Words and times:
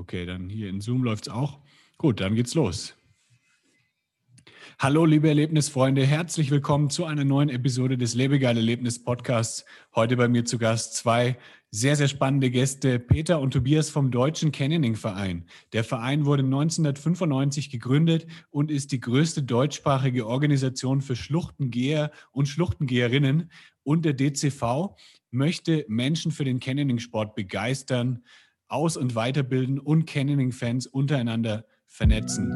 Okay, 0.00 0.24
dann 0.24 0.48
hier 0.48 0.70
in 0.70 0.80
Zoom 0.80 1.04
läuft 1.04 1.26
es 1.26 1.32
auch. 1.32 1.58
Gut, 1.98 2.22
dann 2.22 2.34
geht's 2.34 2.54
los. 2.54 2.94
Hallo, 4.78 5.04
liebe 5.04 5.28
Erlebnisfreunde, 5.28 6.06
herzlich 6.06 6.50
willkommen 6.50 6.88
zu 6.88 7.04
einer 7.04 7.24
neuen 7.24 7.50
Episode 7.50 7.98
des 7.98 8.14
Lebegeil 8.14 8.56
Erlebnis 8.56 9.04
Podcasts. 9.04 9.66
Heute 9.94 10.16
bei 10.16 10.26
mir 10.26 10.46
zu 10.46 10.56
Gast 10.56 10.96
zwei 10.96 11.36
sehr, 11.70 11.96
sehr 11.96 12.08
spannende 12.08 12.50
Gäste, 12.50 12.98
Peter 12.98 13.40
und 13.40 13.50
Tobias 13.50 13.90
vom 13.90 14.10
Deutschen 14.10 14.52
Canyoning 14.52 14.96
Verein. 14.96 15.44
Der 15.74 15.84
Verein 15.84 16.24
wurde 16.24 16.44
1995 16.44 17.68
gegründet 17.68 18.26
und 18.48 18.70
ist 18.70 18.92
die 18.92 19.00
größte 19.00 19.42
deutschsprachige 19.42 20.26
Organisation 20.26 21.02
für 21.02 21.14
Schluchtengeher 21.14 22.10
und 22.32 22.48
Schluchtengeherinnen. 22.48 23.50
Und 23.82 24.06
der 24.06 24.14
DCV 24.14 24.96
möchte 25.30 25.84
Menschen 25.88 26.32
für 26.32 26.44
den 26.44 26.58
Canyoning-Sport 26.58 27.34
begeistern, 27.34 28.24
aus- 28.70 28.96
und 28.96 29.14
weiterbilden 29.14 29.78
und 29.78 30.06
Canyoning-Fans 30.06 30.86
untereinander 30.86 31.64
vernetzen. 31.86 32.54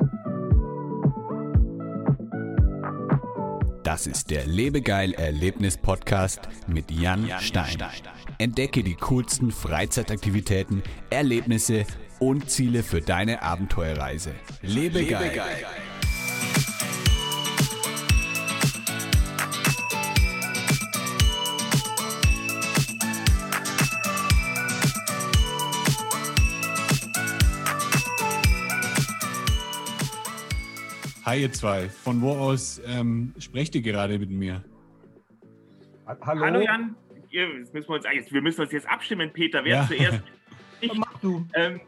Das 3.83 4.07
ist 4.07 4.31
der 4.31 4.47
Lebegeil 4.47 5.13
Erlebnis 5.13 5.77
Podcast 5.77 6.41
mit 6.67 6.91
Jan 6.91 7.29
Stein. 7.41 7.77
Entdecke 8.39 8.83
die 8.83 8.95
coolsten 8.95 9.51
Freizeitaktivitäten, 9.51 10.83
Erlebnisse 11.11 11.85
und 12.19 12.49
Ziele 12.49 12.83
für 12.83 13.01
deine 13.01 13.43
Abenteuerreise. 13.43 14.35
Lebegeil. 14.63 15.25
Lebegeil. 15.25 15.67
Hi 31.25 31.41
ihr 31.41 31.53
zwei, 31.53 31.89
von 31.89 32.21
wo 32.21 32.33
aus 32.33 32.83
ähm, 32.85 33.33
sprecht 33.39 33.75
ihr 33.75 33.81
gerade 33.81 34.19
mit 34.19 34.29
mir? 34.29 34.63
Hallo, 36.07 36.45
Hallo 36.45 36.61
Jan, 36.61 36.97
jetzt 37.31 37.73
müssen 37.73 37.89
wir, 37.89 37.95
uns, 37.95 38.05
wir 38.31 38.43
müssen 38.43 38.61
uns 38.61 38.73
jetzt 38.73 38.87
abstimmen, 38.87 39.33
Peter, 39.33 39.65
wer 39.65 39.77
ja. 39.77 39.87
zuerst? 39.87 40.23
Ich, 40.81 40.93
mach 40.93 41.19
du. 41.21 41.47
Ähm, 41.55 41.81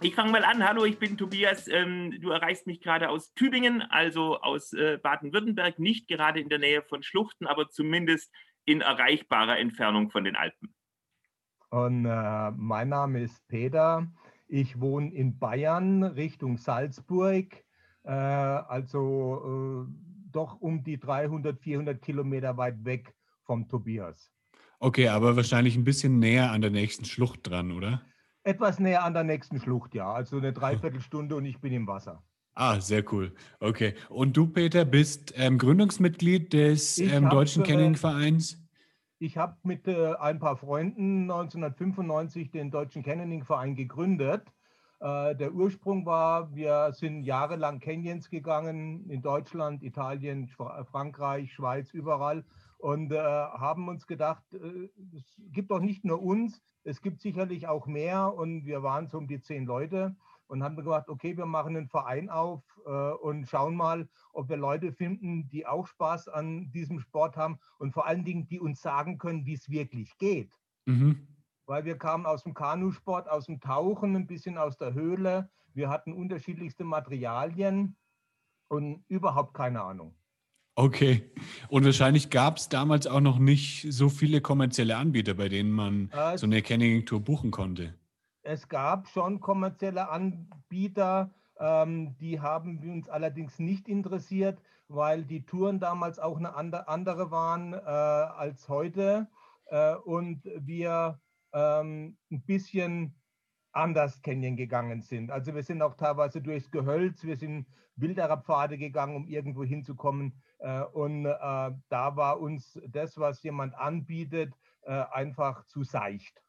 ich 0.00 0.16
fange 0.16 0.32
mal 0.32 0.42
an. 0.42 0.66
Hallo, 0.66 0.84
ich 0.84 0.98
bin 0.98 1.16
Tobias. 1.16 1.68
Ähm, 1.68 2.18
du 2.20 2.30
erreichst 2.30 2.66
mich 2.66 2.80
gerade 2.80 3.08
aus 3.08 3.32
Tübingen, 3.34 3.82
also 3.82 4.40
aus 4.40 4.72
äh, 4.72 4.98
Baden-Württemberg, 5.00 5.78
nicht 5.78 6.08
gerade 6.08 6.40
in 6.40 6.48
der 6.48 6.58
Nähe 6.58 6.82
von 6.82 7.04
Schluchten, 7.04 7.46
aber 7.46 7.68
zumindest 7.68 8.32
in 8.64 8.80
erreichbarer 8.80 9.60
Entfernung 9.60 10.10
von 10.10 10.24
den 10.24 10.34
Alpen. 10.34 10.74
Und 11.70 12.04
äh, 12.04 12.50
mein 12.50 12.88
Name 12.88 13.22
ist 13.22 13.46
Peter. 13.46 14.08
Ich 14.48 14.80
wohne 14.80 15.14
in 15.14 15.38
Bayern 15.38 16.02
Richtung 16.02 16.56
Salzburg 16.56 17.54
äh, 17.54 17.64
also 18.10 19.86
äh, 19.86 19.92
doch 20.32 20.60
um 20.60 20.82
die 20.82 20.98
300, 20.98 21.58
400 21.60 22.02
Kilometer 22.02 22.56
weit 22.56 22.84
weg 22.84 23.14
vom 23.44 23.68
Tobias. 23.68 24.30
Okay, 24.80 25.08
aber 25.08 25.36
wahrscheinlich 25.36 25.76
ein 25.76 25.84
bisschen 25.84 26.18
näher 26.18 26.50
an 26.50 26.60
der 26.60 26.70
nächsten 26.70 27.04
Schlucht 27.04 27.48
dran, 27.48 27.72
oder? 27.72 28.02
Etwas 28.42 28.78
näher 28.78 29.04
an 29.04 29.14
der 29.14 29.24
nächsten 29.24 29.58
Schlucht, 29.58 29.94
ja. 29.94 30.12
Also 30.12 30.36
eine 30.36 30.52
Dreiviertelstunde 30.52 31.36
und 31.36 31.46
ich 31.46 31.60
bin 31.60 31.72
im 31.72 31.86
Wasser. 31.86 32.22
Ah, 32.54 32.80
sehr 32.80 33.02
cool. 33.12 33.34
Okay. 33.60 33.94
Und 34.10 34.36
du, 34.36 34.46
Peter, 34.46 34.84
bist 34.84 35.32
ähm, 35.36 35.58
Gründungsmitglied 35.58 36.52
des 36.52 36.98
ähm, 36.98 37.28
Deutschen 37.30 37.64
äh, 37.64 37.66
Canyoning-Vereins? 37.66 38.62
Ich 39.18 39.36
habe 39.36 39.56
mit 39.62 39.88
äh, 39.88 40.14
ein 40.14 40.38
paar 40.38 40.56
Freunden 40.56 41.22
1995 41.22 42.50
den 42.50 42.70
Deutschen 42.70 43.02
Canyoning-Verein 43.02 43.74
gegründet. 43.74 44.42
Äh, 45.04 45.36
der 45.36 45.52
Ursprung 45.52 46.06
war, 46.06 46.54
wir 46.54 46.90
sind 46.94 47.24
jahrelang 47.24 47.78
Canyons 47.78 48.30
gegangen 48.30 49.10
in 49.10 49.20
Deutschland, 49.20 49.82
Italien, 49.82 50.48
Frankreich, 50.48 51.52
Schweiz, 51.52 51.92
überall 51.92 52.42
und 52.78 53.12
äh, 53.12 53.18
haben 53.18 53.86
uns 53.88 54.06
gedacht, 54.06 54.42
äh, 54.54 54.88
es 55.14 55.38
gibt 55.52 55.70
doch 55.70 55.80
nicht 55.80 56.06
nur 56.06 56.22
uns, 56.22 56.62
es 56.84 57.02
gibt 57.02 57.20
sicherlich 57.20 57.68
auch 57.68 57.86
mehr 57.86 58.32
und 58.34 58.64
wir 58.64 58.82
waren 58.82 59.06
so 59.06 59.18
um 59.18 59.28
die 59.28 59.42
zehn 59.42 59.66
Leute 59.66 60.16
und 60.46 60.62
haben 60.62 60.76
gesagt, 60.76 61.10
okay, 61.10 61.36
wir 61.36 61.44
machen 61.44 61.76
einen 61.76 61.88
Verein 61.88 62.30
auf 62.30 62.62
äh, 62.86 62.88
und 62.88 63.46
schauen 63.46 63.76
mal, 63.76 64.08
ob 64.32 64.48
wir 64.48 64.56
Leute 64.56 64.90
finden, 64.90 65.50
die 65.50 65.66
auch 65.66 65.86
Spaß 65.86 66.28
an 66.28 66.70
diesem 66.70 66.98
Sport 66.98 67.36
haben 67.36 67.58
und 67.76 67.92
vor 67.92 68.06
allen 68.06 68.24
Dingen, 68.24 68.48
die 68.48 68.58
uns 68.58 68.80
sagen 68.80 69.18
können, 69.18 69.44
wie 69.44 69.54
es 69.54 69.68
wirklich 69.68 70.16
geht. 70.16 70.58
Mhm 70.86 71.33
weil 71.66 71.84
wir 71.84 71.96
kamen 71.96 72.26
aus 72.26 72.42
dem 72.42 72.54
Kanusport, 72.54 73.28
aus 73.28 73.46
dem 73.46 73.60
Tauchen, 73.60 74.16
ein 74.16 74.26
bisschen 74.26 74.58
aus 74.58 74.76
der 74.76 74.94
Höhle. 74.94 75.48
Wir 75.72 75.88
hatten 75.88 76.12
unterschiedlichste 76.12 76.84
Materialien 76.84 77.96
und 78.68 79.04
überhaupt 79.08 79.54
keine 79.54 79.82
Ahnung. 79.82 80.14
Okay. 80.76 81.30
Und 81.68 81.84
wahrscheinlich 81.84 82.30
gab 82.30 82.56
es 82.56 82.68
damals 82.68 83.06
auch 83.06 83.20
noch 83.20 83.38
nicht 83.38 83.86
so 83.92 84.08
viele 84.08 84.40
kommerzielle 84.40 84.96
Anbieter, 84.96 85.34
bei 85.34 85.48
denen 85.48 85.70
man 85.70 86.10
äh, 86.10 86.36
so 86.36 86.46
eine 86.46 86.62
Canyoning-Tour 86.62 87.20
buchen 87.20 87.50
konnte. 87.50 87.94
Es 88.42 88.68
gab 88.68 89.08
schon 89.08 89.40
kommerzielle 89.40 90.08
Anbieter, 90.10 91.30
ähm, 91.58 92.16
die 92.18 92.40
haben 92.40 92.78
uns 92.90 93.08
allerdings 93.08 93.58
nicht 93.58 93.88
interessiert, 93.88 94.60
weil 94.88 95.24
die 95.24 95.46
Touren 95.46 95.78
damals 95.78 96.18
auch 96.18 96.36
eine 96.36 96.54
andere 96.88 97.30
waren 97.30 97.72
äh, 97.72 97.76
als 97.78 98.68
heute. 98.68 99.28
Äh, 99.66 99.94
und 99.94 100.42
wir 100.44 101.20
ähm, 101.54 102.16
ein 102.30 102.42
bisschen 102.42 103.14
anders 103.72 104.20
Canyon 104.22 104.56
gegangen 104.56 105.00
sind. 105.00 105.30
Also 105.30 105.54
wir 105.54 105.62
sind 105.62 105.82
auch 105.82 105.94
teilweise 105.94 106.40
durchs 106.40 106.70
Gehölz, 106.70 107.24
wir 107.24 107.36
sind 107.36 107.66
wilderer 107.96 108.38
Pfade 108.38 108.76
gegangen, 108.78 109.16
um 109.16 109.26
irgendwo 109.26 109.64
hinzukommen. 109.64 110.34
Äh, 110.58 110.82
und 110.82 111.26
äh, 111.26 111.30
da 111.88 112.16
war 112.16 112.40
uns 112.40 112.78
das, 112.88 113.16
was 113.18 113.42
jemand 113.42 113.74
anbietet, 113.74 114.52
äh, 114.82 115.04
einfach 115.12 115.64
zu 115.66 115.84
seicht. 115.84 116.42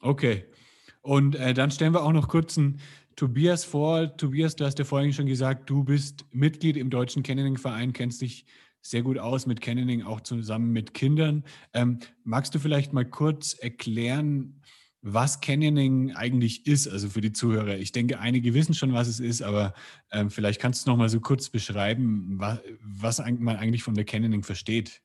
Okay. 0.00 0.44
Und 1.02 1.34
äh, 1.36 1.54
dann 1.54 1.70
stellen 1.70 1.94
wir 1.94 2.02
auch 2.02 2.12
noch 2.12 2.28
kurz 2.28 2.58
einen 2.58 2.80
Tobias 3.16 3.64
vor. 3.64 4.16
Tobias, 4.16 4.56
du 4.56 4.64
hast 4.64 4.78
ja 4.78 4.84
vorhin 4.84 5.12
schon 5.12 5.26
gesagt, 5.26 5.68
du 5.70 5.84
bist 5.84 6.26
Mitglied 6.32 6.76
im 6.76 6.90
Deutschen 6.90 7.22
Canyoning-Verein, 7.22 7.92
kennst 7.92 8.22
dich 8.22 8.44
sehr 8.82 9.02
gut 9.02 9.18
aus 9.18 9.46
mit 9.46 9.60
Canyoning, 9.60 10.02
auch 10.02 10.20
zusammen 10.20 10.72
mit 10.72 10.94
Kindern. 10.94 11.44
Ähm, 11.72 11.98
magst 12.24 12.54
du 12.54 12.58
vielleicht 12.58 12.92
mal 12.92 13.04
kurz 13.04 13.54
erklären, 13.54 14.62
was 15.02 15.40
Canyoning 15.40 16.14
eigentlich 16.14 16.66
ist, 16.66 16.86
also 16.86 17.08
für 17.08 17.20
die 17.20 17.32
Zuhörer? 17.32 17.78
Ich 17.78 17.92
denke, 17.92 18.20
einige 18.20 18.52
wissen 18.54 18.74
schon, 18.74 18.92
was 18.92 19.08
es 19.08 19.20
ist, 19.20 19.42
aber 19.42 19.74
ähm, 20.12 20.30
vielleicht 20.30 20.60
kannst 20.60 20.86
du 20.86 20.90
noch 20.90 20.96
mal 20.96 21.08
so 21.08 21.20
kurz 21.20 21.48
beschreiben, 21.48 22.38
was, 22.38 22.60
was 22.82 23.18
man 23.18 23.56
eigentlich 23.56 23.82
von 23.82 23.94
der 23.94 24.04
Canyoning 24.04 24.42
versteht. 24.42 25.02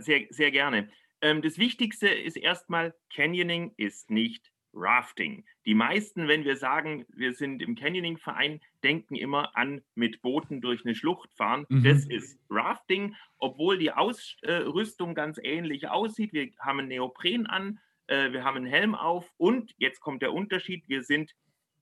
Sehr, 0.00 0.26
sehr 0.30 0.50
gerne. 0.50 0.88
Ähm, 1.20 1.42
das 1.42 1.58
Wichtigste 1.58 2.08
ist 2.08 2.36
erstmal, 2.36 2.94
Canyoning 3.14 3.72
ist 3.76 4.10
nicht 4.10 4.52
Rafting. 4.74 5.44
Die 5.66 5.74
meisten, 5.74 6.28
wenn 6.28 6.44
wir 6.44 6.56
sagen, 6.56 7.06
wir 7.08 7.32
sind 7.32 7.62
im 7.62 7.74
Canyoning-Verein, 7.74 8.60
denken 8.82 9.14
immer 9.14 9.56
an 9.56 9.82
mit 9.94 10.22
Booten 10.22 10.60
durch 10.60 10.84
eine 10.84 10.94
Schlucht 10.94 11.32
fahren. 11.34 11.66
Mhm. 11.68 11.84
Das 11.84 12.06
ist 12.06 12.38
Rafting, 12.50 13.14
obwohl 13.38 13.78
die 13.78 13.92
Ausrüstung 13.92 15.14
ganz 15.14 15.38
ähnlich 15.42 15.88
aussieht. 15.88 16.32
Wir 16.32 16.50
haben 16.58 16.80
einen 16.80 16.88
Neopren 16.88 17.46
an, 17.46 17.78
äh, 18.06 18.32
wir 18.32 18.44
haben 18.44 18.56
einen 18.56 18.66
Helm 18.66 18.94
auf 18.94 19.30
und 19.36 19.74
jetzt 19.78 20.00
kommt 20.00 20.22
der 20.22 20.32
Unterschied, 20.32 20.88
wir 20.88 21.02
sind 21.02 21.34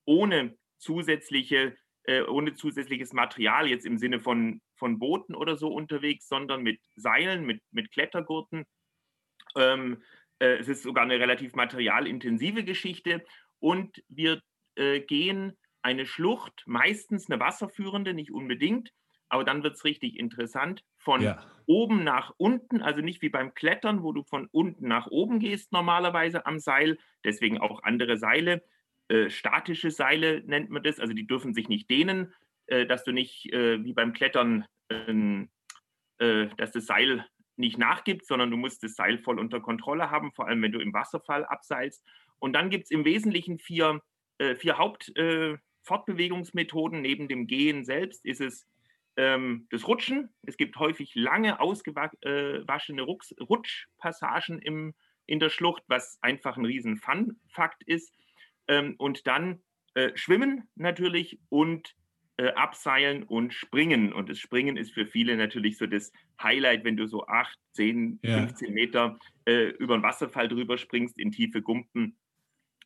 ohne 0.04 0.56
zusätzliche 0.78 1.76
äh, 2.04 2.22
ohne 2.22 2.54
zusätzliches 2.54 3.12
Material 3.12 3.68
jetzt 3.68 3.86
im 3.86 3.98
Sinne 3.98 4.20
von, 4.20 4.60
von 4.74 4.98
Booten 4.98 5.34
oder 5.34 5.56
so 5.56 5.72
unterwegs, 5.72 6.26
sondern 6.28 6.62
mit 6.62 6.80
Seilen, 6.96 7.46
mit, 7.46 7.62
mit 7.70 7.92
Klettergurten. 7.92 8.64
Ähm, 9.56 9.94
äh, 9.94 9.96
es 10.46 10.68
ist 10.68 10.82
sogar 10.82 11.04
eine 11.04 11.18
relativ 11.18 11.54
materialintensive 11.54 12.64
Geschichte 12.64 13.24
und 13.58 14.02
wir 14.08 14.40
äh, 14.76 15.00
gehen 15.00 15.56
eine 15.82 16.06
Schlucht, 16.06 16.62
meistens 16.66 17.30
eine 17.30 17.40
wasserführende, 17.40 18.14
nicht 18.14 18.32
unbedingt, 18.32 18.92
aber 19.28 19.44
dann 19.44 19.62
wird 19.62 19.76
es 19.76 19.84
richtig 19.84 20.18
interessant, 20.18 20.84
von 20.96 21.22
ja. 21.22 21.44
oben 21.66 22.04
nach 22.04 22.32
unten, 22.36 22.82
also 22.82 23.00
nicht 23.00 23.22
wie 23.22 23.30
beim 23.30 23.54
Klettern, 23.54 24.02
wo 24.02 24.12
du 24.12 24.22
von 24.24 24.48
unten 24.52 24.86
nach 24.86 25.06
oben 25.08 25.38
gehst 25.38 25.72
normalerweise 25.72 26.46
am 26.46 26.58
Seil, 26.58 26.98
deswegen 27.24 27.58
auch 27.58 27.82
andere 27.82 28.18
Seile, 28.18 28.62
äh, 29.08 29.30
statische 29.30 29.90
Seile 29.90 30.42
nennt 30.46 30.70
man 30.70 30.82
das, 30.82 31.00
also 31.00 31.14
die 31.14 31.26
dürfen 31.26 31.54
sich 31.54 31.68
nicht 31.68 31.90
dehnen, 31.90 32.34
äh, 32.66 32.86
dass 32.86 33.04
du 33.04 33.12
nicht 33.12 33.52
äh, 33.52 33.82
wie 33.84 33.92
beim 33.92 34.12
Klettern, 34.12 34.66
ähm, 34.90 35.50
äh, 36.18 36.48
dass 36.56 36.72
das 36.72 36.86
Seil 36.86 37.26
nicht 37.62 37.78
nachgibt, 37.78 38.26
sondern 38.26 38.50
du 38.50 38.58
musst 38.58 38.82
das 38.82 38.94
Seil 38.94 39.16
voll 39.18 39.38
unter 39.38 39.60
Kontrolle 39.60 40.10
haben, 40.10 40.32
vor 40.32 40.46
allem 40.46 40.60
wenn 40.62 40.72
du 40.72 40.80
im 40.80 40.92
Wasserfall 40.92 41.46
abseilst. 41.46 42.04
Und 42.38 42.52
dann 42.52 42.68
gibt 42.68 42.84
es 42.84 42.90
im 42.90 43.06
Wesentlichen 43.06 43.58
vier, 43.58 44.02
äh, 44.38 44.56
vier 44.56 44.76
Hauptfortbewegungsmethoden. 44.76 46.98
Äh, 46.98 47.02
Neben 47.02 47.28
dem 47.28 47.46
Gehen 47.46 47.84
selbst 47.84 48.26
ist 48.26 48.40
es 48.40 48.66
ähm, 49.16 49.66
das 49.70 49.86
Rutschen. 49.88 50.30
Es 50.42 50.56
gibt 50.56 50.76
häufig 50.76 51.14
lange 51.14 51.60
ausgewaschene 51.60 53.02
Rutsch, 53.02 53.32
Rutschpassagen 53.40 54.60
im, 54.60 54.94
in 55.26 55.40
der 55.40 55.50
Schlucht, 55.50 55.84
was 55.86 56.18
einfach 56.20 56.56
ein 56.56 56.66
riesen 56.66 56.96
Fun-Fakt 56.96 57.82
ist. 57.84 58.12
ähm, 58.68 58.94
und 58.98 59.26
dann 59.26 59.62
äh, 59.94 60.10
schwimmen 60.14 60.68
natürlich 60.74 61.40
und 61.48 61.94
äh, 62.42 62.54
abseilen 62.54 63.22
und 63.22 63.54
springen. 63.54 64.12
Und 64.12 64.28
das 64.28 64.40
Springen 64.40 64.76
ist 64.76 64.92
für 64.92 65.06
viele 65.06 65.36
natürlich 65.36 65.78
so 65.78 65.86
das 65.86 66.12
Highlight, 66.42 66.82
wenn 66.82 66.96
du 66.96 67.06
so 67.06 67.24
8, 67.28 67.56
10, 67.74 68.18
ja. 68.22 68.38
15 68.38 68.74
Meter 68.74 69.16
äh, 69.44 69.68
über 69.68 69.94
einen 69.94 70.02
Wasserfall 70.02 70.48
drüber 70.48 70.76
springst 70.76 71.20
in 71.20 71.30
tiefe 71.30 71.62
Gumpen, 71.62 72.18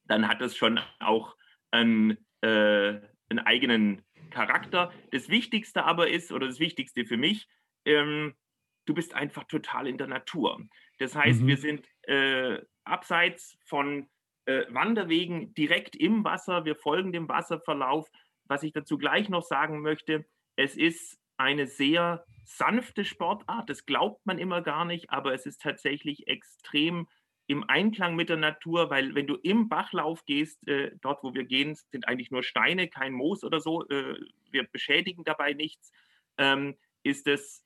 dann 0.08 0.29
hat 0.29 0.43
das 0.43 0.58
schon 0.58 0.79
auch 1.00 1.37
einen, 1.70 2.19
äh, 2.43 3.00
einen 3.31 3.38
eigenen 3.47 4.03
Charakter. 4.29 4.93
Das 5.11 5.31
Wichtigste 5.31 5.85
aber 5.85 6.11
ist, 6.11 6.32
oder 6.32 6.49
das 6.49 6.61
Wichtigste 6.61 7.06
für 7.06 7.17
mich, 7.17 7.49
ähm, 7.87 8.35
du 8.85 8.93
bist 8.93 9.14
einfach 9.14 9.44
total 9.44 9.87
in 9.87 9.97
der 9.97 10.06
Natur. 10.06 10.61
Das 10.99 11.17
heißt, 11.17 11.41
mhm. 11.41 11.47
wir 11.47 11.56
sind 11.56 11.88
äh, 12.03 12.61
abseits 12.85 13.56
von 13.64 14.06
äh, 14.44 14.64
Wanderwegen 14.69 15.55
direkt 15.55 15.97
im 15.97 16.25
Wasser. 16.25 16.67
Wir 16.67 16.76
folgen 16.76 17.12
dem 17.12 17.26
Wasserverlauf. 17.26 18.11
Was 18.48 18.62
ich 18.62 18.72
dazu 18.72 18.98
gleich 18.98 19.28
noch 19.28 19.43
sagen 19.43 19.81
möchte, 19.81 20.25
es 20.56 20.76
ist 20.76 21.19
eine 21.37 21.66
sehr 21.66 22.25
sanfte 22.44 23.04
Sportart. 23.04 23.69
Das 23.69 23.87
glaubt 23.87 24.25
man 24.26 24.38
immer 24.38 24.62
gar 24.62 24.84
nicht, 24.84 25.10
aber 25.10 25.34
es 25.34 25.46
ist 25.46 25.62
tatsächlich 25.62 26.28
extrem 26.28 27.08
im 27.48 27.69
Einklang 27.69 28.16
mit 28.16 28.28
der 28.28 28.37
Natur, 28.37 28.90
weil 28.90 29.14
wenn 29.14 29.26
du 29.26 29.37
im 29.37 29.69
Bachlauf 29.69 30.25
gehst, 30.25 30.66
äh, 30.66 30.93
dort 31.00 31.22
wo 31.22 31.34
wir 31.34 31.44
gehen, 31.44 31.76
sind 31.90 32.08
eigentlich 32.08 32.31
nur 32.31 32.43
Steine, 32.43 32.88
kein 32.88 33.12
Moos 33.12 33.44
oder 33.44 33.60
so, 33.60 33.87
äh, 33.88 34.19
wir 34.50 34.64
beschädigen 34.64 35.22
dabei 35.25 35.52
nichts, 35.52 35.93
ähm, 36.38 36.76
ist 37.02 37.28
es 37.28 37.64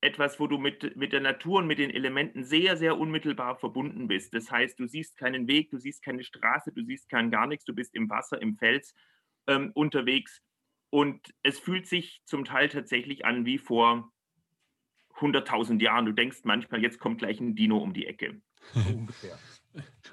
etwas, 0.00 0.38
wo 0.38 0.46
du 0.46 0.58
mit, 0.58 0.96
mit 0.96 1.12
der 1.12 1.20
Natur 1.20 1.58
und 1.58 1.66
mit 1.66 1.78
den 1.78 1.90
Elementen 1.90 2.44
sehr, 2.44 2.76
sehr 2.76 2.98
unmittelbar 2.98 3.56
verbunden 3.56 4.06
bist. 4.06 4.32
Das 4.32 4.50
heißt, 4.50 4.78
du 4.78 4.86
siehst 4.86 5.16
keinen 5.16 5.48
Weg, 5.48 5.70
du 5.70 5.78
siehst 5.78 6.02
keine 6.02 6.22
Straße, 6.22 6.72
du 6.72 6.82
siehst 6.84 7.08
kein 7.08 7.30
gar 7.30 7.46
nichts, 7.46 7.64
du 7.64 7.74
bist 7.74 7.94
im 7.94 8.08
Wasser, 8.08 8.40
im 8.40 8.54
Fels 8.54 8.94
ähm, 9.48 9.72
unterwegs. 9.74 10.40
Und 10.90 11.34
es 11.42 11.58
fühlt 11.58 11.86
sich 11.86 12.22
zum 12.24 12.44
Teil 12.44 12.68
tatsächlich 12.68 13.24
an 13.24 13.44
wie 13.44 13.58
vor 13.58 14.12
100.000 15.16 15.82
Jahren. 15.82 16.06
Du 16.06 16.12
denkst 16.12 16.38
manchmal, 16.44 16.80
jetzt 16.82 16.98
kommt 16.98 17.18
gleich 17.18 17.40
ein 17.40 17.54
Dino 17.54 17.78
um 17.78 17.92
die 17.92 18.06
Ecke. 18.06 18.40
ungefähr. 18.74 19.38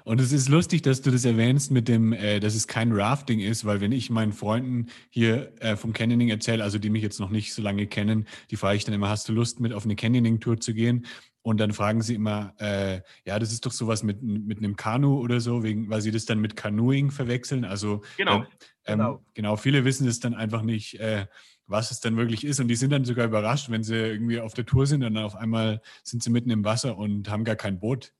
Und 0.04 0.20
es 0.20 0.32
ist 0.32 0.48
lustig, 0.48 0.82
dass 0.82 1.02
du 1.02 1.10
das 1.10 1.24
erwähnst 1.24 1.70
mit 1.70 1.88
dem, 1.88 2.12
äh, 2.12 2.38
dass 2.38 2.54
es 2.54 2.68
kein 2.68 2.92
Rafting 2.92 3.40
ist, 3.40 3.64
weil 3.64 3.80
wenn 3.80 3.90
ich 3.90 4.10
meinen 4.10 4.32
Freunden 4.32 4.86
hier 5.10 5.52
äh, 5.60 5.76
vom 5.76 5.92
Canyoning 5.92 6.28
erzähle, 6.28 6.62
also 6.62 6.78
die 6.78 6.90
mich 6.90 7.02
jetzt 7.02 7.18
noch 7.18 7.30
nicht 7.30 7.52
so 7.52 7.62
lange 7.62 7.86
kennen, 7.86 8.26
die 8.50 8.56
frage 8.56 8.76
ich 8.76 8.84
dann 8.84 8.94
immer, 8.94 9.08
hast 9.08 9.28
du 9.28 9.32
Lust 9.32 9.58
mit 9.58 9.72
auf 9.72 9.84
eine 9.84 9.96
Canyoning-Tour 9.96 10.60
zu 10.60 10.74
gehen? 10.74 11.06
Und 11.46 11.58
dann 11.58 11.72
fragen 11.72 12.02
sie 12.02 12.16
immer, 12.16 12.54
äh, 12.58 13.02
ja, 13.24 13.38
das 13.38 13.52
ist 13.52 13.64
doch 13.66 13.70
sowas 13.70 14.02
mit, 14.02 14.20
mit 14.20 14.58
einem 14.58 14.74
Kanu 14.74 15.20
oder 15.20 15.38
so, 15.38 15.62
wegen, 15.62 15.88
weil 15.88 16.00
sie 16.00 16.10
das 16.10 16.24
dann 16.24 16.40
mit 16.40 16.56
Canoeing 16.56 17.12
verwechseln. 17.12 17.64
Also 17.64 18.02
genau, 18.16 18.38
ähm, 18.38 18.46
genau. 18.84 19.24
genau, 19.32 19.56
viele 19.56 19.84
wissen 19.84 20.08
es 20.08 20.18
dann 20.18 20.34
einfach 20.34 20.62
nicht, 20.62 20.98
äh, 20.98 21.28
was 21.68 21.92
es 21.92 22.00
dann 22.00 22.16
wirklich 22.16 22.44
ist. 22.44 22.58
Und 22.58 22.66
die 22.66 22.74
sind 22.74 22.90
dann 22.90 23.04
sogar 23.04 23.26
überrascht, 23.26 23.70
wenn 23.70 23.84
sie 23.84 23.94
irgendwie 23.94 24.40
auf 24.40 24.54
der 24.54 24.66
Tour 24.66 24.88
sind 24.88 25.04
und 25.04 25.14
dann 25.14 25.22
auf 25.22 25.36
einmal 25.36 25.80
sind 26.02 26.20
sie 26.20 26.30
mitten 26.30 26.50
im 26.50 26.64
Wasser 26.64 26.98
und 26.98 27.30
haben 27.30 27.44
gar 27.44 27.54
kein 27.54 27.78
Boot. 27.78 28.12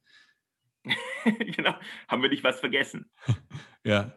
genau, 1.57 1.75
haben 2.07 2.23
wir 2.23 2.31
nicht 2.31 2.45
was 2.45 2.61
vergessen. 2.61 3.11
ja, 3.85 4.13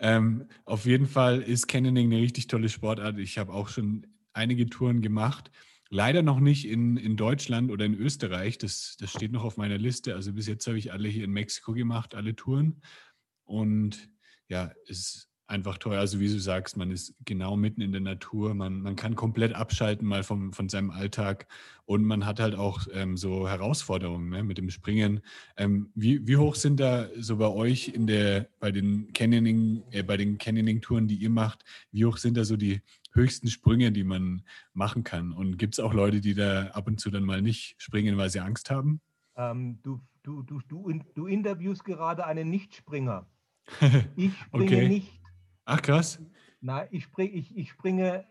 ähm, 0.00 0.48
auf 0.64 0.84
jeden 0.84 1.06
Fall 1.06 1.42
ist 1.42 1.68
Canyoning 1.68 2.10
eine 2.12 2.20
richtig 2.20 2.48
tolle 2.48 2.68
Sportart. 2.68 3.18
Ich 3.18 3.38
habe 3.38 3.52
auch 3.52 3.68
schon 3.68 4.04
einige 4.32 4.66
Touren 4.66 5.00
gemacht. 5.00 5.52
Leider 5.90 6.22
noch 6.22 6.40
nicht 6.40 6.68
in, 6.68 6.96
in 6.96 7.16
Deutschland 7.16 7.70
oder 7.70 7.84
in 7.84 7.94
Österreich. 7.94 8.58
Das, 8.58 8.96
das 8.98 9.10
steht 9.10 9.32
noch 9.32 9.44
auf 9.44 9.56
meiner 9.56 9.78
Liste. 9.78 10.14
Also 10.14 10.32
bis 10.32 10.46
jetzt 10.46 10.66
habe 10.66 10.78
ich 10.78 10.92
alle 10.92 11.08
hier 11.08 11.24
in 11.24 11.30
Mexiko 11.30 11.72
gemacht, 11.72 12.14
alle 12.14 12.36
Touren. 12.36 12.82
Und 13.44 14.10
ja, 14.48 14.72
es 14.86 15.28
einfach 15.48 15.78
toll. 15.78 15.96
Also 15.96 16.20
wie 16.20 16.28
du 16.28 16.38
sagst, 16.38 16.76
man 16.76 16.90
ist 16.90 17.14
genau 17.24 17.56
mitten 17.56 17.80
in 17.80 17.92
der 17.92 18.02
Natur, 18.02 18.54
man, 18.54 18.82
man 18.82 18.96
kann 18.96 19.16
komplett 19.16 19.54
abschalten 19.54 20.06
mal 20.06 20.22
vom, 20.22 20.52
von 20.52 20.68
seinem 20.68 20.90
Alltag 20.90 21.46
und 21.86 22.04
man 22.04 22.26
hat 22.26 22.38
halt 22.38 22.54
auch 22.54 22.86
ähm, 22.92 23.16
so 23.16 23.48
Herausforderungen 23.48 24.28
ne, 24.28 24.44
mit 24.44 24.58
dem 24.58 24.68
Springen. 24.68 25.22
Ähm, 25.56 25.90
wie, 25.94 26.26
wie 26.28 26.36
hoch 26.36 26.54
sind 26.54 26.80
da 26.80 27.08
so 27.16 27.38
bei 27.38 27.48
euch 27.48 27.88
in 27.88 28.06
der, 28.06 28.48
bei 28.60 28.70
den 28.70 29.10
Canyoning, 29.14 29.84
äh, 29.90 30.02
bei 30.02 30.18
den 30.18 30.36
Canyoning-Touren, 30.36 31.08
die 31.08 31.16
ihr 31.16 31.30
macht, 31.30 31.64
wie 31.92 32.04
hoch 32.04 32.18
sind 32.18 32.36
da 32.36 32.44
so 32.44 32.58
die 32.58 32.82
höchsten 33.12 33.48
Sprünge, 33.48 33.92
die 33.92 34.04
man 34.04 34.42
machen 34.72 35.04
kann? 35.04 35.32
Und 35.32 35.58
gibt 35.58 35.74
es 35.74 35.80
auch 35.80 35.94
Leute, 35.94 36.20
die 36.20 36.34
da 36.34 36.68
ab 36.68 36.86
und 36.86 37.00
zu 37.00 37.10
dann 37.10 37.24
mal 37.24 37.42
nicht 37.42 37.80
springen, 37.80 38.16
weil 38.16 38.30
sie 38.30 38.40
Angst 38.40 38.70
haben? 38.70 39.00
Ähm, 39.36 39.80
du, 39.82 40.00
du, 40.22 40.42
du, 40.42 40.60
du, 40.68 41.00
du 41.14 41.26
interviewst 41.26 41.84
gerade 41.84 42.26
einen 42.26 42.50
Nichtspringer. 42.50 43.26
Ich 44.16 44.32
springe 44.38 44.64
okay. 44.64 44.88
nicht 44.88 45.18
Ach 45.70 45.82
krass. 45.82 46.18
Nein, 46.62 46.88
ich, 46.90 47.04
spring, 47.04 47.30
ich, 47.34 47.54
ich 47.54 47.68
springe 47.68 48.24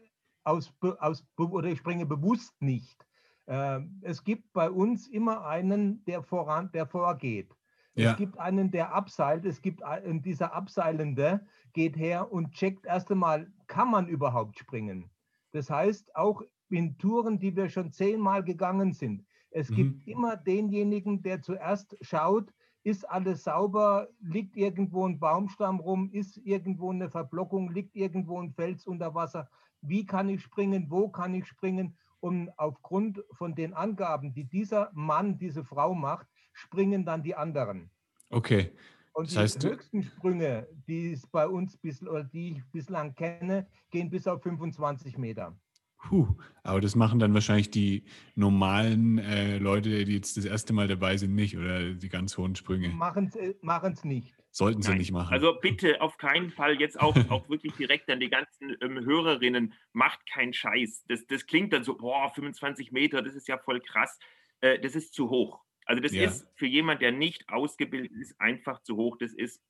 aus, 0.44 0.74
aus 1.00 1.24
oder 1.38 1.70
ich 1.70 1.78
springe 1.78 2.08
bewusst 2.08 2.60
nicht. 2.60 3.06
Ähm, 3.46 4.02
es 4.02 4.24
gibt 4.24 4.52
bei 4.54 4.72
uns 4.72 5.08
immer 5.08 5.46
einen, 5.46 6.04
der 6.06 6.24
voran, 6.24 6.72
der 6.72 6.88
vorgeht. 6.88 7.56
Ja. 7.98 8.12
Es 8.12 8.18
gibt 8.18 8.38
einen, 8.38 8.70
der 8.70 8.94
abseilt, 8.94 9.44
es 9.46 9.62
gibt 9.62 9.84
einen, 9.84 10.22
dieser 10.22 10.54
Abseilende 10.54 11.46
geht 11.74 11.98
her 11.98 12.32
und 12.32 12.52
checkt 12.52 12.86
erst 12.86 13.12
einmal, 13.12 13.52
kann 13.66 13.90
man 13.90 14.08
überhaupt 14.08 14.60
springen? 14.60 15.10
Das 15.52 15.70
heißt, 15.70 16.16
auch 16.16 16.44
in 16.70 16.98
Touren, 17.00 17.40
die 17.40 17.56
wir 17.56 17.70
schon 17.70 17.92
zehnmal 17.92 18.44
gegangen 18.44 18.94
sind, 18.94 19.26
es 19.50 19.72
mhm. 19.72 19.76
gibt 19.76 20.08
immer 20.08 20.38
denjenigen, 20.38 21.24
der 21.24 21.42
zuerst 21.42 21.98
schaut, 22.02 22.54
ist 22.84 23.10
alles 23.10 23.44
sauber? 23.44 24.08
Liegt 24.22 24.56
irgendwo 24.56 25.06
ein 25.06 25.20
Baumstamm 25.20 25.80
rum? 25.80 26.10
Ist 26.12 26.38
irgendwo 26.38 26.92
eine 26.92 27.10
Verblockung? 27.10 27.72
Liegt 27.72 27.96
irgendwo 27.96 28.40
ein 28.40 28.54
Fels 28.54 28.86
unter 28.86 29.14
Wasser? 29.14 29.50
Wie 29.82 30.06
kann 30.06 30.30
ich 30.30 30.42
springen? 30.42 30.86
Wo 30.90 31.10
kann 31.10 31.34
ich 31.34 31.48
springen? 31.48 31.98
Und 32.20 32.50
aufgrund 32.58 33.24
von 33.32 33.56
den 33.56 33.74
Angaben, 33.74 34.34
die 34.34 34.46
dieser 34.46 34.92
Mann, 34.94 35.38
diese 35.38 35.64
Frau 35.66 35.94
macht, 35.94 36.28
springen 36.58 37.06
dann 37.06 37.24
die 37.24 37.36
anderen. 37.36 37.92
Okay. 38.30 38.72
Und 39.14 39.30
das 39.30 39.38
heißt, 39.38 39.64
die 39.64 39.68
höchsten 39.68 40.04
Sprünge, 40.04 40.68
die 40.88 41.14
es 41.14 41.26
bei 41.28 41.48
uns 41.48 41.78
bis, 41.78 42.02
oder 42.02 42.24
die 42.24 42.54
ich 42.54 42.64
bislang 42.72 43.16
kenne, 43.16 43.68
gehen 43.90 44.10
bis 44.10 44.28
auf 44.28 44.44
25 44.44 45.18
Meter. 45.18 45.58
Puh, 45.98 46.28
aber 46.64 46.80
das 46.80 46.96
machen 46.96 47.20
dann 47.20 47.34
wahrscheinlich 47.34 47.72
die 47.72 48.04
normalen 48.36 49.18
äh, 49.18 49.58
Leute, 49.58 50.06
die 50.06 50.14
jetzt 50.14 50.38
das 50.38 50.46
erste 50.46 50.72
Mal 50.72 50.88
dabei 50.88 51.18
sind, 51.18 51.34
nicht 51.34 51.58
oder 51.58 51.94
die 51.94 52.10
ganz 52.10 52.38
hohen 52.38 52.56
Sprünge. 52.56 52.90
Machen 52.90 53.26
es 53.26 53.36
äh, 53.36 54.08
nicht. 54.08 54.36
Sollten 54.52 54.82
sie 54.82 54.90
Nein. 54.90 55.00
nicht 55.00 55.12
machen. 55.12 55.34
Also 55.34 55.58
bitte 55.60 56.02
auf 56.02 56.18
keinen 56.18 56.52
Fall 56.52 56.80
jetzt 56.80 57.00
auch, 57.00 57.16
auch 57.30 57.50
wirklich 57.50 57.74
direkt 57.74 58.10
an 58.10 58.20
die 58.20 58.30
ganzen 58.30 58.76
ähm, 58.82 59.04
Hörerinnen, 59.04 59.74
macht 59.94 60.20
keinen 60.32 60.54
Scheiß. 60.54 61.06
Das, 61.08 61.26
das 61.26 61.46
klingt 61.46 61.74
dann 61.74 61.84
so, 61.84 61.98
boah, 61.98 62.32
25 62.34 62.92
Meter, 62.92 63.22
das 63.22 63.34
ist 63.34 63.48
ja 63.48 63.58
voll 63.58 63.82
krass. 63.82 64.18
Äh, 64.62 64.80
das 64.80 64.96
ist 64.96 65.14
zu 65.14 65.30
hoch. 65.30 65.64
Also 65.88 66.02
das 66.02 66.12
ja. 66.12 66.26
ist 66.26 66.48
für 66.56 66.68
jemand, 66.68 67.02
der 67.02 67.12
nicht 67.12 67.50
ausgebildet 67.50 68.12
ist, 68.12 68.40
einfach 68.40 68.82
zu 68.84 68.98
hoch. 68.98 69.18
Das 69.18 69.34
ist 69.34 69.64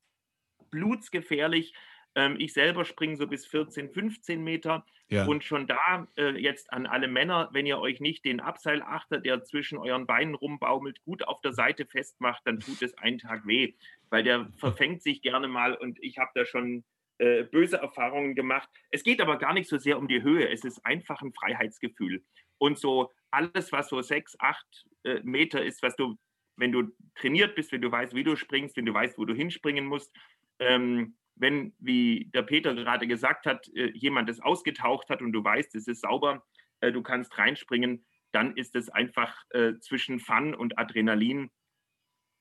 blutsgefährlich. 0.71 1.73
Ähm, 2.15 2.35
ich 2.39 2.53
selber 2.53 2.85
springe 2.85 3.15
so 3.15 3.27
bis 3.27 3.45
14, 3.45 3.91
15 3.91 4.43
Meter. 4.43 4.85
Ja. 5.09 5.25
Und 5.25 5.43
schon 5.43 5.67
da 5.67 6.07
äh, 6.17 6.31
jetzt 6.31 6.73
an 6.73 6.85
alle 6.85 7.07
Männer, 7.07 7.49
wenn 7.53 7.65
ihr 7.65 7.79
euch 7.79 8.01
nicht 8.01 8.25
den 8.25 8.41
Abseilachter, 8.41 9.19
der 9.19 9.43
zwischen 9.43 9.77
euren 9.77 10.05
Beinen 10.05 10.35
rumbaumelt, 10.35 11.01
gut 11.03 11.25
auf 11.25 11.39
der 11.41 11.53
Seite 11.53 11.85
festmacht, 11.85 12.41
dann 12.45 12.59
tut 12.59 12.81
es 12.81 12.97
einen 12.97 13.19
Tag 13.19 13.47
weh, 13.47 13.75
weil 14.09 14.23
der 14.23 14.51
verfängt 14.57 15.03
sich 15.03 15.21
gerne 15.21 15.47
mal 15.47 15.75
und 15.75 15.97
ich 16.03 16.17
habe 16.17 16.31
da 16.33 16.45
schon 16.45 16.83
äh, 17.19 17.43
böse 17.43 17.77
Erfahrungen 17.77 18.35
gemacht. 18.35 18.67
Es 18.89 19.03
geht 19.03 19.21
aber 19.21 19.37
gar 19.37 19.53
nicht 19.53 19.69
so 19.69 19.77
sehr 19.77 19.97
um 19.97 20.07
die 20.07 20.23
Höhe, 20.23 20.49
es 20.49 20.65
ist 20.65 20.85
einfach 20.85 21.21
ein 21.21 21.31
Freiheitsgefühl. 21.31 22.23
Und 22.57 22.77
so 22.79 23.11
alles, 23.31 23.71
was 23.71 23.89
so 23.89 24.01
sechs, 24.01 24.35
acht 24.39 24.85
äh, 25.03 25.21
Meter 25.23 25.63
ist, 25.63 25.81
was 25.83 25.95
du, 25.95 26.17
wenn 26.55 26.71
du 26.71 26.91
trainiert 27.15 27.55
bist, 27.55 27.71
wenn 27.71 27.81
du 27.81 27.91
weißt, 27.91 28.15
wie 28.15 28.23
du 28.23 28.35
springst, 28.35 28.77
wenn 28.77 28.85
du 28.85 28.93
weißt, 28.93 29.17
wo 29.17 29.25
du 29.25 29.33
hinspringen 29.33 29.85
musst, 29.85 30.15
ähm, 30.59 31.17
wenn, 31.35 31.73
wie 31.79 32.29
der 32.33 32.41
Peter 32.41 32.73
gerade 32.73 33.07
gesagt 33.07 33.45
hat, 33.45 33.67
äh, 33.75 33.91
jemand 33.93 34.29
es 34.29 34.39
ausgetaucht 34.39 35.09
hat 35.09 35.21
und 35.21 35.31
du 35.31 35.43
weißt, 35.43 35.75
es 35.75 35.87
ist 35.87 36.01
sauber, 36.01 36.45
äh, 36.81 36.91
du 36.91 37.01
kannst 37.01 37.37
reinspringen, 37.37 38.05
dann 38.31 38.55
ist 38.55 38.75
es 38.75 38.89
einfach 38.89 39.43
äh, 39.51 39.73
zwischen 39.79 40.19
Fun 40.19 40.53
und 40.53 40.77
Adrenalin. 40.77 41.51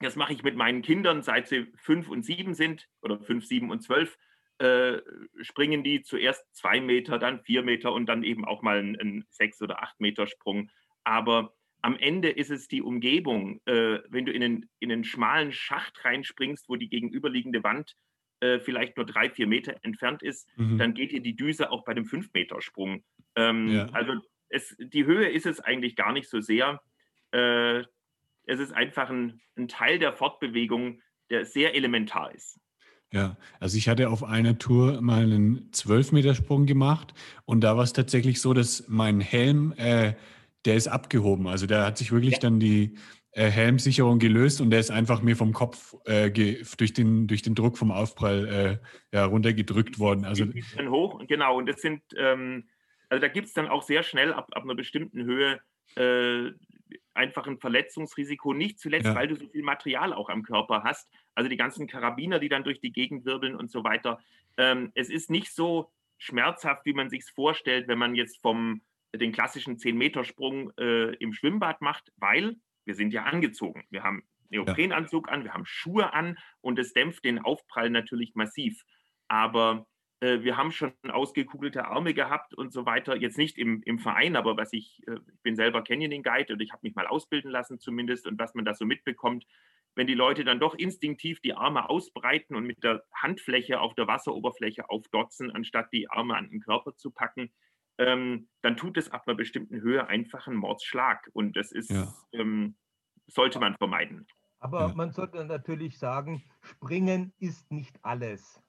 Das 0.01 0.17
mache 0.17 0.33
ich 0.33 0.43
mit 0.43 0.57
meinen 0.57 0.83
Kindern, 0.83 1.23
seit 1.23 1.49
sie 1.49 1.73
fünf 1.77 2.09
und 2.09 2.25
sieben 2.25 2.55
sind 2.55 2.89
oder 3.03 3.19
fünf, 3.19 3.47
sieben 3.47 3.71
und 3.71 3.81
zwölf. 3.81 4.19
Äh, 4.59 5.03
springen 5.43 5.85
die 5.85 6.03
zuerst 6.03 6.45
zwei 6.55 6.81
Meter, 6.81 7.19
dann 7.19 7.41
vier 7.41 7.63
Meter 7.63 7.93
und 7.93 8.07
dann 8.07 8.23
eben 8.23 8.45
auch 8.45 8.63
mal 8.63 8.79
einen, 8.79 9.27
sechs 9.31 9.61
oder 9.61 9.83
acht 9.83 10.01
Meter 10.01 10.27
Sprung. 10.27 10.71
Aber 11.05 11.53
am 11.83 11.97
Ende 11.99 12.31
ist 12.31 12.51
es 12.51 12.67
die 12.67 12.83
Umgebung. 12.83 13.61
Äh, 13.67 14.01
wenn 14.09 14.25
du 14.25 14.33
in 14.33 14.43
einen, 14.43 14.71
in 14.79 14.91
einen 14.91 15.05
schmalen 15.05 15.53
Schacht 15.53 16.05
reinspringst, 16.05 16.69
wo 16.69 16.77
die 16.77 16.89
gegenüberliegende 16.89 17.63
Wand 17.63 17.97
äh, 18.41 18.59
vielleicht 18.59 18.97
nur 18.97 19.07
drei, 19.07 19.31
vier 19.31 19.47
Meter 19.47 19.77
entfernt 19.83 20.23
ist, 20.23 20.49
mhm. 20.57 20.79
dann 20.79 20.95
geht 20.95 21.13
dir 21.13 21.21
die 21.21 21.37
Düse 21.37 21.71
auch 21.71 21.85
bei 21.85 21.95
dem 21.95 22.07
Fünf-Meter-Sprung. 22.07 23.05
Ähm, 23.35 23.69
ja. 23.69 23.89
Also 23.93 24.15
es, 24.49 24.77
die 24.79 25.07
Höhe 25.07 25.29
ist 25.29 25.47
es 25.47 25.61
eigentlich 25.61 25.97
gar 25.97 26.13
nicht 26.13 26.29
so 26.29 26.41
sehr. 26.41 26.81
Äh, 27.33 27.81
es 28.45 28.61
ist 28.61 28.73
einfach 28.73 29.11
ein, 29.11 29.41
ein, 29.57 29.69
Teil 29.69 29.99
der 29.99 30.13
Fortbewegung, 30.13 31.03
der 31.31 31.45
sehr 31.45 31.75
elementar 31.75 32.35
ist. 32.35 32.61
Ja, 33.17 33.39
also 33.61 33.79
ich 33.79 33.89
hatte 33.89 34.11
auf 34.11 34.25
einer 34.25 34.59
Tour 34.59 35.01
mal 35.01 35.23
einen 35.23 35.71
12-Meter-Sprung 35.71 36.67
gemacht 36.67 37.15
und 37.47 37.63
da 37.63 37.75
war 37.75 37.83
es 37.83 37.95
tatsächlich 37.95 38.43
so, 38.43 38.53
dass 38.53 38.89
mein 38.89 39.23
Helm, 39.23 39.73
äh, 39.79 40.13
der 40.67 40.75
ist 40.75 40.87
abgehoben. 40.87 41.47
Also 41.47 41.65
da 41.65 41.87
hat 41.87 41.97
sich 41.97 42.13
wirklich 42.13 42.35
ja. 42.35 42.41
dann 42.41 42.61
die 42.61 42.99
äh, 43.31 43.49
Helmsicherung 43.49 44.19
gelöst 44.19 44.61
und 44.61 44.69
der 44.69 44.81
ist 44.81 44.91
einfach 44.91 45.23
mir 45.23 45.35
vom 45.35 45.55
Kopf 45.55 45.95
äh, 46.05 46.31
durch, 46.31 46.93
den, 46.93 47.27
durch 47.27 47.41
den 47.41 47.55
Druck 47.55 47.79
vom 47.79 47.91
Aufprall 47.91 48.49
äh, 48.49 49.17
ja, 49.17 49.25
runtergedrückt 49.25 49.99
worden. 49.99 50.27
Also 50.27 50.45
dann 50.45 50.91
hoch, 50.91 51.23
genau. 51.27 51.57
Und 51.57 51.71
das 51.71 51.81
sind, 51.81 52.03
ähm, 52.19 52.69
also 53.09 53.23
da 53.23 53.29
gibt 53.29 53.47
es 53.47 53.55
dann 53.55 53.69
auch 53.69 53.83
sehr 53.83 54.03
schnell 54.03 54.35
ab, 54.35 54.49
ab 54.53 54.65
einer 54.65 54.75
bestimmten 54.75 55.25
Höhe 55.25 55.59
äh, 55.97 56.51
einfach 57.17 57.47
ein 57.47 57.59
Verletzungsrisiko, 57.59 58.53
nicht 58.53 58.79
zuletzt, 58.79 59.07
ja. 59.07 59.15
weil 59.15 59.29
du 59.29 59.37
so 59.37 59.49
viel 59.49 59.63
Material 59.63 60.13
auch 60.13 60.29
am 60.29 60.43
Körper 60.43 60.85
hast. 60.85 61.11
Also 61.35 61.49
die 61.49 61.57
ganzen 61.57 61.87
Karabiner, 61.87 62.39
die 62.39 62.49
dann 62.49 62.65
durch 62.65 62.81
die 62.81 62.93
Gegend 62.93 63.25
wirbeln 63.25 63.57
und 63.57 63.71
so 63.71 63.85
weiter. 63.85 64.21
Ähm, 64.57 64.93
es 64.95 65.11
ist 65.11 65.31
nicht 65.31 65.53
so 65.55 65.91
schmerzhaft, 66.19 66.87
wie 66.87 66.95
man 66.95 67.11
sich 67.11 67.23
es 67.23 67.31
vorstellt, 67.31 67.89
wenn 67.89 67.99
man 67.99 68.15
jetzt 68.15 68.41
vom 68.41 68.83
den 69.15 69.33
klassischen 69.33 69.79
10-Meter-Sprung 69.79 70.73
äh, 70.79 71.15
im 71.17 71.33
Schwimmbad 71.33 71.81
macht, 71.81 72.13
weil 72.17 72.57
wir 72.85 72.95
sind 72.95 73.13
ja 73.13 73.25
angezogen. 73.25 73.85
Wir 73.91 74.03
haben 74.03 74.23
Neoprenanzug 74.51 75.29
an, 75.29 75.45
wir 75.45 75.55
haben 75.55 75.67
Schuhe 75.67 76.13
an 76.13 76.39
und 76.61 76.79
es 76.79 76.93
dämpft 76.93 77.25
den 77.25 77.39
Aufprall 77.39 77.91
natürlich 77.91 78.35
massiv. 78.35 78.85
Aber 79.29 79.81
äh, 79.81 79.96
wir 80.21 80.57
haben 80.57 80.73
schon 80.73 80.93
ausgekugelte 81.09 81.87
Arme 81.87 82.15
gehabt 82.15 82.55
und 82.55 82.73
so 82.73 82.87
weiter. 82.87 83.17
Jetzt 83.17 83.39
nicht 83.39 83.59
im, 83.59 83.83
im 83.85 83.99
Verein, 83.99 84.37
aber 84.37 84.57
was 84.57 84.73
ich, 84.73 85.03
äh, 85.07 85.17
ich 85.33 85.43
bin 85.43 85.57
selber 85.57 85.83
Canyoning 85.83 86.23
Guide 86.23 86.53
und 86.53 86.61
ich 86.61 86.73
habe 86.73 86.81
mich 86.83 86.95
mal 86.95 87.07
ausbilden 87.07 87.51
lassen 87.51 87.79
zumindest 87.79 88.27
und 88.27 88.39
was 88.39 88.55
man 88.55 88.65
da 88.65 88.75
so 88.75 88.87
mitbekommt, 88.87 89.47
wenn 89.95 90.07
die 90.07 90.15
Leute 90.15 90.45
dann 90.45 90.61
doch 90.61 90.75
instinktiv 90.75 91.41
die 91.41 91.55
Arme 91.55 91.89
ausbreiten 91.89 92.55
und 92.55 92.67
mit 92.67 92.85
der 92.85 93.03
Handfläche 93.15 93.81
auf 93.81 93.95
der 93.95 94.07
Wasseroberfläche 94.07 94.91
aufdotzen, 94.91 95.51
anstatt 95.51 95.93
die 95.93 96.09
Arme 96.11 96.37
an 96.37 96.51
den 96.51 96.61
Körper 96.61 96.95
zu 96.97 97.11
packen, 97.11 97.51
ähm, 97.99 98.49
dann 98.63 98.77
tut 98.77 98.99
es 98.99 99.11
ab 99.11 99.27
einer 99.27 99.37
bestimmten 99.37 99.81
Höhe 99.81 100.07
einfach 100.07 100.47
einen 100.47 100.57
Mordsschlag. 100.57 101.29
Und 101.33 101.57
das 101.57 101.73
ist, 101.73 101.91
ja. 101.91 102.13
ähm, 102.33 102.77
sollte 103.27 103.59
man 103.59 103.75
vermeiden. 103.77 104.27
Aber 104.59 104.89
ja. 104.89 104.95
man 104.95 105.13
sollte 105.13 105.45
natürlich 105.45 105.99
sagen, 105.99 106.45
Springen 106.61 107.33
ist 107.39 107.71
nicht 107.71 107.99
alles. 108.03 108.63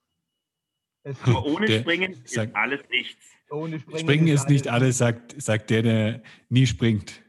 Aber 1.23 1.45
ohne 1.45 1.65
Der, 1.65 1.79
Springen 1.81 2.11
ist 2.11 2.29
sagt, 2.29 2.55
alles 2.55 2.81
nichts. 2.89 3.25
Ohne 3.49 3.79
Springen, 3.79 3.99
Springen 3.99 4.27
ist, 4.27 4.41
ist 4.41 4.49
nicht 4.49 4.67
alles, 4.67 4.97
sagt, 4.97 5.41
sagt 5.41 5.69
der, 5.69 5.81
der 5.81 6.21
nie 6.49 6.65
springt. 6.65 7.23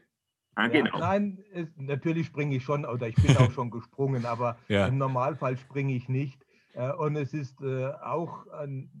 Ah, 0.55 0.67
genau. 0.67 0.91
ja, 0.93 0.99
nein, 0.99 1.41
es, 1.53 1.69
natürlich 1.77 2.27
springe 2.27 2.57
ich 2.57 2.63
schon 2.63 2.85
oder 2.85 3.07
ich 3.07 3.15
bin 3.15 3.37
auch 3.37 3.51
schon 3.51 3.71
gesprungen, 3.71 4.25
aber 4.25 4.57
ja. 4.67 4.87
im 4.87 4.97
Normalfall 4.97 5.55
springe 5.57 5.95
ich 5.95 6.09
nicht. 6.09 6.45
Äh, 6.73 6.91
und 6.91 7.15
es 7.15 7.33
ist 7.33 7.61
äh, 7.61 7.87
auch 7.87 8.45
ein, 8.47 8.91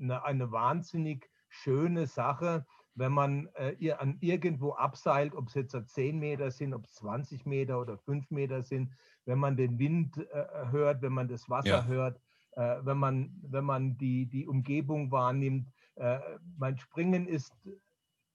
eine, 0.00 0.24
eine, 0.24 0.52
wahnsinnig 0.52 1.28
schöne 1.48 2.06
Sache, 2.06 2.64
wenn 2.94 3.12
man 3.12 3.48
äh, 3.54 3.92
an 3.92 4.18
irgendwo 4.20 4.72
abseilt, 4.74 5.34
ob 5.34 5.48
es 5.48 5.54
jetzt 5.54 5.76
10 5.94 6.18
Meter 6.18 6.52
sind, 6.52 6.72
ob 6.72 6.84
es 6.84 6.94
20 6.94 7.46
Meter 7.46 7.80
oder 7.80 7.98
5 7.98 8.30
Meter 8.30 8.62
sind, 8.62 8.92
wenn 9.24 9.38
man 9.38 9.56
den 9.56 9.78
Wind 9.78 10.18
äh, 10.18 10.70
hört, 10.70 11.02
wenn 11.02 11.12
man 11.12 11.26
das 11.26 11.48
Wasser 11.50 11.68
ja. 11.68 11.86
hört, 11.86 12.20
äh, 12.52 12.76
wenn 12.82 12.98
man, 12.98 13.30
wenn 13.42 13.64
man 13.64 13.96
die, 13.98 14.26
die 14.26 14.46
Umgebung 14.46 15.10
wahrnimmt. 15.10 15.68
Äh, 15.94 16.18
mein 16.56 16.78
Springen 16.78 17.26
ist 17.26 17.54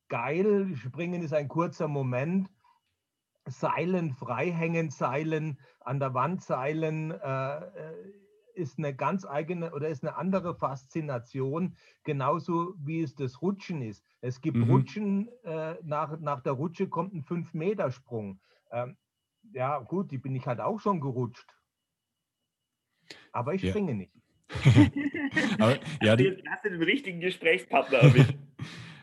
geil, 0.10 0.76
Springen 0.76 1.22
ist 1.22 1.34
ein 1.34 1.48
kurzer 1.48 1.88
Moment. 1.88 2.50
Seilen, 3.46 4.12
freihängen, 4.12 4.90
Seilen, 4.90 5.58
an 5.80 6.00
der 6.00 6.14
Wand 6.14 6.44
seilen, 6.44 7.12
äh, 7.12 7.62
ist 8.54 8.78
eine 8.78 8.94
ganz 8.94 9.26
eigene 9.26 9.74
oder 9.74 9.88
ist 9.88 10.04
eine 10.04 10.18
andere 10.18 10.56
Faszination, 10.56 11.78
genauso 12.04 12.74
wie 12.78 13.02
es 13.02 13.16
das 13.16 13.42
Rutschen 13.42 13.82
ist. 13.82 14.04
Es 14.20 14.42
gibt 14.42 14.58
mhm. 14.58 14.70
Rutschen, 14.70 15.30
äh, 15.44 15.76
nach, 15.84 16.20
nach 16.20 16.42
der 16.42 16.54
Rutsche 16.54 16.90
kommt 16.90 17.14
ein 17.14 17.24
5-Meter-Sprung. 17.24 18.42
Ähm, 18.72 18.98
ja, 19.54 19.80
gut, 19.80 20.12
die 20.12 20.18
bin 20.18 20.36
ich 20.36 20.46
halt 20.46 20.60
auch 20.60 20.80
schon 20.80 21.00
gerutscht. 21.00 21.57
Aber 23.32 23.54
ich 23.54 23.62
ja. 23.62 23.70
springe 23.70 23.96
nicht. 23.96 24.12
Aber, 25.60 25.78
ja, 26.02 26.16
die, 26.16 26.44
hast 26.50 26.66
du 26.66 26.70
den 26.70 26.84
richtigen 26.84 27.20
Gesprächspartner 27.20 28.00
erwischt. 28.00 28.36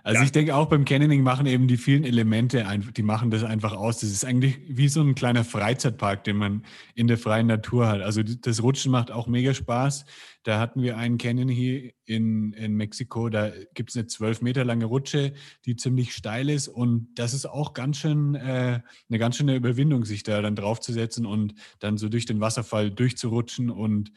Also 0.05 0.19
ja. 0.19 0.25
ich 0.25 0.33
denke 0.33 0.55
auch 0.55 0.67
beim 0.67 0.85
Canyoning 0.85 1.23
machen 1.23 1.47
eben 1.47 1.67
die 1.67 1.79
vielen 1.79 2.05
Elemente, 2.05 2.67
die 2.95 3.03
machen 3.03 3.31
das 3.31 3.43
einfach 3.43 3.73
aus. 3.73 4.01
Das 4.01 4.11
ist 4.11 4.23
eigentlich 4.23 4.61
wie 4.69 4.89
so 4.89 5.01
ein 5.01 5.15
kleiner 5.15 5.45
Freizeitpark, 5.45 6.25
den 6.25 6.37
man 6.37 6.63
in 6.95 7.07
der 7.07 7.17
freien 7.17 7.47
Natur 7.47 7.89
hat. 7.89 8.03
Also 8.03 8.23
das 8.23 8.63
Rutschen 8.63 8.93
macht 8.93 9.11
auch 9.11 9.27
mega 9.27 9.55
Spaß. 9.55 10.05
Da 10.43 10.61
hatten 10.61 10.83
wir 10.83 10.99
einen 10.99 11.17
Canyon 11.17 11.49
hier 11.49 11.91
in, 12.05 12.53
in 12.53 12.75
Mexiko, 12.75 13.31
da 13.31 13.51
gibt 13.73 13.91
es 13.91 13.97
eine 13.97 14.07
zwölf 14.07 14.43
Meter 14.43 14.63
lange 14.63 14.85
Rutsche, 14.85 15.33
die 15.65 15.75
ziemlich 15.75 16.13
steil 16.13 16.51
ist 16.51 16.69
und 16.69 17.09
das 17.15 17.33
ist 17.33 17.47
auch 17.47 17.73
ganz 17.73 17.97
schön 17.97 18.35
äh, 18.35 18.81
eine 19.09 19.19
ganz 19.19 19.39
schöne 19.39 19.57
Überwindung, 19.57 20.05
sich 20.05 20.23
da 20.23 20.43
dann 20.43 20.55
draufzusetzen 20.55 21.25
und 21.25 21.55
dann 21.79 21.97
so 21.97 22.11
durch 22.11 22.27
den 22.27 22.41
Wasserfall 22.41 22.91
durchzurutschen 22.91 23.71
und 23.71 24.13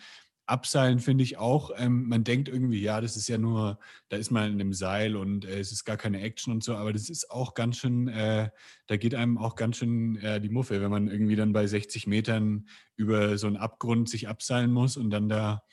Abseilen 0.47 0.99
finde 0.99 1.23
ich 1.23 1.37
auch, 1.37 1.71
ähm, 1.77 2.07
man 2.07 2.23
denkt 2.23 2.47
irgendwie, 2.47 2.81
ja, 2.81 3.01
das 3.01 3.17
ist 3.17 3.27
ja 3.27 3.37
nur, 3.37 3.79
da 4.09 4.17
ist 4.17 4.31
man 4.31 4.51
in 4.51 4.61
einem 4.61 4.73
Seil 4.73 5.15
und 5.15 5.45
äh, 5.45 5.59
es 5.59 5.71
ist 5.71 5.83
gar 5.83 5.97
keine 5.97 6.21
Action 6.21 6.53
und 6.53 6.63
so, 6.63 6.75
aber 6.75 6.93
das 6.93 7.09
ist 7.09 7.29
auch 7.29 7.53
ganz 7.53 7.77
schön, 7.77 8.07
äh, 8.07 8.49
da 8.87 8.97
geht 8.97 9.13
einem 9.13 9.37
auch 9.37 9.55
ganz 9.55 9.77
schön 9.77 10.15
äh, 10.17 10.39
die 10.39 10.49
Muffe, 10.49 10.81
wenn 10.81 10.89
man 10.89 11.07
irgendwie 11.09 11.35
dann 11.35 11.53
bei 11.53 11.67
60 11.67 12.07
Metern 12.07 12.67
über 12.95 13.37
so 13.37 13.47
einen 13.47 13.57
Abgrund 13.57 14.09
sich 14.09 14.27
abseilen 14.27 14.71
muss 14.71 14.97
und 14.97 15.09
dann 15.09 15.29
da 15.29 15.63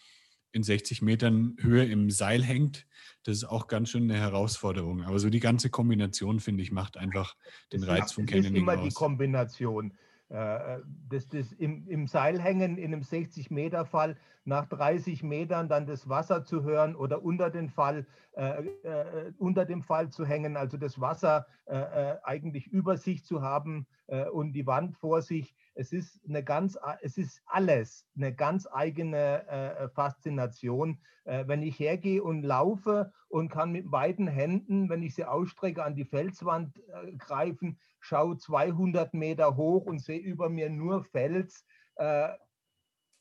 in 0.54 0.62
60 0.62 1.02
Metern 1.02 1.56
Höhe 1.60 1.84
im 1.84 2.10
Seil 2.10 2.42
hängt. 2.42 2.86
Das 3.24 3.36
ist 3.36 3.44
auch 3.44 3.66
ganz 3.66 3.90
schön 3.90 4.04
eine 4.04 4.20
Herausforderung. 4.20 5.02
Aber 5.02 5.18
so 5.18 5.28
die 5.28 5.40
ganze 5.40 5.68
Kombination, 5.68 6.38
finde 6.38 6.62
ich, 6.62 6.70
macht 6.70 6.96
einfach 6.96 7.36
den 7.72 7.80
das 7.80 7.90
Reiz 7.90 8.12
vom 8.12 8.26
Canyoning 8.26 8.50
aus. 8.50 8.56
Ist 8.56 8.74
immer 8.74 8.76
die 8.76 8.94
Kombination. 8.94 9.94
Äh, 10.28 10.78
das, 11.08 11.26
das 11.28 11.52
im, 11.52 11.88
im 11.88 12.06
Seil 12.06 12.40
hängen 12.40 12.78
in 12.78 12.92
einem 12.92 13.02
60-Meter-Fall, 13.02 14.16
nach 14.44 14.66
30 14.66 15.22
Metern 15.22 15.68
dann 15.68 15.86
das 15.86 16.08
Wasser 16.08 16.44
zu 16.44 16.62
hören 16.62 16.94
oder 16.94 17.22
unter, 17.22 17.50
den 17.50 17.68
Fall, 17.68 18.06
äh, 18.32 18.66
äh, 18.82 19.32
unter 19.38 19.64
dem 19.64 19.82
Fall 19.82 20.10
zu 20.10 20.24
hängen, 20.26 20.56
also 20.56 20.76
das 20.76 21.00
Wasser 21.00 21.46
äh, 21.66 21.76
äh 21.76 22.18
eigentlich 22.22 22.66
über 22.66 22.96
sich 22.96 23.24
zu 23.24 23.42
haben 23.42 23.86
äh, 24.06 24.28
und 24.28 24.52
die 24.52 24.66
Wand 24.66 24.96
vor 24.96 25.22
sich. 25.22 25.54
Es 25.74 25.92
ist 25.92 26.20
eine 26.28 26.44
ganz, 26.44 26.78
es 27.02 27.18
ist 27.18 27.42
alles 27.46 28.06
eine 28.16 28.34
ganz 28.34 28.68
eigene 28.70 29.90
Faszination. 29.94 31.00
wenn 31.24 31.62
ich 31.62 31.80
hergehe 31.80 32.22
und 32.22 32.42
laufe 32.42 33.12
und 33.28 33.48
kann 33.48 33.72
mit 33.72 33.90
beiden 33.90 34.28
Händen, 34.28 34.88
wenn 34.88 35.02
ich 35.02 35.14
sie 35.16 35.24
ausstrecke, 35.24 35.82
an 35.82 35.96
die 35.96 36.04
Felswand 36.04 36.80
greifen, 37.18 37.78
schaue 38.04 38.36
200 38.36 39.14
Meter 39.14 39.56
hoch 39.56 39.86
und 39.86 40.00
sehe 40.00 40.20
über 40.20 40.48
mir 40.48 40.68
nur 40.68 41.04
Fels. 41.04 41.64
Äh, 41.96 42.28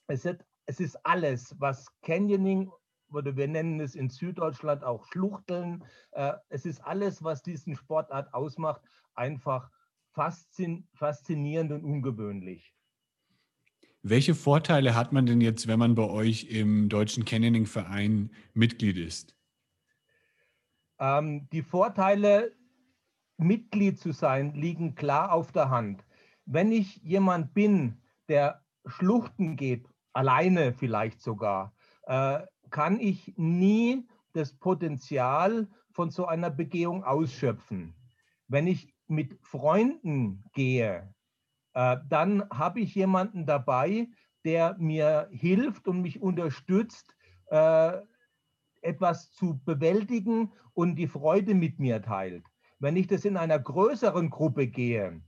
es, 0.08 0.26
ist, 0.26 0.44
es 0.66 0.80
ist 0.80 0.96
alles, 1.06 1.56
was 1.60 1.88
Canyoning 2.02 2.72
oder 3.12 3.36
wir 3.36 3.48
nennen 3.48 3.80
es 3.80 3.96
in 3.96 4.10
Süddeutschland 4.10 4.84
auch 4.84 5.06
Schluchteln. 5.12 5.84
Äh, 6.12 6.34
es 6.50 6.66
ist 6.66 6.82
alles, 6.82 7.24
was 7.24 7.44
diesen 7.44 7.76
Sportart 7.76 8.34
ausmacht, 8.34 8.82
einfach 9.14 9.70
faszin 10.14 10.88
faszinierend 10.94 11.72
und 11.72 11.84
ungewöhnlich. 11.84 12.74
Welche 14.02 14.36
Vorteile 14.36 14.96
hat 14.96 15.14
man 15.14 15.26
denn 15.26 15.42
jetzt, 15.42 15.68
wenn 15.68 15.80
man 15.80 15.96
bei 15.96 16.04
euch 16.04 16.46
im 16.46 16.90
Deutschen 16.90 17.24
Canyoning-Verein 17.24 18.32
Mitglied 18.54 18.98
ist? 18.98 19.36
Ähm, 21.00 21.48
die 21.52 21.62
Vorteile 21.62 22.54
Mitglied 23.38 24.00
zu 24.00 24.12
sein, 24.12 24.54
liegen 24.54 24.96
klar 24.96 25.32
auf 25.32 25.52
der 25.52 25.70
Hand. 25.70 26.04
Wenn 26.46 26.72
ich 26.72 26.98
jemand 26.98 27.54
bin, 27.54 28.02
der 28.28 28.64
Schluchten 28.86 29.56
geht, 29.56 29.88
alleine 30.14 30.74
vielleicht 30.74 31.22
sogar, 31.22 31.74
äh, 32.04 32.40
kann 32.70 33.00
ich 33.00 33.34
nie 33.38 34.08
das 34.34 34.54
Potenzial 34.54 35.68
von 35.92 36.10
so 36.10 36.26
einer 36.26 36.50
Begehung 36.50 37.04
ausschöpfen. 37.04 37.94
Wenn 38.48 38.68
ich 38.68 38.94
mit 39.08 39.38
Freunden 39.42 40.44
gehe, 40.54 41.14
äh, 41.74 41.98
dann 42.10 42.50
habe 42.50 42.80
ich 42.80 42.96
jemanden 42.96 43.46
dabei, 43.46 44.08
der 44.44 44.76
mir 44.78 45.30
hilft 45.32 45.88
und 45.88 46.02
mich 46.02 46.22
unterstützt, 46.22 47.16
äh, 47.48 48.00
etwas 48.82 49.32
zu 49.32 49.60
bewältigen 49.64 50.52
und 50.74 50.96
die 50.96 51.08
Freude 51.08 51.54
mit 51.54 51.80
mir 51.80 52.02
teilt. 52.02 52.46
Wenn 52.80 52.98
ich 52.98 53.08
das 53.08 53.24
in 53.24 53.38
einer 53.38 53.60
größeren 53.60 54.30
Gruppe 54.30 54.68
gehe, 54.68 55.22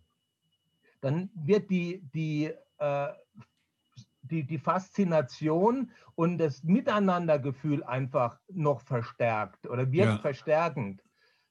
dann 1.01 1.29
wird 1.35 1.69
die, 1.69 2.01
die, 2.13 2.51
äh, 2.79 3.07
die, 4.27 4.43
die 4.43 4.59
Faszination 4.59 5.91
und 6.15 6.37
das 6.37 6.63
Miteinandergefühl 6.63 7.83
einfach 7.83 8.39
noch 8.49 8.81
verstärkt 8.81 9.67
oder 9.67 9.91
wird 9.91 10.05
ja. 10.05 10.17
verstärkend. 10.17 11.03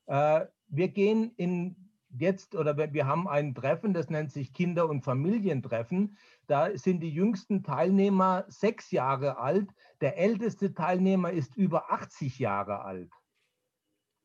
Äh, 0.06 0.46
wir 0.68 0.88
gehen 0.88 1.32
in 1.36 1.76
jetzt 2.16 2.54
oder 2.54 2.76
wir 2.76 3.06
haben 3.06 3.28
ein 3.28 3.54
Treffen, 3.54 3.92
das 3.92 4.08
nennt 4.08 4.30
sich 4.30 4.52
Kinder- 4.52 4.88
und 4.88 5.02
Familientreffen. 5.02 6.16
Da 6.46 6.76
sind 6.76 7.00
die 7.00 7.10
jüngsten 7.10 7.62
Teilnehmer 7.62 8.44
sechs 8.48 8.90
Jahre 8.90 9.38
alt. 9.38 9.70
Der 10.00 10.18
älteste 10.18 10.74
Teilnehmer 10.74 11.32
ist 11.32 11.56
über 11.56 11.90
80 11.92 12.38
Jahre 12.38 12.84
alt. 12.84 13.10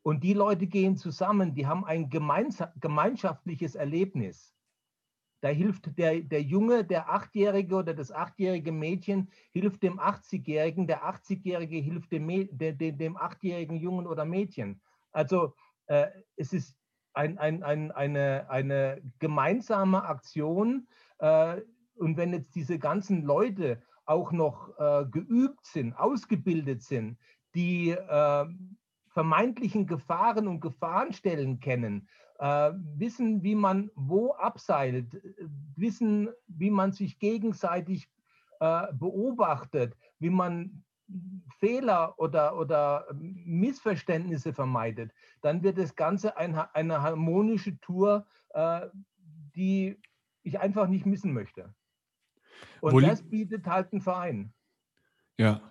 Und 0.02 0.24
die 0.24 0.34
Leute 0.34 0.68
gehen 0.68 0.98
zusammen, 0.98 1.54
die 1.54 1.68
haben 1.68 1.86
ein 1.86 2.10
gemeinschaftliches 2.10 3.76
Erlebnis. 3.76 4.56
Da 5.42 5.50
hilft 5.50 5.98
der, 5.98 6.20
der 6.22 6.42
Junge, 6.42 6.84
der 6.84 7.10
Achtjährige 7.10 7.76
oder 7.76 7.94
das 7.94 8.12
achtjährige 8.12 8.72
Mädchen, 8.72 9.30
hilft 9.52 9.84
dem 9.84 10.00
80-Jährigen, 10.00 10.86
der 10.86 11.04
80-Jährige 11.04 11.78
hilft 11.78 12.12
dem, 12.12 12.28
dem, 12.52 12.98
dem 12.98 13.18
achtjährigen 13.18 13.78
Jungen 13.78 14.06
oder 14.06 14.26
Mädchen. 14.26 14.82
Also 15.12 15.54
äh, 15.88 16.08
es 16.36 16.54
ist 16.54 16.76
ein, 17.14 17.38
ein, 17.38 17.64
ein, 17.64 17.92
eine, 17.92 18.50
eine 18.50 19.02
gemeinsame 19.20 20.04
Aktion. 20.04 20.88
Äh, 21.20 21.62
und 21.96 22.18
wenn 22.18 22.34
jetzt 22.34 22.56
diese 22.56 22.80
ganzen 22.80 23.24
Leute 23.24 23.82
auch 24.06 24.32
noch 24.32 24.78
äh, 24.78 25.06
geübt 25.06 25.66
sind, 25.66 25.94
ausgebildet 25.94 26.82
sind, 26.82 27.18
die 27.56 27.92
äh, 27.92 28.46
vermeintlichen 29.10 29.88
Gefahren 29.88 30.48
und 30.48 30.62
Gefahrenstellen 30.62 31.60
kennen, 31.60 32.08
äh, 32.40 32.72
wissen, 32.96 33.44
wie 33.44 33.56
man 33.56 33.92
wo 33.96 34.32
abseilt, 34.34 35.22
wissen, 35.76 36.30
wie 36.48 36.72
man 36.72 36.92
sich 36.92 37.20
gegenseitig 37.20 38.10
äh, 38.60 38.88
beobachtet, 38.94 39.96
wie 40.20 40.30
man 40.30 40.84
Fehler 41.60 42.14
oder, 42.18 42.58
oder 42.58 43.08
Missverständnisse 43.14 44.54
vermeidet, 44.54 45.12
dann 45.42 45.64
wird 45.64 45.78
das 45.78 45.96
Ganze 45.96 46.38
ein, 46.38 46.56
eine 46.56 47.02
harmonische 47.02 47.80
Tour, 47.80 48.26
äh, 48.50 48.88
die 49.56 50.00
ich 50.44 50.60
einfach 50.60 50.88
nicht 50.88 51.06
missen 51.06 51.34
möchte. 51.34 51.74
Und 52.82 52.94
Wo 52.94 53.00
das 53.00 53.22
bietet 53.22 53.68
halt 53.68 53.92
ein 53.92 54.02
Verein. 54.02 54.54
Ja, 55.38 55.62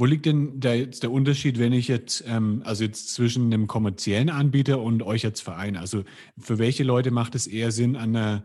wo 0.00 0.06
liegt 0.06 0.24
denn 0.24 0.58
da 0.60 0.72
jetzt 0.72 1.02
der 1.02 1.12
Unterschied, 1.12 1.58
wenn 1.58 1.74
ich 1.74 1.86
jetzt, 1.86 2.24
ähm, 2.26 2.62
also 2.64 2.84
jetzt 2.84 3.12
zwischen 3.12 3.52
einem 3.52 3.66
kommerziellen 3.66 4.30
Anbieter 4.30 4.80
und 4.80 5.02
euch 5.02 5.26
als 5.26 5.42
Verein? 5.42 5.76
Also 5.76 6.04
für 6.38 6.58
welche 6.58 6.84
Leute 6.84 7.10
macht 7.10 7.34
es 7.34 7.46
eher 7.46 7.70
Sinn, 7.70 7.96
an 7.96 8.16
einer 8.16 8.44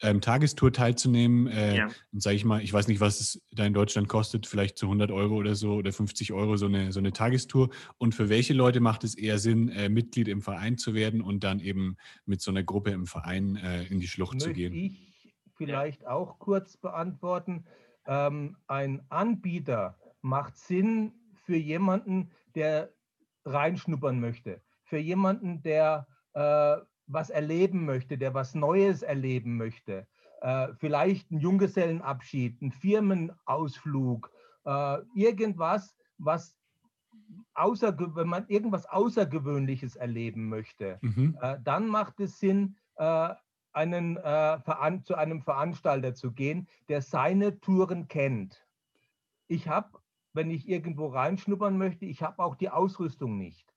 ähm, 0.00 0.22
Tagestour 0.22 0.72
teilzunehmen? 0.72 1.46
Äh, 1.48 1.76
ja. 1.76 1.88
Sage 2.12 2.36
ich 2.36 2.46
mal, 2.46 2.62
ich 2.62 2.72
weiß 2.72 2.88
nicht, 2.88 3.00
was 3.00 3.20
es 3.20 3.42
da 3.52 3.66
in 3.66 3.74
Deutschland 3.74 4.08
kostet, 4.08 4.46
vielleicht 4.46 4.78
zu 4.78 4.86
100 4.86 5.10
Euro 5.10 5.34
oder 5.34 5.54
so 5.54 5.74
oder 5.74 5.92
50 5.92 6.32
Euro 6.32 6.56
so 6.56 6.64
eine, 6.64 6.90
so 6.90 7.00
eine 7.00 7.12
Tagestour. 7.12 7.68
Und 7.98 8.14
für 8.14 8.30
welche 8.30 8.54
Leute 8.54 8.80
macht 8.80 9.04
es 9.04 9.14
eher 9.14 9.38
Sinn, 9.38 9.68
äh, 9.68 9.90
Mitglied 9.90 10.26
im 10.26 10.40
Verein 10.40 10.78
zu 10.78 10.94
werden 10.94 11.20
und 11.20 11.44
dann 11.44 11.60
eben 11.60 11.98
mit 12.24 12.40
so 12.40 12.50
einer 12.50 12.62
Gruppe 12.62 12.92
im 12.92 13.04
Verein 13.04 13.56
äh, 13.56 13.84
in 13.88 14.00
die 14.00 14.08
Schlucht 14.08 14.36
Möchte 14.36 14.48
zu 14.48 14.54
gehen? 14.54 14.72
Ich 14.72 15.34
vielleicht 15.54 16.06
auch 16.06 16.38
kurz 16.38 16.78
beantworten. 16.78 17.66
Ähm, 18.06 18.56
ein 18.68 19.02
Anbieter 19.10 19.98
macht 20.24 20.56
Sinn 20.56 21.12
für 21.44 21.56
jemanden, 21.56 22.30
der 22.54 22.90
reinschnuppern 23.44 24.18
möchte, 24.20 24.62
für 24.84 24.98
jemanden, 24.98 25.62
der 25.62 26.06
äh, 26.32 26.76
was 27.06 27.28
erleben 27.28 27.84
möchte, 27.84 28.16
der 28.16 28.32
was 28.32 28.54
Neues 28.54 29.02
erleben 29.02 29.58
möchte. 29.58 30.06
Äh, 30.40 30.68
vielleicht 30.78 31.30
ein 31.30 31.40
Junggesellenabschied, 31.40 32.60
ein 32.62 32.72
Firmenausflug, 32.72 34.30
äh, 34.64 34.98
irgendwas, 35.14 35.94
was 36.16 36.56
außer, 37.52 37.96
wenn 38.16 38.28
man 38.28 38.48
irgendwas 38.48 38.86
Außergewöhnliches 38.86 39.96
erleben 39.96 40.48
möchte, 40.48 40.98
mhm. 41.02 41.36
Äh, 41.42 41.58
dann 41.62 41.86
macht 41.86 42.18
es 42.20 42.38
Sinn, 42.38 42.76
äh, 42.96 43.34
einen, 43.72 44.16
äh, 44.16 44.58
zu 45.04 45.16
einem 45.16 45.42
Veranstalter 45.42 46.14
zu 46.14 46.32
gehen, 46.32 46.68
der 46.88 47.02
seine 47.02 47.60
Touren 47.60 48.08
kennt. 48.08 48.64
Ich 49.48 49.68
habe 49.68 49.98
wenn 50.34 50.50
ich 50.50 50.68
irgendwo 50.68 51.06
reinschnuppern 51.06 51.78
möchte, 51.78 52.04
ich 52.04 52.22
habe 52.22 52.42
auch 52.42 52.56
die 52.56 52.68
Ausrüstung 52.68 53.38
nicht. 53.38 53.72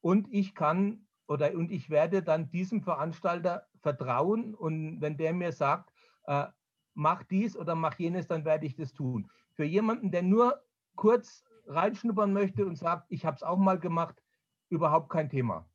Und 0.00 0.32
ich 0.32 0.54
kann 0.54 1.06
oder 1.26 1.52
und 1.54 1.70
ich 1.70 1.90
werde 1.90 2.22
dann 2.22 2.50
diesem 2.50 2.80
Veranstalter 2.80 3.66
vertrauen 3.80 4.54
und 4.54 5.00
wenn 5.00 5.18
der 5.18 5.34
mir 5.34 5.52
sagt, 5.52 5.92
äh, 6.24 6.46
mach 6.94 7.22
dies 7.24 7.56
oder 7.56 7.74
mach 7.74 7.98
jenes, 7.98 8.26
dann 8.26 8.44
werde 8.44 8.66
ich 8.66 8.76
das 8.76 8.94
tun. 8.94 9.30
Für 9.52 9.64
jemanden, 9.64 10.10
der 10.10 10.22
nur 10.22 10.62
kurz 10.94 11.44
reinschnuppern 11.66 12.32
möchte 12.32 12.64
und 12.64 12.76
sagt, 12.76 13.06
ich 13.10 13.26
habe 13.26 13.36
es 13.36 13.42
auch 13.42 13.58
mal 13.58 13.78
gemacht, 13.78 14.22
überhaupt 14.70 15.10
kein 15.10 15.28
Thema. 15.28 15.68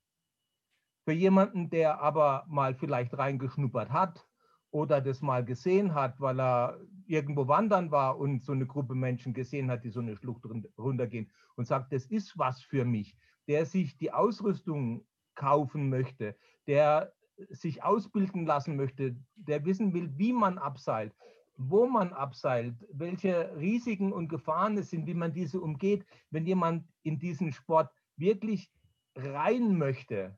Für 1.06 1.14
jemanden, 1.14 1.70
der 1.70 2.00
aber 2.02 2.46
mal 2.48 2.74
vielleicht 2.74 3.18
reingeschnuppert 3.18 3.92
hat 3.92 4.26
oder 4.74 5.02
das 5.02 5.22
mal 5.22 5.46
gesehen 5.46 5.94
hat, 5.94 6.20
weil 6.20 6.40
er 6.42 6.80
irgendwo 7.06 7.48
wandern 7.48 7.92
war 7.92 8.18
und 8.18 8.44
so 8.44 8.54
eine 8.54 8.66
Gruppe 8.66 8.96
Menschen 8.96 9.32
gesehen 9.34 9.70
hat, 9.70 9.84
die 9.84 9.92
so 9.92 10.00
eine 10.00 10.18
Schlucht 10.18 10.44
runtergehen 10.78 11.30
und 11.56 11.68
sagt, 11.68 11.94
das 11.94 12.08
ist 12.08 12.40
was 12.40 12.62
für 12.64 12.84
mich, 12.84 13.16
der 13.48 13.68
sich 13.68 13.96
die 13.98 14.12
Ausrüstung 14.12 15.06
kaufen 15.36 15.90
möchte, 15.90 16.36
der 16.66 17.14
sich 17.50 17.84
ausbilden 17.84 18.48
lassen 18.48 18.76
möchte, 18.76 19.16
der 19.36 19.64
wissen 19.64 19.94
will, 19.94 20.12
wie 20.18 20.34
man 20.34 20.58
abseilt, 20.58 21.14
wo 21.56 21.86
man 21.86 22.12
abseilt, 22.12 22.76
welche 22.92 23.56
Risiken 23.56 24.12
und 24.12 24.28
Gefahren 24.28 24.76
es 24.78 24.90
sind, 24.90 25.06
wie 25.06 25.14
man 25.14 25.34
diese 25.34 25.62
umgeht. 25.62 26.04
Wenn 26.32 26.48
jemand 26.48 26.88
in 27.04 27.20
diesen 27.20 27.52
Sport 27.52 27.92
wirklich 28.18 28.72
rein 29.16 29.78
möchte, 29.78 30.36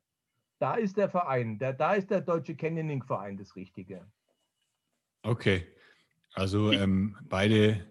da 0.59 0.75
ist 0.75 0.97
der 0.97 1.09
Verein, 1.09 1.57
der, 1.57 1.71
da 1.71 1.93
ist 1.93 2.11
der 2.11 2.21
Deutsche 2.21 2.55
Canyoning 2.55 3.03
Verein 3.03 3.37
das 3.37 3.55
Richtige. 3.55 4.05
Okay, 5.25 5.65
also 6.33 6.71
ähm, 6.71 7.17
beide, 7.23 7.85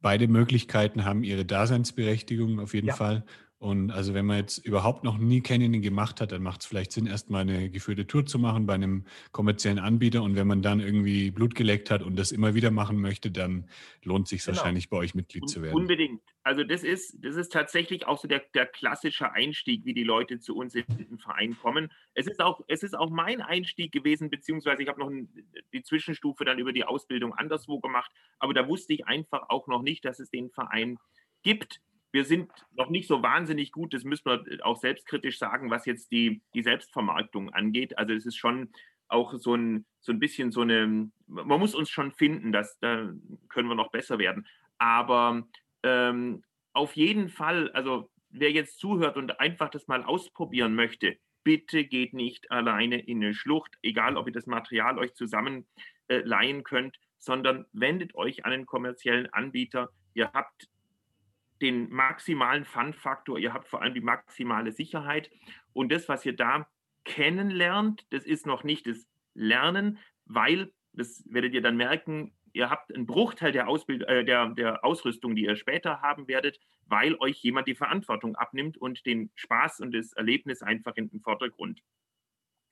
beide 0.00 0.26
Möglichkeiten 0.28 1.04
haben 1.04 1.22
ihre 1.22 1.44
Daseinsberechtigung 1.44 2.58
auf 2.60 2.74
jeden 2.74 2.88
ja. 2.88 2.94
Fall. 2.94 3.24
Und 3.62 3.92
also 3.92 4.12
wenn 4.12 4.26
man 4.26 4.38
jetzt 4.38 4.58
überhaupt 4.58 5.04
noch 5.04 5.18
nie 5.18 5.40
Canyoning 5.40 5.82
gemacht 5.82 6.20
hat, 6.20 6.32
dann 6.32 6.42
macht 6.42 6.62
es 6.62 6.66
vielleicht 6.66 6.90
Sinn, 6.90 7.06
erstmal 7.06 7.42
eine 7.42 7.70
geführte 7.70 8.08
Tour 8.08 8.26
zu 8.26 8.40
machen 8.40 8.66
bei 8.66 8.74
einem 8.74 9.04
kommerziellen 9.30 9.78
Anbieter. 9.78 10.24
Und 10.24 10.34
wenn 10.34 10.48
man 10.48 10.62
dann 10.62 10.80
irgendwie 10.80 11.30
Blut 11.30 11.54
geleckt 11.54 11.88
hat 11.88 12.02
und 12.02 12.16
das 12.16 12.32
immer 12.32 12.56
wieder 12.56 12.72
machen 12.72 13.00
möchte, 13.00 13.30
dann 13.30 13.68
lohnt 14.02 14.26
sich 14.26 14.44
genau. 14.44 14.56
wahrscheinlich 14.56 14.90
bei 14.90 14.96
euch 14.96 15.14
Mitglied 15.14 15.48
zu 15.48 15.62
werden. 15.62 15.76
Unbedingt. 15.76 16.20
Also 16.42 16.64
das 16.64 16.82
ist, 16.82 17.24
das 17.24 17.36
ist 17.36 17.52
tatsächlich 17.52 18.04
auch 18.04 18.18
so 18.18 18.26
der, 18.26 18.42
der 18.52 18.66
klassische 18.66 19.30
Einstieg, 19.30 19.84
wie 19.84 19.94
die 19.94 20.02
Leute 20.02 20.40
zu 20.40 20.56
uns 20.56 20.74
in 20.74 20.84
den 20.88 21.18
Verein 21.20 21.56
kommen. 21.56 21.92
Es 22.14 22.26
ist 22.26 22.40
auch, 22.40 22.62
es 22.66 22.82
ist 22.82 22.98
auch 22.98 23.10
mein 23.10 23.40
Einstieg 23.40 23.92
gewesen, 23.92 24.28
beziehungsweise 24.28 24.82
ich 24.82 24.88
habe 24.88 24.98
noch 24.98 25.12
die 25.72 25.82
Zwischenstufe 25.84 26.44
dann 26.44 26.58
über 26.58 26.72
die 26.72 26.82
Ausbildung 26.82 27.32
anderswo 27.32 27.78
gemacht. 27.78 28.10
Aber 28.40 28.54
da 28.54 28.66
wusste 28.66 28.92
ich 28.92 29.06
einfach 29.06 29.50
auch 29.50 29.68
noch 29.68 29.82
nicht, 29.82 30.04
dass 30.04 30.18
es 30.18 30.30
den 30.30 30.50
Verein 30.50 30.98
gibt 31.44 31.80
wir 32.12 32.24
sind 32.24 32.50
noch 32.72 32.90
nicht 32.90 33.08
so 33.08 33.22
wahnsinnig 33.22 33.72
gut, 33.72 33.94
das 33.94 34.04
müssen 34.04 34.26
wir 34.26 34.44
auch 34.64 34.76
selbstkritisch 34.76 35.38
sagen, 35.38 35.70
was 35.70 35.86
jetzt 35.86 36.12
die, 36.12 36.42
die 36.54 36.62
Selbstvermarktung 36.62 37.50
angeht. 37.50 37.98
Also 37.98 38.12
es 38.12 38.26
ist 38.26 38.36
schon 38.36 38.70
auch 39.08 39.34
so 39.34 39.54
ein, 39.54 39.86
so 40.00 40.12
ein 40.12 40.18
bisschen 40.18 40.52
so 40.52 40.60
eine, 40.60 41.10
man 41.26 41.60
muss 41.60 41.74
uns 41.74 41.90
schon 41.90 42.12
finden, 42.12 42.52
dass, 42.52 42.78
da 42.80 43.12
können 43.48 43.68
wir 43.68 43.74
noch 43.74 43.90
besser 43.90 44.18
werden. 44.18 44.46
Aber 44.78 45.46
ähm, 45.82 46.42
auf 46.72 46.96
jeden 46.96 47.28
Fall, 47.28 47.70
also 47.72 48.10
wer 48.30 48.50
jetzt 48.50 48.78
zuhört 48.78 49.16
und 49.16 49.40
einfach 49.40 49.70
das 49.70 49.88
mal 49.88 50.04
ausprobieren 50.04 50.74
möchte, 50.74 51.16
bitte 51.44 51.84
geht 51.84 52.14
nicht 52.14 52.50
alleine 52.50 53.00
in 53.00 53.22
eine 53.22 53.34
Schlucht, 53.34 53.76
egal 53.82 54.16
ob 54.16 54.26
ihr 54.26 54.32
das 54.32 54.46
Material 54.46 54.98
euch 54.98 55.14
zusammen 55.14 55.66
äh, 56.08 56.18
leihen 56.18 56.62
könnt, 56.62 56.98
sondern 57.18 57.66
wendet 57.72 58.14
euch 58.14 58.44
an 58.44 58.52
einen 58.52 58.66
kommerziellen 58.66 59.32
Anbieter. 59.32 59.90
Ihr 60.14 60.30
habt 60.32 60.68
den 61.62 61.90
maximalen 61.90 62.64
Fun-Faktor, 62.64 63.38
ihr 63.38 63.54
habt 63.54 63.68
vor 63.68 63.82
allem 63.82 63.94
die 63.94 64.00
maximale 64.00 64.72
Sicherheit. 64.72 65.30
Und 65.72 65.90
das, 65.90 66.08
was 66.08 66.26
ihr 66.26 66.34
da 66.34 66.68
kennenlernt, 67.04 68.06
das 68.10 68.24
ist 68.24 68.46
noch 68.46 68.64
nicht 68.64 68.86
das 68.86 69.08
Lernen, 69.34 69.98
weil, 70.26 70.72
das 70.92 71.24
werdet 71.26 71.54
ihr 71.54 71.62
dann 71.62 71.76
merken, 71.76 72.34
ihr 72.52 72.68
habt 72.68 72.94
einen 72.94 73.06
Bruchteil 73.06 73.52
der, 73.52 73.68
Ausbild 73.68 74.02
äh, 74.02 74.24
der, 74.24 74.48
der 74.48 74.84
Ausrüstung, 74.84 75.34
die 75.34 75.44
ihr 75.44 75.56
später 75.56 76.02
haben 76.02 76.28
werdet, 76.28 76.60
weil 76.86 77.14
euch 77.16 77.38
jemand 77.42 77.68
die 77.68 77.74
Verantwortung 77.74 78.36
abnimmt 78.36 78.76
und 78.76 79.06
den 79.06 79.30
Spaß 79.36 79.80
und 79.80 79.94
das 79.94 80.12
Erlebnis 80.12 80.62
einfach 80.62 80.96
in 80.96 81.08
den 81.08 81.20
Vordergrund 81.20 81.82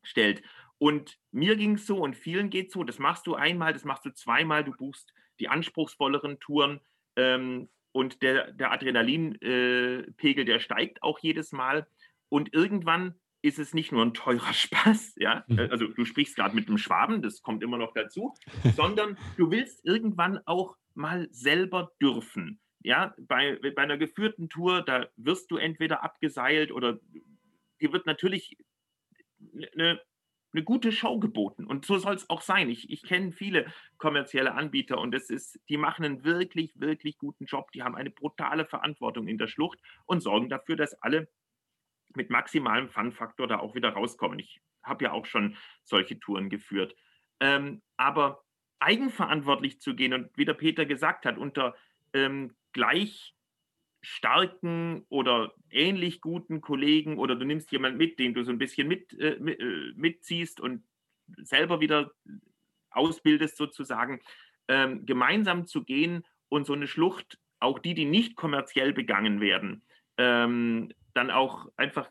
stellt. 0.03 0.43
Und 0.79 1.19
mir 1.31 1.57
ging 1.57 1.75
es 1.75 1.87
so 1.87 1.99
und 1.99 2.17
vielen 2.17 2.51
geht 2.51 2.69
es 2.69 2.73
so, 2.73 2.85
das 2.85 2.99
machst 2.99 3.27
du 3.27 3.35
einmal, 3.35 3.73
das 3.73 3.85
machst 3.85 4.05
du 4.05 4.11
zweimal, 4.11 4.65
du 4.65 4.73
buchst 4.73 5.13
die 5.39 5.49
anspruchsvolleren 5.49 6.41
Touren. 6.41 6.81
Ähm, 7.17 7.69
und 7.93 8.23
der, 8.23 8.53
der 8.53 8.73
Adrenalinpegel, 8.73 10.45
der 10.45 10.61
steigt 10.61 11.03
auch 11.03 11.19
jedes 11.19 11.53
Mal. 11.53 11.87
Und 12.29 12.55
irgendwann 12.55 13.15
ist 13.43 13.59
es 13.59 13.75
nicht 13.75 13.93
nur 13.93 14.05
ein 14.05 14.15
teurer 14.15 14.53
Spaß, 14.53 15.15
ja, 15.17 15.45
mhm. 15.49 15.59
also 15.71 15.87
du 15.87 16.05
sprichst 16.05 16.37
gerade 16.37 16.55
mit 16.55 16.69
einem 16.69 16.79
Schwaben, 16.79 17.23
das 17.23 17.43
kommt 17.43 17.63
immer 17.63 17.79
noch 17.79 17.93
dazu, 17.95 18.35
sondern 18.77 19.17
du 19.37 19.51
willst 19.51 19.85
irgendwann 19.85 20.41
auch 20.47 20.77
mal 20.95 21.29
selber 21.31 21.93
dürfen. 22.01 22.61
Ja, 22.83 23.15
bei, 23.19 23.59
bei 23.59 23.83
einer 23.83 23.99
geführten 23.99 24.49
Tour, 24.49 24.83
da 24.83 25.09
wirst 25.17 25.51
du 25.51 25.57
entweder 25.57 26.03
abgeseilt 26.03 26.73
oder 26.73 26.99
dir 27.81 27.93
wird 27.93 28.07
natürlich 28.07 28.57
eine 29.75 30.01
eine 30.53 30.65
gute 30.65 30.93
Show 30.93 31.19
geboten. 31.19 31.65
Und 31.65 31.87
so 31.87 31.99
soll 31.99 32.15
es 32.15 32.29
auch 32.29 32.43
sein. 32.43 32.69
Ich, 32.71 32.91
ich 32.91 33.03
kenne 33.03 33.33
viele 33.33 33.73
kommerzielle 33.99 34.55
Anbieter 34.55 34.99
und 34.99 35.15
es 35.15 35.31
ist, 35.31 35.61
die 35.69 35.77
machen 35.77 36.05
einen 36.05 36.25
wirklich, 36.25 36.73
wirklich 36.81 37.19
guten 37.19 37.45
Job. 37.45 37.71
Die 37.73 37.83
haben 37.83 37.95
eine 37.95 38.11
brutale 38.11 38.65
Verantwortung 38.65 39.29
in 39.29 39.39
der 39.39 39.47
Schlucht 39.47 39.79
und 40.07 40.21
sorgen 40.21 40.49
dafür, 40.49 40.77
dass 40.77 40.95
alle 41.03 41.29
mit 42.15 42.31
maximalem 42.31 42.89
Fun-Faktor 42.89 43.47
da 43.47 43.61
auch 43.61 43.75
wieder 43.75 43.91
rauskommen. 43.91 44.39
Ich 44.39 44.61
habe 44.83 45.05
ja 45.05 45.13
auch 45.13 45.27
schon 45.27 45.57
solche 45.85 46.19
Touren 46.19 46.49
geführt. 46.49 46.97
Ähm, 47.39 47.83
aber 47.97 48.43
eigenverantwortlich 48.81 49.81
zu 49.81 49.95
gehen 49.95 50.15
und 50.15 50.37
wie 50.37 50.45
der 50.45 50.55
Peter 50.55 50.87
gesagt 50.87 51.27
hat, 51.27 51.39
unter 51.39 51.75
ähm, 52.13 52.55
gleich 52.73 53.35
starken 54.03 55.05
oder 55.09 55.53
ähnlich 55.71 56.21
guten 56.21 56.61
Kollegen 56.61 57.19
oder 57.19 57.37
du 57.37 57.45
nimmst 57.45 57.71
jemanden 57.73 57.99
mit, 57.99 58.19
den 58.19 58.35
du 58.35 58.45
so 58.45 58.51
ein 58.51 58.59
bisschen 58.59 58.89
mit, 58.89 59.13
äh, 59.19 59.35
äh, 59.35 59.93
mitziehst 59.95 60.61
und 60.61 60.85
selber 61.37 61.81
wieder 61.81 62.13
ausbildest 62.91 63.57
sozusagen, 63.57 64.21
ähm, 64.69 65.07
gemeinsam 65.07 65.67
zu 65.67 65.85
gehen 65.85 66.25
und 66.49 66.67
so 66.67 66.73
eine 66.73 66.87
Schlucht, 66.87 67.39
auch 67.61 67.79
die, 67.79 67.95
die 67.95 68.07
nicht 68.07 68.37
kommerziell 68.37 68.93
begangen 68.93 69.41
werden, 69.41 69.85
ähm, 70.17 70.93
dann 71.15 71.31
auch 71.31 71.69
einfach 71.77 72.11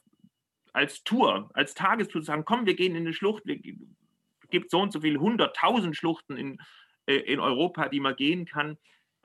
als 0.73 1.03
Tour, 1.03 1.49
als 1.53 1.73
Tagestour 1.73 2.21
zu 2.21 2.25
sagen, 2.25 2.45
komm, 2.45 2.65
wir 2.65 2.75
gehen 2.75 2.95
in 2.95 3.03
eine 3.03 3.13
Schlucht, 3.13 3.43
es 3.47 4.49
gibt 4.49 4.69
so 4.69 4.79
und 4.79 4.93
so 4.93 5.01
viele 5.01 5.19
hunderttausend 5.19 5.95
Schluchten 5.95 6.37
in, 6.37 6.61
äh, 7.07 7.15
in 7.15 7.39
Europa, 7.39 7.89
die 7.89 7.99
man 7.99 8.15
gehen 8.15 8.45
kann 8.45 8.77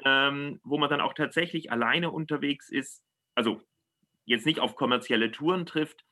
ähm, 0.04 0.60
wo 0.64 0.78
man 0.78 0.90
dann 0.90 1.00
auch 1.00 1.14
tatsächlich 1.14 1.70
alleine 1.70 2.10
unterwegs 2.10 2.70
ist, 2.70 3.02
also 3.34 3.60
jetzt 4.24 4.46
nicht 4.46 4.60
auf 4.60 4.76
kommerzielle 4.76 5.30
Touren 5.30 5.66
trifft, 5.66 6.04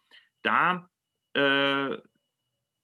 da 0.42 0.88
äh, 1.34 1.96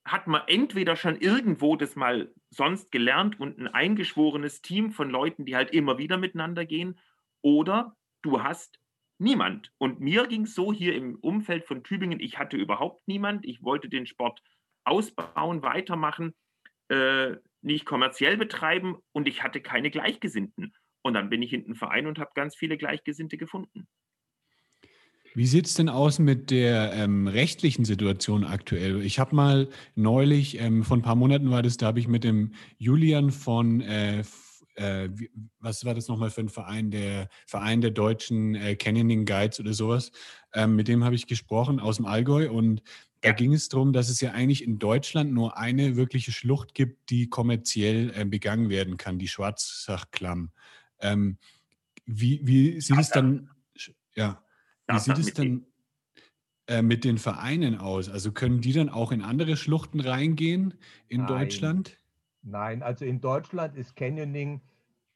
hat 0.05 0.27
man 0.27 0.43
entweder 0.47 0.97
schon 0.97 1.17
irgendwo 1.17 1.77
das 1.77 1.97
mal 1.97 2.33
sonst 2.51 2.91
gelernt 2.91 3.39
und 3.39 3.59
ein 3.59 3.69
eingeschworenes 3.69 4.63
Team 4.63 4.91
von 4.91 5.11
Leuten, 5.11 5.45
die 5.45 5.55
halt 5.55 5.71
immer 5.71 5.99
wieder 5.99 6.17
miteinander 6.17 6.65
gehen, 6.65 6.99
oder 7.43 7.95
du 8.23 8.43
hast 8.43 8.81
niemand. 9.19 9.73
Und 9.79 10.01
mir 10.01 10.27
ging 10.27 10.43
es 10.43 10.55
so 10.55 10.73
hier 10.73 10.95
im 10.95 11.17
Umfeld 11.17 11.65
von 11.67 11.85
Tübingen, 11.85 12.21
ich 12.21 12.39
hatte 12.39 12.57
überhaupt 12.57 13.07
niemand. 13.07 13.45
Ich 13.45 13.63
wollte 13.63 13.89
den 13.89 14.07
Sport 14.07 14.43
ausbauen, 14.85 15.63
weitermachen, 15.63 16.35
äh, 16.89 17.37
nicht 17.61 17.85
kommerziell 17.85 18.37
betreiben 18.37 18.97
und 19.13 19.29
ich 19.29 19.43
hatte 19.43 19.61
keine 19.61 19.91
Gleichgesinnten. 19.91 20.75
Und 21.09 21.15
dann 21.15 21.31
bin 21.31 21.41
ich 21.41 21.55
in 21.55 21.65
den 21.65 21.75
Verein 21.75 22.07
und 22.07 22.19
habe 22.19 22.31
ganz 22.35 22.55
viele 22.55 22.77
Gleichgesinnte 22.77 23.39
gefunden. 23.39 23.89
Wie 25.35 25.47
sieht 25.47 25.67
es 25.67 25.75
denn 25.75 25.89
aus 25.89 26.19
mit 26.19 26.51
der 26.51 26.93
ähm, 26.93 27.27
rechtlichen 27.27 27.87
Situation 27.87 28.45
aktuell? 28.45 29.01
Ich 29.03 29.19
habe 29.19 29.35
mal 29.35 29.69
neulich, 29.95 30.61
ähm, 30.61 30.85
vor 30.85 30.99
ein 30.99 31.03
paar 31.03 31.15
Monaten 31.15 31.51
war 31.51 31.63
das, 31.63 31.79
da 31.79 31.87
habe 31.87 31.99
ich 31.99 32.09
mit 32.09 32.25
dem 32.25 32.53
Julian 32.77 33.31
von, 33.31 33.81
äh, 33.81 34.23
äh, 34.75 35.09
was 35.61 35.87
war 35.87 35.95
das 35.95 36.09
nochmal 36.09 36.31
für 36.31 36.43
ein 36.43 36.51
Verein, 36.51 36.91
der 36.91 37.31
Verein 37.47 37.81
der 37.81 37.91
deutschen 37.91 38.55
äh, 38.55 38.77
Canyoning 38.77 39.25
Guides 39.25 39.61
oder 39.61 39.73
sowas, 39.73 40.13
ähm, 40.53 40.77
mit 40.77 40.89
dem 40.89 41.05
habe 41.05 41.15
ich 41.15 41.27
gesprochen 41.27 41.81
aus 41.81 41.97
dem 41.97 42.07
Allgäu 42.07 42.51
und 42.51 42.83
da 43.23 43.33
ging 43.33 43.53
es 43.53 43.69
darum, 43.69 43.93
dass 43.93 44.11
es 44.11 44.21
ja 44.21 44.33
eigentlich 44.33 44.63
in 44.63 44.79
Deutschland 44.79 45.33
nur 45.33 45.57
eine 45.57 45.97
wirkliche 45.97 46.33
Schlucht 46.33 46.75
gibt, 46.75 47.11
die 47.11 47.29
kommerziell 47.29 48.13
äh, 48.15 48.25
begangen 48.25 48.69
werden 48.69 48.97
kann, 48.97 49.19
die 49.19 49.29
Schwarzachklamm. 49.29 50.51
Ähm, 51.01 51.39
wie, 52.07 52.41
wie 52.47 52.81
sieht 52.81 52.99
es 52.99 53.11
dann, 53.11 53.51
ja, 54.15 54.43
wie 54.89 54.99
sieht 54.99 55.19
es 55.19 55.35
dann 55.35 55.67
äh, 56.67 56.83
mit 56.83 57.05
den 57.05 57.19
Vereinen 57.19 57.79
aus? 57.79 58.09
Also 58.09 58.33
können 58.33 58.61
die 58.61 58.73
dann 58.73 58.89
auch 58.89 59.13
in 59.13 59.23
andere 59.23 59.57
Schluchten 59.57 60.01
reingehen 60.01 60.75
in 61.09 61.21
Nein. 61.21 61.29
Deutschland? 61.29 61.99
Nein, 62.43 62.83
also 62.83 63.05
in 63.05 63.21
Deutschland 63.21 63.77
ist 63.77 63.97
Canyoning 63.97 64.61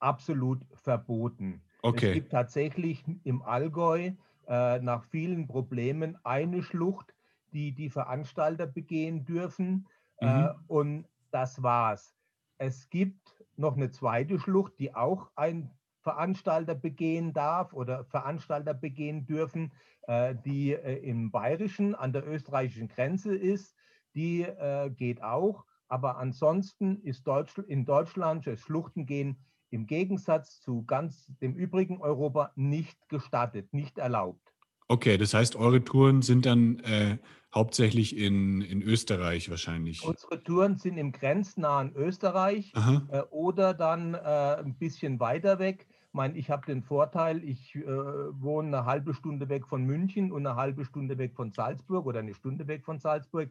absolut 0.01 0.61
verboten. 0.75 1.63
Okay. 1.83 2.09
Es 2.09 2.15
gibt 2.15 2.33
tatsächlich 2.33 3.05
im 3.25 3.43
Allgäu 3.43 4.13
äh, 4.49 4.79
nach 4.81 5.05
vielen 5.05 5.47
Problemen 5.47 6.19
eine 6.25 6.63
Schlucht, 6.63 7.15
die 7.53 7.73
die 7.73 7.91
Veranstalter 7.91 8.67
begehen 8.67 9.25
dürfen. 9.25 9.87
Äh, 10.19 10.27
mhm. 10.27 10.45
Äh, 10.45 10.55
und 10.69 11.09
das 11.31 11.63
war's. 11.63 12.15
Es 12.59 12.89
gibt 12.91 13.42
noch 13.63 13.77
eine 13.77 13.91
zweite 13.91 14.39
Schlucht, 14.39 14.79
die 14.79 14.95
auch 14.95 15.31
ein 15.37 15.71
Veranstalter 16.03 16.75
begehen 16.75 17.33
darf 17.33 17.73
oder 17.73 18.05
Veranstalter 18.05 18.75
begehen 18.75 19.25
dürfen, 19.25 19.73
äh, 20.03 20.35
die 20.45 20.73
äh, 20.73 20.97
im 20.99 21.31
Bayerischen 21.31 21.95
an 21.95 22.13
der 22.13 22.27
österreichischen 22.27 22.89
Grenze 22.89 23.35
ist. 23.35 23.75
Die 24.15 24.43
äh, 24.43 24.91
geht 24.91 25.23
auch. 25.23 25.65
Aber 25.89 26.19
ansonsten 26.19 27.01
ist 27.03 27.27
in 27.67 27.85
Deutschland 27.85 28.47
das 28.47 28.61
Schluchtengehen 28.61 29.45
im 29.71 29.87
Gegensatz 29.87 30.61
zu 30.61 30.85
ganz 30.85 31.27
dem 31.41 31.55
übrigen 31.55 32.01
Europa 32.01 32.53
nicht 32.57 33.09
gestattet, 33.09 33.73
nicht 33.73 33.99
erlaubt. 33.99 34.52
Okay, 34.93 35.17
das 35.17 35.33
heißt, 35.33 35.57
eure 35.57 35.83
Touren 35.83 36.21
sind 36.21 36.45
dann 36.45 36.81
äh, 36.81 37.17
hauptsächlich 37.55 38.15
in, 38.15 38.61
in 38.61 38.83
Österreich 38.83 39.49
wahrscheinlich. 39.49 40.07
Unsere 40.07 40.43
Touren 40.43 40.77
sind 40.77 40.99
im 40.99 41.13
grenznahen 41.13 41.95
Österreich 41.97 42.75
äh, 43.11 43.21
oder 43.31 43.73
dann 43.73 44.13
äh, 44.13 44.19
ein 44.19 44.75
bisschen 44.75 45.19
weiter 45.19 45.59
weg. 45.59 45.87
Ich 46.09 46.13
meine, 46.13 46.37
ich 46.37 46.51
habe 46.51 46.67
den 46.67 46.83
Vorteil, 46.83 47.43
ich 47.43 47.75
äh, 47.75 47.87
wohne 47.87 48.69
eine 48.69 48.85
halbe 48.85 49.15
Stunde 49.15 49.49
weg 49.49 49.67
von 49.67 49.83
München 49.83 50.31
und 50.31 50.47
eine 50.47 50.57
halbe 50.57 50.85
Stunde 50.85 51.17
weg 51.17 51.35
von 51.35 51.53
Salzburg 51.53 52.05
oder 52.05 52.19
eine 52.19 52.35
Stunde 52.35 52.67
weg 52.67 52.85
von 52.85 52.99
Salzburg. 52.99 53.51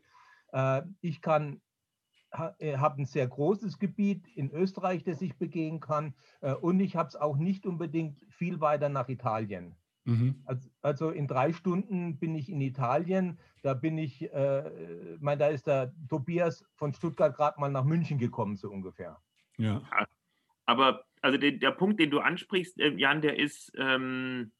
Äh, 0.53 0.83
ich 1.01 1.21
kann 1.21 1.59
äh, 2.59 2.77
habe 2.77 3.01
ein 3.01 3.05
sehr 3.07 3.27
großes 3.27 3.79
Gebiet 3.79 4.27
in 4.35 4.51
Österreich, 4.51 5.03
das 5.03 5.23
ich 5.23 5.35
begehen 5.39 5.79
kann. 5.79 6.13
Und 6.61 6.79
ich 6.81 6.95
habe 6.95 7.09
es 7.09 7.15
auch 7.15 7.37
nicht 7.37 7.65
unbedingt 7.65 8.19
viel 8.29 8.61
weiter 8.61 8.89
nach 8.89 9.09
Italien. 9.09 9.75
Mhm. 10.03 10.41
Also, 10.45 10.69
also, 10.81 11.09
in 11.09 11.27
drei 11.27 11.53
Stunden 11.53 12.17
bin 12.17 12.35
ich 12.35 12.49
in 12.49 12.61
Italien. 12.61 13.39
Da 13.61 13.73
bin 13.73 13.97
ich, 13.97 14.31
äh, 14.33 15.17
mein, 15.19 15.37
da 15.37 15.47
ist 15.47 15.67
der 15.67 15.93
Tobias 16.09 16.65
von 16.75 16.93
Stuttgart 16.93 17.35
gerade 17.35 17.59
mal 17.59 17.69
nach 17.69 17.83
München 17.83 18.17
gekommen, 18.17 18.57
so 18.57 18.69
ungefähr. 18.69 19.17
Ja. 19.57 19.81
Aber 20.65 21.03
also 21.21 21.37
den, 21.37 21.59
der 21.59 21.71
Punkt, 21.71 21.99
den 21.99 22.09
du 22.09 22.19
ansprichst, 22.19 22.79
äh, 22.79 22.89
Jan, 22.95 23.21
der 23.21 23.37
ist 23.37 23.71
ähm, 23.77 24.51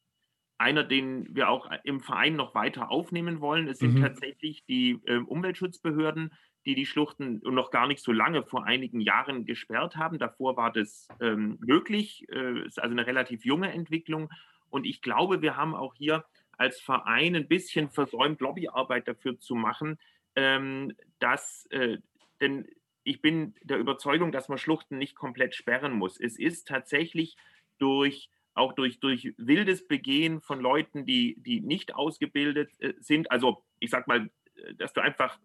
einer, 0.58 0.84
den 0.84 1.34
wir 1.34 1.48
auch 1.48 1.68
im 1.84 2.00
Verein 2.00 2.36
noch 2.36 2.54
weiter 2.54 2.90
aufnehmen 2.90 3.40
wollen. 3.40 3.66
Es 3.66 3.78
sind 3.78 3.94
mhm. 3.94 4.02
tatsächlich 4.02 4.64
die 4.66 5.00
äh, 5.06 5.16
Umweltschutzbehörden, 5.16 6.32
die 6.64 6.76
die 6.76 6.86
Schluchten 6.86 7.40
noch 7.42 7.72
gar 7.72 7.88
nicht 7.88 8.02
so 8.02 8.12
lange 8.12 8.44
vor 8.44 8.64
einigen 8.64 9.00
Jahren 9.00 9.44
gesperrt 9.44 9.96
haben. 9.96 10.18
Davor 10.18 10.56
war 10.56 10.72
das 10.72 11.08
ähm, 11.20 11.58
möglich. 11.60 12.26
Äh, 12.30 12.64
ist 12.64 12.80
also 12.80 12.92
eine 12.92 13.06
relativ 13.06 13.44
junge 13.44 13.72
Entwicklung. 13.72 14.30
Und 14.72 14.86
ich 14.86 15.02
glaube, 15.02 15.42
wir 15.42 15.56
haben 15.56 15.74
auch 15.74 15.94
hier 15.94 16.24
als 16.56 16.80
Verein 16.80 17.36
ein 17.36 17.48
bisschen 17.48 17.90
versäumt, 17.90 18.40
Lobbyarbeit 18.40 19.06
dafür 19.06 19.38
zu 19.38 19.54
machen, 19.54 19.98
ähm, 20.34 20.92
dass, 21.18 21.66
äh, 21.70 21.98
denn 22.40 22.66
ich 23.04 23.20
bin 23.20 23.54
der 23.62 23.78
Überzeugung, 23.78 24.32
dass 24.32 24.48
man 24.48 24.58
Schluchten 24.58 24.96
nicht 24.96 25.14
komplett 25.14 25.54
sperren 25.54 25.92
muss. 25.92 26.18
Es 26.18 26.38
ist 26.38 26.68
tatsächlich 26.68 27.36
durch 27.78 28.30
auch 28.54 28.74
durch, 28.74 29.00
durch 29.00 29.34
wildes 29.38 29.86
Begehen 29.88 30.40
von 30.40 30.60
Leuten, 30.60 31.06
die, 31.06 31.36
die 31.38 31.60
nicht 31.60 31.94
ausgebildet 31.94 32.70
äh, 32.80 32.92
sind. 33.00 33.30
Also 33.30 33.62
ich 33.78 33.90
sag 33.90 34.06
mal, 34.06 34.30
äh, 34.56 34.74
dass 34.74 34.92
du 34.92 35.00
einfach 35.00 35.38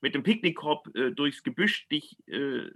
mit 0.00 0.14
dem 0.14 0.22
Picknickkorb 0.22 0.94
äh, 0.96 1.10
durchs 1.10 1.42
Gebüsch 1.42 1.88
dich 1.88 2.16
äh, 2.28 2.70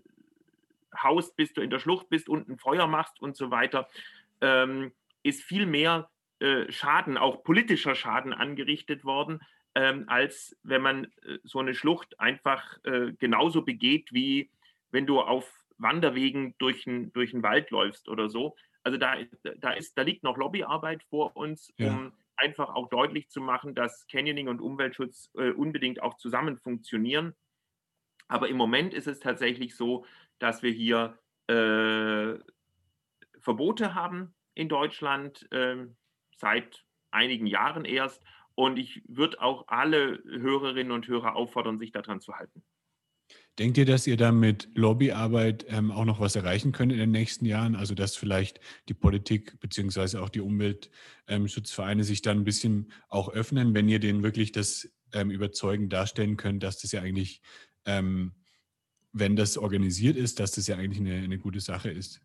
haust, 1.03 1.37
bis 1.37 1.53
du 1.53 1.63
in 1.63 1.71
der 1.71 1.79
Schlucht 1.79 2.09
bist 2.09 2.29
und 2.29 2.49
ein 2.49 2.59
Feuer 2.59 2.87
machst 2.87 3.21
und 3.21 3.37
so 3.37 3.51
weiter. 3.51 3.89
Ähm, 4.41 4.93
ist 5.27 5.43
viel 5.43 5.67
mehr 5.67 6.11
äh, 6.39 6.71
Schaden, 6.71 7.17
auch 7.17 7.43
politischer 7.43 7.95
Schaden 7.95 8.33
angerichtet 8.33 9.05
worden, 9.05 9.41
ähm, 9.75 10.05
als 10.09 10.57
wenn 10.63 10.83
man 10.83 11.05
äh, 11.23 11.39
so 11.45 11.59
eine 11.59 11.75
Schlucht 11.75 12.19
einfach 12.21 12.79
äh, 12.85 13.13
genauso 13.19 13.63
begeht, 13.63 14.13
wie 14.13 14.51
wenn 14.91 15.07
du 15.07 15.21
auf 15.21 15.53
Wanderwegen 15.79 16.55
durch, 16.59 16.87
ein, 16.87 17.13
durch 17.13 17.33
den 17.33 17.43
Wald 17.43 17.71
läufst 17.71 18.09
oder 18.09 18.29
so. 18.29 18.57
Also 18.83 18.99
da, 18.99 19.17
da, 19.59 19.73
ist, 19.73 19.99
da 19.99 20.03
liegt 20.03 20.23
noch 20.23 20.37
Lobbyarbeit 20.37 21.03
vor 21.05 21.37
uns, 21.37 21.73
ja. 21.77 21.89
um 21.89 22.13
einfach 22.37 22.69
auch 22.75 22.89
deutlich 22.89 23.29
zu 23.29 23.41
machen, 23.41 23.75
dass 23.75 24.07
Canyoning 24.07 24.49
und 24.49 24.61
Umweltschutz 24.61 25.31
äh, 25.37 25.51
unbedingt 25.51 26.03
auch 26.03 26.15
zusammen 26.15 26.57
funktionieren. 26.57 27.35
Aber 28.29 28.49
im 28.49 28.57
Moment 28.57 28.95
ist 28.95 29.07
es 29.07 29.21
tatsächlich 29.21 29.77
so, 29.77 30.05
dass 30.39 30.63
wir 30.63 30.71
hier 30.71 31.19
äh, 31.49 32.39
Verbote 33.41 33.95
haben, 33.95 34.36
in 34.57 34.69
Deutschland 34.69 35.47
äh, 35.53 35.87
seit 36.37 36.85
einigen 37.11 37.47
Jahren 37.47 37.85
erst. 37.85 38.23
Und 38.55 38.79
ich 38.79 39.03
würde 39.07 39.41
auch 39.41 39.69
alle 39.69 40.23
Hörerinnen 40.25 40.91
und 40.91 41.07
Hörer 41.07 41.37
auffordern, 41.37 41.79
sich 41.79 41.93
daran 41.93 42.21
zu 42.21 42.35
halten. 42.35 42.65
Denkt 43.59 43.79
ihr, 43.79 43.87
dass 43.87 44.07
ihr 44.07 44.17
da 44.17 44.33
mit 44.33 44.69
Lobbyarbeit 44.75 45.67
ähm, 45.69 45.91
auch 45.91 46.05
noch 46.05 46.21
was 46.21 46.37
erreichen 46.37 46.73
könnt 46.73 46.93
in 46.93 46.99
den 46.99 47.11
nächsten 47.11 47.45
Jahren? 47.47 47.75
Also 47.75 47.95
dass 47.95 48.17
vielleicht 48.17 48.61
die 48.89 48.95
Politik 48.95 49.59
beziehungsweise 49.61 50.23
auch 50.23 50.29
die 50.29 50.41
Umweltschutzvereine 50.41 52.01
ähm, 52.01 52.05
sich 52.05 52.23
dann 52.23 52.39
ein 52.39 52.45
bisschen 52.45 52.93
auch 53.09 53.29
öffnen, 53.29 53.75
wenn 53.75 53.89
ihr 53.89 53.99
denen 53.99 54.23
wirklich 54.23 54.53
das 54.53 54.91
ähm, 55.13 55.31
überzeugend 55.31 55.93
darstellen 55.93 56.37
könnt, 56.37 56.63
dass 56.63 56.81
das 56.81 56.93
ja 56.93 57.01
eigentlich 57.03 57.43
ähm, 57.87 58.33
wenn 59.19 59.35
das 59.35 59.57
organisiert 59.57 60.17
ist, 60.17 60.41
dass 60.41 60.53
das 60.53 60.67
ja 60.67 60.77
eigentlich 60.77 61.01
eine, 61.01 61.25
eine 61.25 61.39
gute 61.39 61.61
Sache 61.61 61.91
ist. 61.91 62.21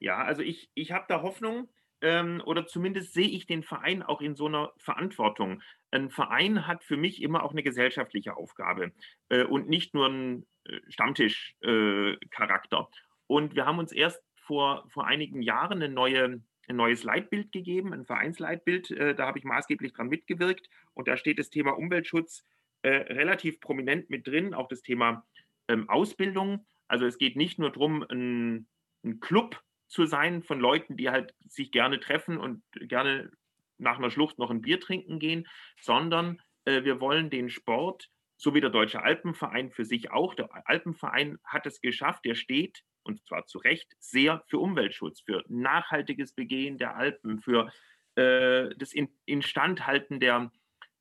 Ja, 0.00 0.22
also 0.22 0.42
ich, 0.42 0.70
ich 0.74 0.92
habe 0.92 1.06
da 1.08 1.22
Hoffnung 1.22 1.68
ähm, 2.00 2.42
oder 2.44 2.66
zumindest 2.66 3.12
sehe 3.12 3.28
ich 3.28 3.46
den 3.46 3.62
Verein 3.62 4.02
auch 4.02 4.20
in 4.20 4.36
so 4.36 4.46
einer 4.46 4.72
Verantwortung. 4.78 5.62
Ein 5.90 6.10
Verein 6.10 6.66
hat 6.66 6.84
für 6.84 6.96
mich 6.96 7.22
immer 7.22 7.42
auch 7.42 7.52
eine 7.52 7.62
gesellschaftliche 7.62 8.36
Aufgabe 8.36 8.92
äh, 9.28 9.44
und 9.44 9.68
nicht 9.68 9.94
nur 9.94 10.06
einen 10.06 10.46
äh, 10.64 10.78
Stammtischcharakter. 10.88 12.78
Äh, 12.78 12.96
und 13.26 13.54
wir 13.56 13.66
haben 13.66 13.78
uns 13.78 13.92
erst 13.92 14.22
vor, 14.36 14.86
vor 14.88 15.06
einigen 15.06 15.42
Jahren 15.42 15.82
eine 15.82 15.92
neue, 15.92 16.40
ein 16.68 16.76
neues 16.76 17.02
Leitbild 17.02 17.52
gegeben, 17.52 17.92
ein 17.92 18.06
Vereinsleitbild. 18.06 18.90
Äh, 18.92 19.14
da 19.14 19.26
habe 19.26 19.38
ich 19.38 19.44
maßgeblich 19.44 19.92
dran 19.92 20.08
mitgewirkt. 20.08 20.68
Und 20.94 21.08
da 21.08 21.16
steht 21.16 21.38
das 21.38 21.50
Thema 21.50 21.76
Umweltschutz 21.76 22.44
äh, 22.82 22.90
relativ 22.90 23.60
prominent 23.60 24.08
mit 24.08 24.26
drin, 24.26 24.54
auch 24.54 24.68
das 24.68 24.82
Thema 24.82 25.26
ähm, 25.68 25.88
Ausbildung. 25.88 26.66
Also 26.86 27.06
es 27.06 27.18
geht 27.18 27.36
nicht 27.36 27.58
nur 27.58 27.70
darum, 27.70 28.04
ein, 28.08 28.68
ein 29.04 29.20
Club 29.20 29.60
zu 29.88 30.06
sein 30.06 30.42
von 30.42 30.60
Leuten, 30.60 30.96
die 30.96 31.10
halt 31.10 31.34
sich 31.48 31.72
gerne 31.72 31.98
treffen 31.98 32.38
und 32.38 32.62
gerne 32.72 33.30
nach 33.78 33.98
einer 33.98 34.10
Schlucht 34.10 34.38
noch 34.38 34.50
ein 34.50 34.62
Bier 34.62 34.80
trinken 34.80 35.18
gehen, 35.18 35.46
sondern 35.80 36.40
äh, 36.64 36.84
wir 36.84 37.00
wollen 37.00 37.30
den 37.30 37.48
Sport, 37.48 38.10
so 38.36 38.54
wie 38.54 38.60
der 38.60 38.70
Deutsche 38.70 39.02
Alpenverein 39.02 39.70
für 39.70 39.84
sich 39.84 40.10
auch, 40.10 40.34
der 40.34 40.48
Alpenverein 40.68 41.38
hat 41.44 41.66
es 41.66 41.80
geschafft, 41.80 42.24
der 42.24 42.34
steht, 42.34 42.82
und 43.02 43.24
zwar 43.26 43.46
zu 43.46 43.58
Recht, 43.58 43.94
sehr 43.98 44.44
für 44.46 44.58
Umweltschutz, 44.58 45.22
für 45.22 45.42
nachhaltiges 45.48 46.34
Begehen 46.34 46.78
der 46.78 46.96
Alpen, 46.96 47.40
für 47.40 47.72
äh, 48.16 48.68
das 48.76 48.92
in, 48.92 49.08
Instandhalten 49.24 50.20
der, 50.20 50.52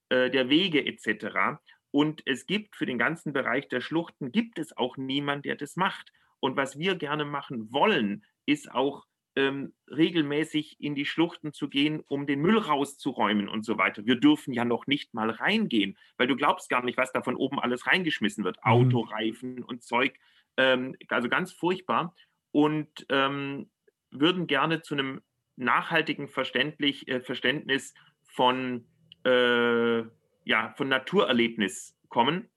äh, 0.10 0.32
der 0.32 0.50
Wege 0.50 0.86
etc. 0.86 1.60
Und 1.92 2.22
es 2.26 2.46
gibt 2.46 2.76
für 2.76 2.86
den 2.86 2.98
ganzen 2.98 3.34
Bereich 3.34 3.68
der 3.68 3.82
Schluchten, 3.82 4.32
gibt 4.32 4.58
es 4.60 4.76
auch 4.76 4.98
niemand, 4.98 5.46
der 5.46 5.56
das 5.56 5.76
macht. 5.76 6.12
Und 6.40 6.56
was 6.56 6.78
wir 6.78 6.96
gerne 6.96 7.26
machen 7.26 7.72
wollen, 7.72 8.24
ist 8.48 8.72
auch 8.74 9.06
ähm, 9.36 9.74
regelmäßig 9.88 10.78
in 10.80 10.96
die 10.96 11.06
Schluchten 11.06 11.54
zu 11.54 11.70
gehen, 11.70 12.04
um 12.08 12.26
den 12.26 12.42
Müll 12.42 12.58
rauszuräumen 12.58 13.48
und 13.48 13.64
so 13.64 13.78
weiter. 13.78 14.04
Wir 14.08 14.16
dürfen 14.16 14.52
ja 14.52 14.66
noch 14.66 14.88
nicht 14.88 15.14
mal 15.14 15.30
reingehen, 15.30 15.96
weil 16.18 16.26
du 16.26 16.36
glaubst 16.36 16.70
gar 16.70 16.84
nicht, 16.84 16.98
was 16.98 17.12
da 17.12 17.22
von 17.22 17.36
oben 17.36 17.60
alles 17.60 17.86
reingeschmissen 17.86 18.44
wird. 18.44 18.58
Mhm. 18.58 18.72
Autoreifen 18.72 19.64
und 19.64 19.84
Zeug. 19.84 20.18
Ähm, 20.58 20.96
also 21.10 21.30
ganz 21.30 21.54
furchtbar. 21.54 22.16
Und 22.52 23.06
ähm, 23.10 23.70
würden 24.10 24.48
gerne 24.48 24.82
zu 24.82 24.96
einem 24.96 25.22
nachhaltigen 25.56 26.28
Verständlich, 26.28 27.08
äh, 27.08 27.20
Verständnis 27.20 27.94
von, 28.24 28.88
äh, 29.24 30.00
ja, 30.46 30.74
von 30.76 30.88
Naturerlebnis 30.88 31.96
kommen. 32.10 32.50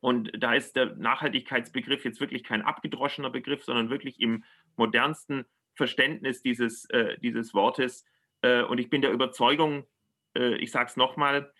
Und 0.00 0.30
da 0.38 0.54
ist 0.54 0.76
der 0.76 0.94
Nachhaltigkeitsbegriff 0.94 2.04
jetzt 2.04 2.20
wirklich 2.20 2.44
kein 2.44 2.62
abgedroschener 2.62 3.30
Begriff, 3.30 3.64
sondern 3.64 3.90
wirklich 3.90 4.20
im 4.20 4.44
modernsten 4.76 5.44
Verständnis 5.74 6.42
dieses, 6.42 6.88
äh, 6.90 7.18
dieses 7.18 7.54
Wortes. 7.54 8.04
Äh, 8.42 8.62
und 8.62 8.78
ich 8.78 8.90
bin 8.90 9.02
der 9.02 9.12
Überzeugung, 9.12 9.86
äh, 10.36 10.56
ich 10.56 10.70
sage 10.70 10.90
es 10.90 10.96
nochmal, 10.96 11.52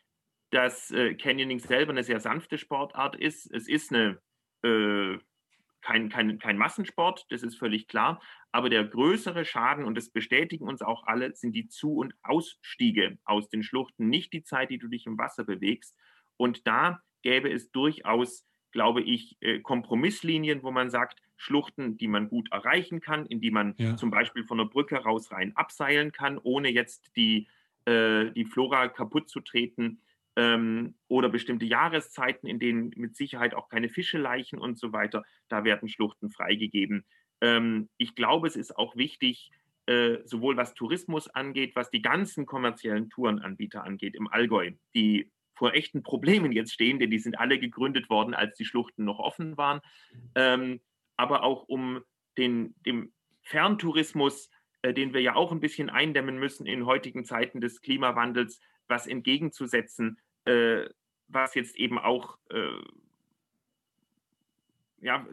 dass 0.51 0.91
äh, 0.91 1.15
Canyoning 1.15 1.59
selber 1.59 1.93
eine 1.93 2.05
sehr 2.05 2.21
sanfte 2.21 2.59
Sportart 2.59 3.17
ist. 3.17 3.51
Es 3.53 3.69
ist 3.69 3.93
eine, 3.93 4.19
äh, 4.63 5.19
kein, 5.83 6.09
kein, 6.09 6.39
kein 6.39 6.57
Massensport, 6.57 7.27
das 7.31 7.43
ist 7.43 7.57
völlig 7.57 7.89
klar. 7.89 8.21
Aber 8.53 8.71
der 8.71 8.85
größere 8.85 9.45
Schaden, 9.45 9.85
und 9.85 9.97
das 9.97 10.11
bestätigen 10.11 10.67
uns 10.67 10.83
auch 10.83 11.05
alle, 11.07 11.35
sind 11.35 11.53
die 11.53 11.69
Zu- 11.69 11.97
und 11.97 12.15
Ausstiege 12.23 13.19
aus 13.25 13.49
den 13.49 13.63
Schluchten, 13.63 14.09
nicht 14.09 14.33
die 14.33 14.43
Zeit, 14.43 14.71
die 14.71 14.79
du 14.79 14.89
dich 14.89 15.07
im 15.07 15.19
Wasser 15.19 15.45
bewegst. 15.45 15.97
Und 16.37 16.67
da 16.67 17.03
gäbe 17.23 17.51
es 17.51 17.71
durchaus, 17.71 18.47
glaube 18.73 19.03
ich, 19.03 19.39
Kompromisslinien, 19.63 20.63
wo 20.63 20.71
man 20.71 20.91
sagt, 20.91 21.21
Schluchten, 21.37 21.97
die 21.97 22.09
man 22.09 22.29
gut 22.29 22.51
erreichen 22.53 23.01
kann, 23.01 23.27
in 23.27 23.41
die 23.41 23.51
man 23.51 23.75
ja. 23.79 23.97
zum 23.97 24.11
Beispiel 24.11 24.45
von 24.45 24.59
der 24.59 24.65
Brücke 24.65 24.97
raus 24.97 25.31
rein 25.31 25.57
abseilen 25.57 26.13
kann, 26.13 26.39
ohne 26.39 26.69
jetzt 26.69 27.17
die, 27.17 27.49
äh, 27.85 28.31
die 28.33 28.45
Flora 28.45 28.89
kaputt 28.89 29.29
zu 29.29 29.41
treten. 29.41 30.01
Ähm, 30.39 30.95
oder 31.09 31.31
bestimmte 31.31 31.65
Jahreszeiten, 31.65 32.47
in 32.47 32.59
denen 32.59 32.93
mit 32.95 33.17
Sicherheit 33.17 33.55
auch 33.55 33.71
keine 33.71 33.89
Fische 33.89 34.19
leichen 34.19 34.59
und 34.59 34.79
so 34.79 34.93
weiter, 34.93 35.25
da 35.49 35.65
werden 35.65 35.89
Schluchten 35.89 36.31
freigegeben. 36.31 37.07
Ähm, 37.41 37.89
ich 37.97 38.15
glaube, 38.15 38.47
es 38.47 38.57
ist 38.57 38.77
auch 38.77 38.97
wichtig, 38.97 39.51
äh, 39.87 40.19
sowohl 40.25 40.57
was 40.57 40.75
Tourismus 40.75 41.29
angeht, 41.29 41.77
was 41.77 41.91
die 41.91 42.03
ganzen 42.03 42.45
kommerziellen 42.45 43.09
Tourenanbieter 43.09 43.85
angeht 43.85 44.15
im 44.15 44.29
Allgäu, 44.29 44.73
die 44.95 45.31
vor 45.55 45.75
echten 45.75 46.03
Problemen 46.03 46.53
jetzt 46.53 46.73
stehen, 46.73 46.99
denn 46.99 47.11
die 47.11 47.19
sind 47.19 47.39
alle 47.39 47.59
gegründet 47.59 48.11
worden, 48.11 48.35
als 48.35 48.57
die 48.57 48.65
Schluchten 48.65 49.05
noch 49.05 49.19
offen 49.19 49.57
waren. 49.57 49.81
Ähm, 50.35 50.81
aber 51.17 51.43
auch 51.43 51.65
um 51.69 52.03
den, 52.37 52.75
dem 52.85 53.13
Ferntourismus, 53.43 54.51
äh, 54.83 54.93
den 54.93 55.15
wir 55.15 55.21
ja 55.23 55.35
auch 55.35 55.53
ein 55.53 55.61
bisschen 55.61 55.91
eindämmen 55.91 56.39
müssen 56.39 56.67
in 56.67 56.87
heutigen 56.87 57.25
Zeiten 57.25 57.61
des 57.61 57.81
Klimawandels, 57.81 58.61
was 58.89 59.07
entgegenzusetzen, 59.07 60.19
äh, 60.45 60.89
was 61.29 61.55
jetzt 61.55 61.77
eben 61.77 61.99
auch 61.99 62.39
äh, 62.51 62.83
ja, 65.01 65.27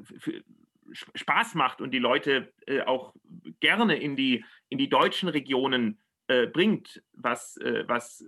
Spaß 0.92 1.56
macht 1.56 1.82
und 1.82 1.92
die 1.92 2.00
Leute 2.00 2.54
äh, 2.68 2.82
auch 2.82 3.14
gerne 3.60 3.96
in 3.98 4.16
die, 4.16 4.46
in 4.70 4.78
die 4.78 4.90
deutschen 4.90 5.30
Regionen 5.30 6.00
äh, 6.28 6.48
bringt, 6.48 7.02
was, 7.14 7.58
äh, 7.58 7.88
was 7.88 8.24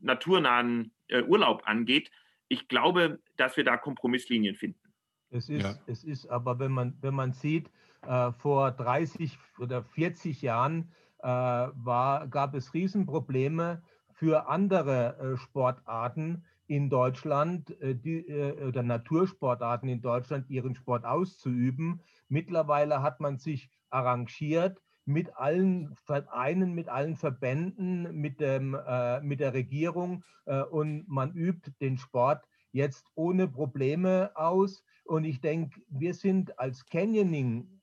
naturnahen 0.00 0.92
Urlaub 1.26 1.62
angeht. 1.66 2.10
Ich 2.48 2.68
glaube, 2.68 3.20
dass 3.36 3.56
wir 3.56 3.64
da 3.64 3.76
Kompromisslinien 3.76 4.54
finden. 4.54 4.85
Es 5.30 5.48
ist, 5.48 5.62
ja. 5.62 5.74
es 5.86 6.04
ist 6.04 6.28
aber, 6.28 6.58
wenn 6.58 6.72
man, 6.72 6.96
wenn 7.00 7.14
man 7.14 7.32
sieht, 7.32 7.70
äh, 8.02 8.32
vor 8.32 8.70
30 8.70 9.38
oder 9.58 9.82
40 9.82 10.42
Jahren 10.42 10.92
äh, 11.18 11.26
war, 11.28 12.28
gab 12.28 12.54
es 12.54 12.74
Riesenprobleme 12.74 13.82
für 14.12 14.48
andere 14.48 15.18
äh, 15.18 15.36
Sportarten 15.36 16.44
in 16.68 16.90
Deutschland 16.90 17.80
äh, 17.80 17.94
die, 17.94 18.26
äh, 18.28 18.64
oder 18.64 18.82
Natursportarten 18.82 19.88
in 19.88 20.00
Deutschland 20.00 20.50
ihren 20.50 20.74
Sport 20.74 21.04
auszuüben. 21.04 22.00
Mittlerweile 22.28 23.02
hat 23.02 23.20
man 23.20 23.38
sich 23.38 23.70
arrangiert 23.90 24.80
mit 25.04 25.36
allen 25.36 25.94
Vereinen, 25.94 26.74
mit 26.74 26.88
allen 26.88 27.16
Verbänden, 27.16 28.12
mit, 28.20 28.40
dem, 28.40 28.74
äh, 28.74 29.20
mit 29.20 29.40
der 29.40 29.52
Regierung 29.52 30.24
und 30.70 31.08
man 31.08 31.32
übt 31.34 31.72
den 31.80 31.98
Sport 31.98 32.44
jetzt 32.70 33.10
ohne 33.16 33.48
Probleme 33.48 34.30
aus. 34.36 34.84
Und 35.06 35.24
ich 35.24 35.40
denke, 35.40 35.80
wir 35.88 36.14
sind 36.14 36.58
als 36.58 36.84
Canyoning 36.86 37.76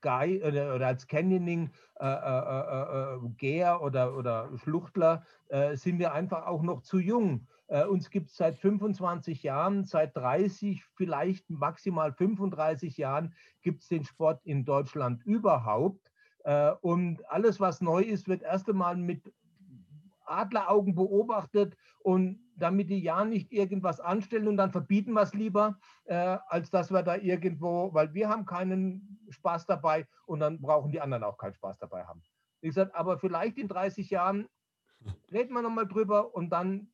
Guy 0.00 0.42
oder, 0.42 0.74
oder 0.74 0.86
als 0.86 1.06
Canyoning 1.06 1.70
äh, 1.98 2.06
äh, 2.06 2.06
äh, 2.06 3.16
äh, 3.16 3.28
Geher 3.36 3.82
oder, 3.82 4.16
oder 4.16 4.50
Schluchtler 4.58 5.24
äh, 5.48 5.76
sind 5.76 5.98
wir 5.98 6.12
einfach 6.12 6.46
auch 6.46 6.62
noch 6.62 6.82
zu 6.82 6.98
jung. 6.98 7.46
Äh, 7.66 7.84
uns 7.84 8.10
gibt 8.10 8.30
es 8.30 8.36
seit 8.36 8.58
25 8.58 9.42
Jahren, 9.42 9.84
seit 9.84 10.16
30, 10.16 10.84
vielleicht 10.94 11.48
maximal 11.50 12.12
35 12.12 12.96
Jahren 12.96 13.34
gibt 13.62 13.82
es 13.82 13.88
den 13.88 14.04
Sport 14.04 14.40
in 14.44 14.64
Deutschland 14.64 15.24
überhaupt. 15.24 16.10
und 16.80 17.28
alles, 17.28 17.60
was 17.60 17.82
neu 17.82 18.00
ist, 18.00 18.26
wird 18.26 18.42
erst 18.42 18.70
einmal 18.70 18.96
mit 18.96 19.34
Adleraugen 20.28 20.94
beobachtet 20.94 21.76
und 22.00 22.40
damit 22.56 22.90
die 22.90 23.00
ja 23.00 23.24
nicht 23.24 23.52
irgendwas 23.52 24.00
anstellen 24.00 24.48
und 24.48 24.56
dann 24.56 24.72
verbieten 24.72 25.12
wir 25.12 25.22
es 25.22 25.34
lieber, 25.34 25.78
äh, 26.04 26.38
als 26.48 26.70
dass 26.70 26.90
wir 26.90 27.02
da 27.02 27.16
irgendwo, 27.16 27.92
weil 27.94 28.12
wir 28.14 28.28
haben 28.28 28.44
keinen 28.44 29.20
Spaß 29.30 29.66
dabei 29.66 30.06
und 30.26 30.40
dann 30.40 30.60
brauchen 30.60 30.92
die 30.92 31.00
anderen 31.00 31.24
auch 31.24 31.38
keinen 31.38 31.54
Spaß 31.54 31.78
dabei 31.78 32.04
haben. 32.04 32.22
Wie 32.60 32.68
gesagt, 32.68 32.94
aber 32.94 33.18
vielleicht 33.18 33.58
in 33.58 33.68
30 33.68 34.10
Jahren 34.10 34.48
reden 35.32 35.54
wir 35.54 35.62
nochmal 35.62 35.86
drüber 35.86 36.34
und 36.34 36.50
dann 36.50 36.90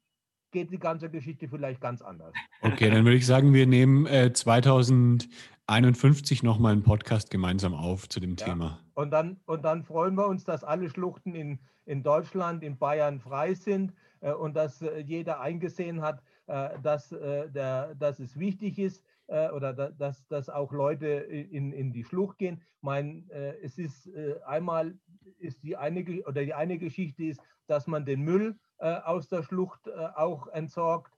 geht 0.54 0.70
die 0.70 0.78
ganze 0.78 1.10
Geschichte 1.10 1.46
vielleicht 1.48 1.82
ganz 1.82 2.00
anders. 2.00 2.32
Okay, 2.62 2.88
dann 2.88 3.04
würde 3.04 3.18
ich 3.18 3.26
sagen, 3.26 3.52
wir 3.52 3.66
nehmen 3.66 4.06
äh, 4.06 4.32
2051 4.32 6.44
nochmal 6.44 6.72
einen 6.72 6.84
Podcast 6.84 7.30
gemeinsam 7.30 7.74
auf 7.74 8.08
zu 8.08 8.20
dem 8.20 8.36
ja. 8.36 8.46
Thema. 8.46 8.78
Und 8.94 9.10
dann, 9.10 9.40
und 9.46 9.64
dann 9.64 9.82
freuen 9.82 10.14
wir 10.14 10.28
uns, 10.28 10.44
dass 10.44 10.62
alle 10.62 10.88
Schluchten 10.88 11.34
in, 11.34 11.58
in 11.84 12.04
Deutschland, 12.04 12.62
in 12.62 12.78
Bayern 12.78 13.18
frei 13.18 13.54
sind 13.54 13.92
äh, 14.20 14.32
und 14.32 14.54
dass 14.54 14.80
äh, 14.80 15.00
jeder 15.00 15.40
eingesehen 15.40 16.00
hat, 16.00 16.22
äh, 16.46 16.78
dass, 16.80 17.08
der, 17.08 17.96
dass 17.96 18.20
es 18.20 18.38
wichtig 18.38 18.78
ist 18.78 19.02
oder 19.26 19.72
dass, 19.72 20.28
dass 20.28 20.50
auch 20.50 20.70
Leute 20.70 21.06
in, 21.06 21.72
in 21.72 21.94
die 21.94 22.04
Schlucht 22.04 22.36
gehen. 22.36 22.60
Ich 22.76 22.82
meine, 22.82 23.22
es 23.62 23.78
ist 23.78 24.10
einmal 24.44 24.98
ist 25.38 25.62
die 25.62 25.78
eine 25.78 26.04
oder 26.26 26.44
die 26.44 26.52
eine 26.52 26.76
Geschichte 26.76 27.24
ist, 27.24 27.40
dass 27.66 27.86
man 27.86 28.04
den 28.04 28.20
Müll 28.20 28.58
aus 28.78 29.28
der 29.28 29.42
Schlucht 29.42 29.90
auch 30.16 30.48
entsorgt 30.48 31.12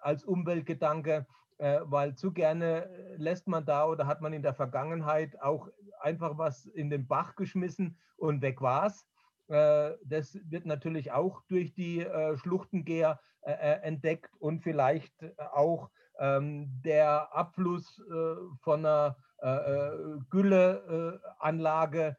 als 0.00 0.24
Umweltgedanke, 0.24 1.26
weil 1.58 2.14
zu 2.14 2.32
gerne 2.32 2.88
lässt 3.16 3.46
man 3.46 3.64
da 3.64 3.86
oder 3.86 4.06
hat 4.06 4.20
man 4.20 4.32
in 4.32 4.42
der 4.42 4.54
Vergangenheit 4.54 5.40
auch 5.40 5.68
einfach 6.00 6.38
was 6.38 6.66
in 6.66 6.90
den 6.90 7.06
Bach 7.06 7.36
geschmissen 7.36 7.96
und 8.16 8.42
weg 8.42 8.60
war's. 8.60 9.06
Äh, 9.48 9.92
das 10.04 10.38
wird 10.50 10.66
natürlich 10.66 11.12
auch 11.12 11.42
durch 11.48 11.74
die 11.74 12.00
äh, 12.00 12.36
Schluchtengeher 12.36 13.20
äh, 13.42 13.52
entdeckt 13.82 14.34
und 14.38 14.62
vielleicht 14.62 15.14
auch 15.38 15.90
Ähm, 16.18 16.68
der 16.84 17.34
Abfluss 17.34 17.98
äh, 17.98 18.36
von 18.60 18.84
einer 18.84 19.16
äh, 19.42 19.48
äh 19.48 20.18
Gülleanlage, 20.28 22.02
äh, 22.02 22.14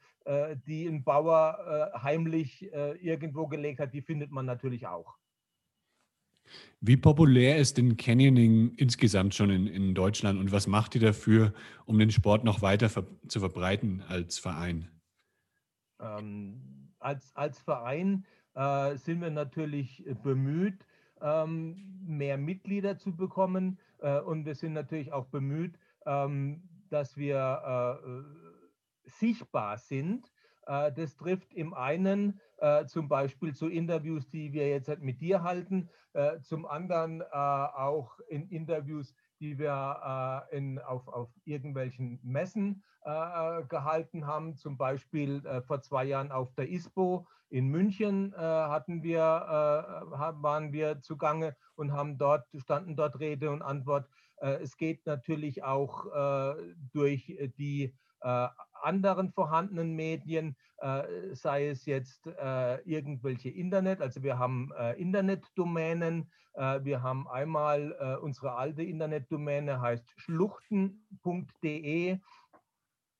die 0.68 0.88
ein 0.88 1.04
Bauer 1.04 1.92
äh, 1.94 2.00
heimlich 2.00 2.72
äh, 2.74 2.94
irgendwo 2.98 3.48
gelegt 3.48 3.80
hat, 3.80 3.94
die 3.94 4.02
findet 4.02 4.32
man 4.32 4.46
natürlich 4.46 4.88
auch. 4.88 5.18
Wie 6.82 6.98
populär 6.98 7.58
ist 7.58 7.78
denn 7.78 7.98
Canyoning 7.98 8.74
insgesamt 8.76 9.34
schon 9.34 9.50
in, 9.50 9.68
in 9.68 9.96
Deutschland 9.96 10.40
und 10.40 10.52
was 10.52 10.68
macht 10.68 10.96
ihr 10.96 11.02
dafür, 11.02 11.54
um 11.86 11.98
den 11.98 12.12
Sport 12.12 12.44
noch 12.44 12.62
weiter 12.62 12.90
ver 12.90 13.06
zu 13.28 13.40
verbreiten 13.40 14.04
als 14.08 14.40
Verein? 14.40 14.90
Ähm, 16.02 16.90
als, 17.00 17.36
als 17.36 17.60
Verein 17.60 18.26
äh, 18.56 18.98
sind 18.98 19.22
wir 19.22 19.32
natürlich 19.32 20.04
bemüht, 20.24 20.86
ähm, 21.22 22.04
mehr 22.06 22.38
Mitglieder 22.38 22.98
zu 22.98 23.16
bekommen. 23.16 23.80
Äh, 24.00 24.20
und 24.20 24.46
wir 24.46 24.56
sind 24.56 24.74
natürlich 24.74 25.12
auch 25.14 25.28
bemüht, 25.28 25.76
ähm, 26.06 26.64
dass 26.90 27.18
wir 27.18 28.02
äh, 28.04 28.43
sichtbar 29.06 29.78
sind. 29.78 30.32
Äh, 30.68 30.92
das 30.94 31.16
trifft 31.16 31.54
im 31.54 31.74
einen 31.74 32.40
äh, 32.58 32.86
zum 32.86 33.08
Beispiel 33.08 33.54
zu 33.54 33.68
Interviews, 33.68 34.30
die 34.30 34.54
wir 34.54 34.70
jetzt 34.70 34.90
mit 35.00 35.22
dir 35.22 35.44
halten, 35.44 35.90
äh, 36.14 36.40
zum 36.42 36.66
anderen 36.66 37.22
auch 37.24 38.20
in 38.28 38.48
Interviews, 38.50 39.16
die 39.40 39.58
wir 39.58 40.48
in, 40.52 40.80
auf, 40.80 41.08
auf 41.08 41.30
irgendwelchen 41.44 42.20
Messen 42.24 42.84
gehalten 43.04 44.26
haben. 44.26 44.56
Zum 44.56 44.78
Beispiel 44.78 45.42
vor 45.68 45.82
zwei 45.82 46.06
Jahren 46.06 46.32
auf 46.32 46.54
der 46.54 46.70
ISPO 46.70 47.28
in 47.50 47.68
München 47.68 48.34
hatten 48.38 49.04
wir, 49.04 49.22
waren 49.22 50.72
wir 50.72 51.02
zugange 51.02 51.58
und 51.76 51.92
haben 51.92 52.18
dort, 52.18 52.48
standen 52.56 52.96
dort 52.96 53.20
Rede 53.20 53.52
und 53.52 53.62
Antwort. 53.62 54.08
es 54.38 54.78
geht 54.78 55.06
natürlich 55.06 55.64
auch 55.64 56.06
durch 56.94 57.38
die 57.58 57.94
anderen 58.84 59.32
vorhandenen 59.32 59.96
Medien, 59.96 60.56
äh, 60.78 61.34
sei 61.34 61.70
es 61.70 61.86
jetzt 61.86 62.28
äh, 62.28 62.82
irgendwelche 62.82 63.50
Internet, 63.50 64.02
also 64.02 64.22
wir 64.24 64.38
haben 64.38 64.72
äh, 64.78 64.94
Internetdomänen, 64.94 66.30
äh, 66.54 66.80
wir 66.84 67.02
haben 67.02 67.28
einmal 67.28 67.96
äh, 68.00 68.16
unsere 68.22 68.56
alte 68.56 68.84
Internetdomäne, 68.84 69.82
heißt 69.82 70.06
schluchten.de. 70.18 72.20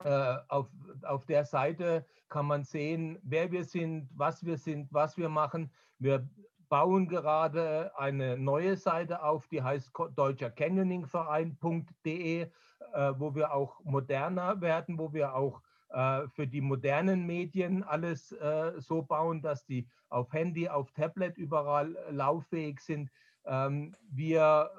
Äh, 0.04 0.36
auf, 0.50 0.70
auf 1.04 1.26
der 1.26 1.46
Seite 1.46 2.06
kann 2.28 2.48
man 2.48 2.64
sehen, 2.64 3.20
wer 3.24 3.52
wir 3.52 3.64
sind, 3.64 4.10
was 4.14 4.46
wir 4.46 4.58
sind, 4.58 4.92
was 4.92 5.18
wir 5.18 5.30
machen. 5.30 5.72
Wir 6.00 6.28
bauen 6.68 7.08
gerade 7.08 7.98
eine 7.98 8.38
neue 8.38 8.76
Seite 8.76 9.24
auf, 9.24 9.48
die 9.48 9.62
heißt 9.62 9.92
Deutscher 10.16 10.50
Canyoningverein.de 10.50 12.52
äh, 12.94 13.14
wo 13.18 13.36
wir 13.36 13.54
auch 13.54 13.84
moderner 13.84 14.62
werden, 14.62 14.98
wo 14.98 15.14
wir 15.14 15.36
auch 15.36 15.62
äh, 15.90 16.28
für 16.30 16.48
die 16.48 16.62
modernen 16.62 17.26
Medien 17.26 17.84
alles 17.84 18.32
äh, 18.32 18.74
so 18.78 19.02
bauen, 19.02 19.42
dass 19.42 19.66
die 19.66 19.88
auf 20.10 20.32
Handy, 20.34 20.70
auf 20.70 20.92
Tablet 20.92 21.38
überall 21.38 21.98
lauffähig 22.10 22.80
sind. 22.80 23.10
Ähm, 23.46 23.96
wir 24.10 24.70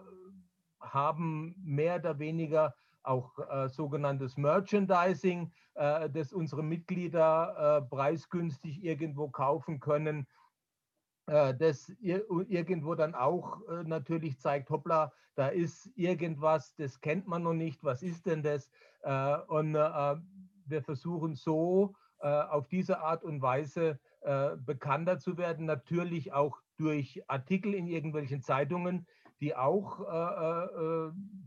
haben 0.81 1.55
mehr 1.62 1.96
oder 1.96 2.18
weniger 2.18 2.74
auch 3.03 3.38
äh, 3.38 3.68
sogenanntes 3.68 4.37
Merchandising, 4.37 5.53
äh, 5.74 6.09
das 6.11 6.33
unsere 6.33 6.62
Mitglieder 6.62 7.79
äh, 7.79 7.83
preisgünstig 7.83 8.83
irgendwo 8.83 9.29
kaufen 9.29 9.81
können. 9.81 10.27
Äh, 11.27 11.55
das 11.55 11.89
irgendwo 12.01 12.95
dann 12.95 13.15
auch 13.15 13.67
äh, 13.69 13.83
natürlich 13.85 14.39
zeigt, 14.39 14.69
hoppla, 14.71 15.13
da 15.37 15.49
ist 15.49 15.91
irgendwas, 15.97 16.75
das 16.77 17.01
kennt 17.01 17.27
man 17.27 17.43
noch 17.43 17.55
nicht, 17.55 17.83
was 17.83 18.03
ist 18.03 18.27
denn 18.27 18.43
das? 18.43 18.71
Äh, 19.03 19.39
und 19.49 19.75
wir 19.75 20.83
versuchen 20.83 21.35
so 21.35 21.95
auf 22.21 22.69
diese 22.69 23.01
Art 23.01 23.23
und 23.23 23.43
Weise 23.43 24.01
bekannter 24.65 25.19
zu 25.19 25.37
werden, 25.37 25.67
natürlich 25.67 26.33
auch 26.33 26.63
durch 26.79 27.23
Artikel 27.29 27.75
in 27.75 27.87
irgendwelchen 27.87 28.41
Zeitungen, 28.41 29.07
die 29.41 29.55
auch 29.55 29.99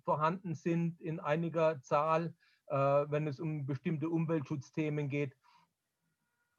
vorhanden 0.04 0.54
sind 0.54 1.02
in 1.02 1.20
einiger 1.20 1.82
Zahl, 1.82 2.36
wenn 2.68 3.26
es 3.26 3.40
um 3.40 3.66
bestimmte 3.66 4.08
Umweltschutzthemen 4.08 5.10
geht. 5.10 5.36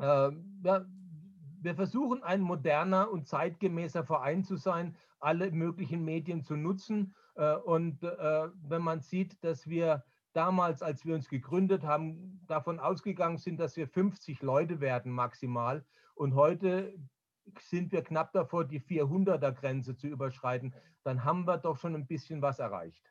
Ja, 0.01 0.33
wir 1.61 1.75
versuchen 1.75 2.23
ein 2.23 2.41
moderner 2.41 3.11
und 3.11 3.27
zeitgemäßer 3.27 4.05
Verein 4.05 4.45
zu 4.45 4.57
sein, 4.57 4.97
alle 5.21 5.51
möglichen 5.51 6.05
Medien 6.05 6.43
zu 6.43 6.57
nutzen. 6.57 7.15
Äh, 7.35 7.57
und 7.57 8.03
äh, 8.03 8.49
wenn 8.69 8.83
man 8.83 9.01
sieht, 9.01 9.43
dass 9.43 9.69
wir 9.69 10.05
damals, 10.33 10.83
als 10.83 11.05
wir 11.05 11.15
uns 11.15 11.29
gegründet 11.29 11.83
haben, 11.85 12.41
davon 12.47 12.79
ausgegangen 12.79 13.39
sind, 13.39 13.59
dass 13.59 13.77
wir 13.77 13.89
50 13.89 14.43
Leute 14.43 14.81
werden 14.81 15.13
maximal. 15.13 15.85
Und 16.15 16.35
heute 16.35 16.95
sind 17.61 17.93
wir 17.93 18.03
knapp 18.03 18.33
davor, 18.33 18.65
die 18.65 18.81
400er-Grenze 18.81 19.97
zu 19.97 20.07
überschreiten. 20.07 20.75
Dann 21.03 21.25
haben 21.25 21.47
wir 21.47 21.59
doch 21.59 21.79
schon 21.79 21.95
ein 21.95 22.07
bisschen 22.07 22.43
was 22.43 22.59
erreicht. 22.59 23.03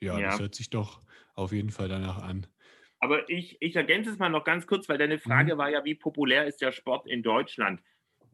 Ja, 0.00 0.18
ja, 0.18 0.30
das 0.30 0.40
hört 0.40 0.54
sich 0.54 0.70
doch 0.70 1.02
auf 1.34 1.52
jeden 1.52 1.70
Fall 1.70 1.88
danach 1.88 2.22
an. 2.22 2.46
Aber 3.00 3.28
ich, 3.30 3.56
ich 3.60 3.76
ergänze 3.76 4.10
es 4.10 4.18
mal 4.18 4.28
noch 4.28 4.44
ganz 4.44 4.66
kurz, 4.66 4.88
weil 4.88 4.98
deine 4.98 5.18
Frage 5.18 5.54
mhm. 5.54 5.58
war 5.58 5.70
ja, 5.70 5.84
wie 5.84 5.94
populär 5.94 6.46
ist 6.46 6.60
der 6.60 6.72
Sport 6.72 7.06
in 7.06 7.22
Deutschland? 7.22 7.82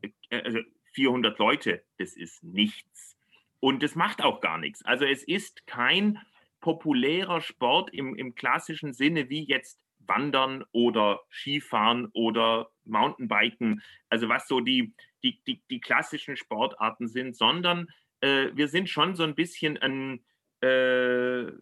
Äh, 0.02 0.42
also 0.42 0.58
400 0.92 1.38
Leute, 1.38 1.84
das 1.98 2.16
ist 2.16 2.42
nichts. 2.42 3.16
Und 3.60 3.82
das 3.82 3.94
macht 3.94 4.22
auch 4.22 4.40
gar 4.40 4.58
nichts. 4.58 4.84
Also 4.84 5.04
es 5.04 5.22
ist 5.22 5.66
kein 5.66 6.18
populärer 6.60 7.40
Sport 7.40 7.92
im, 7.92 8.16
im 8.16 8.34
klassischen 8.34 8.92
Sinne 8.92 9.28
wie 9.28 9.44
jetzt 9.44 9.80
Wandern 10.06 10.64
oder 10.72 11.20
Skifahren 11.30 12.06
oder 12.12 12.70
Mountainbiken, 12.84 13.82
also 14.08 14.28
was 14.28 14.48
so 14.48 14.60
die, 14.60 14.94
die, 15.22 15.40
die, 15.46 15.62
die 15.70 15.80
klassischen 15.80 16.36
Sportarten 16.36 17.08
sind, 17.08 17.36
sondern 17.36 17.88
äh, 18.20 18.48
wir 18.54 18.68
sind 18.68 18.88
schon 18.88 19.16
so 19.16 19.24
ein 19.24 19.34
bisschen 19.34 19.76
ein, 19.78 20.24
äh, 20.60 21.52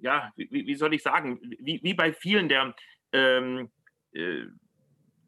ja, 0.00 0.32
wie, 0.36 0.66
wie, 0.66 0.74
soll 0.74 0.94
ich 0.94 1.02
sagen, 1.02 1.38
wie, 1.58 1.80
wie 1.82 1.92
bei 1.94 2.12
vielen 2.12 2.48
der, 2.48 2.74
ähm, 3.12 3.70
äh, 4.12 4.44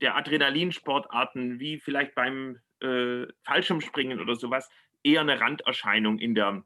der 0.01 0.17
Adrenalinsportarten, 0.17 1.61
wie 1.61 1.79
vielleicht 1.79 2.15
beim 2.15 2.59
äh, 2.81 3.27
Fallschirmspringen 3.45 4.21
oder 4.21 4.35
sowas, 4.35 4.69
eher 5.03 5.23
eine 5.23 5.41
Randerscheinung 5.41 6.19
in 6.19 6.35
der, 6.35 6.63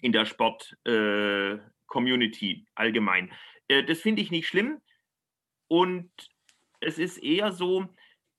in 0.00 0.12
der 0.12 0.24
Sport-Community 0.24 2.52
äh, 2.52 2.64
allgemein. 2.74 3.32
Äh, 3.68 3.84
das 3.84 4.00
finde 4.00 4.22
ich 4.22 4.30
nicht 4.30 4.48
schlimm 4.48 4.80
und 5.68 6.10
es 6.80 6.98
ist 6.98 7.18
eher 7.18 7.52
so, 7.52 7.86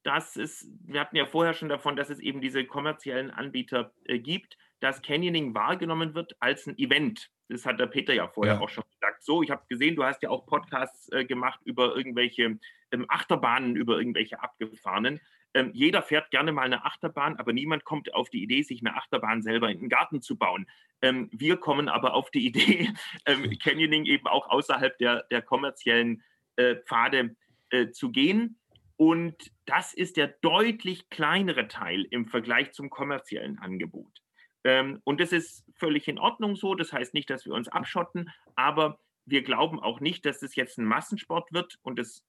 dass 0.04 0.36
es, 0.36 0.69
wir 0.86 1.02
hatten 1.02 1.15
ja 1.15 1.25
vorher 1.25 1.54
schon 1.54 1.69
davon, 1.69 1.95
dass 1.95 2.10
es 2.10 2.19
eben 2.19 2.41
diese 2.41 2.65
kommerziellen 2.65 3.32
Anbieter 3.32 3.93
äh, 4.06 4.19
gibt, 4.19 4.58
dass 4.80 5.02
Canyoning 5.02 5.54
wahrgenommen 5.54 6.13
wird 6.13 6.36
als 6.39 6.68
ein 6.68 6.78
Event. 6.78 7.30
Das 7.50 7.65
hat 7.65 7.80
der 7.80 7.88
Peter 7.88 8.13
ja 8.13 8.28
vorher 8.28 8.56
ja. 8.56 8.60
auch 8.60 8.70
schon 8.70 8.84
gesagt. 8.92 9.24
So, 9.24 9.42
ich 9.42 9.50
habe 9.50 9.63
gesehen, 9.68 9.96
du 9.96 10.04
hast 10.04 10.22
ja 10.22 10.30
auch 10.30 10.46
Podcasts 10.46 11.12
äh, 11.12 11.26
gemacht 11.26 11.60
über 11.63 11.96
irgendwelche 11.96 12.60
ähm, 12.92 13.06
Achterbahnen, 13.08 13.76
über 13.76 13.98
irgendwelche 13.98 14.42
abgefahrenen. 14.42 15.20
Ähm, 15.56 15.72
jeder 15.74 16.04
fährt 16.04 16.30
gerne 16.30 16.52
mal 16.52 16.63
eine 16.63 16.86
Achterbahn, 16.86 17.38
aber 17.38 17.54
niemand 17.54 17.84
kommt 17.84 18.13
auf 18.13 18.30
die 18.30 18.44
Idee, 18.44 18.62
sich 18.62 18.82
eine 18.82 18.96
Achterbahn 18.96 19.42
selber 19.42 19.70
in 19.70 19.80
den 19.80 19.89
Garten 19.89 20.22
zu 20.22 20.38
bauen. 20.38 20.68
Ähm, 21.02 21.30
wir 21.32 21.58
kommen 21.58 21.89
aber 21.89 22.13
auf 22.13 22.30
die 22.30 22.46
Idee, 22.48 22.94
ähm, 23.26 23.58
Canyoning 23.58 24.06
eben 24.06 24.28
auch 24.28 24.48
außerhalb 24.50 24.98
der, 25.00 25.24
der 25.32 25.42
kommerziellen 25.42 26.24
äh, 26.56 26.76
Pfade 26.76 27.36
äh, 27.72 27.89
zu 27.89 28.12
gehen. 28.12 28.60
Und 28.96 29.52
das 29.65 29.94
ist 29.94 30.18
der 30.18 30.28
deutlich 30.28 31.10
kleinere 31.10 31.68
Teil 31.68 32.06
im 32.12 32.28
Vergleich 32.28 32.74
zum 32.74 32.89
kommerziellen 32.89 33.58
Angebot. 33.58 34.22
Ähm, 34.63 35.02
und 35.04 35.19
das 35.19 35.32
ist 35.32 35.65
völlig 35.76 36.08
in 36.08 36.19
Ordnung 36.19 36.56
so. 36.56 36.76
Das 36.76 36.93
heißt 36.93 37.13
nicht, 37.13 37.30
dass 37.30 37.45
wir 37.45 37.54
uns 37.54 37.67
abschotten, 37.67 38.30
aber 38.56 39.00
wir 39.26 39.43
glauben 39.43 39.80
auch 39.80 40.00
nicht, 40.00 40.26
dass 40.26 40.39
das 40.39 40.56
jetzt 40.56 40.78
ein 40.78 40.86
Massensport 40.86 41.54
wird. 41.54 41.77
Und 41.81 42.00
das, 42.00 42.23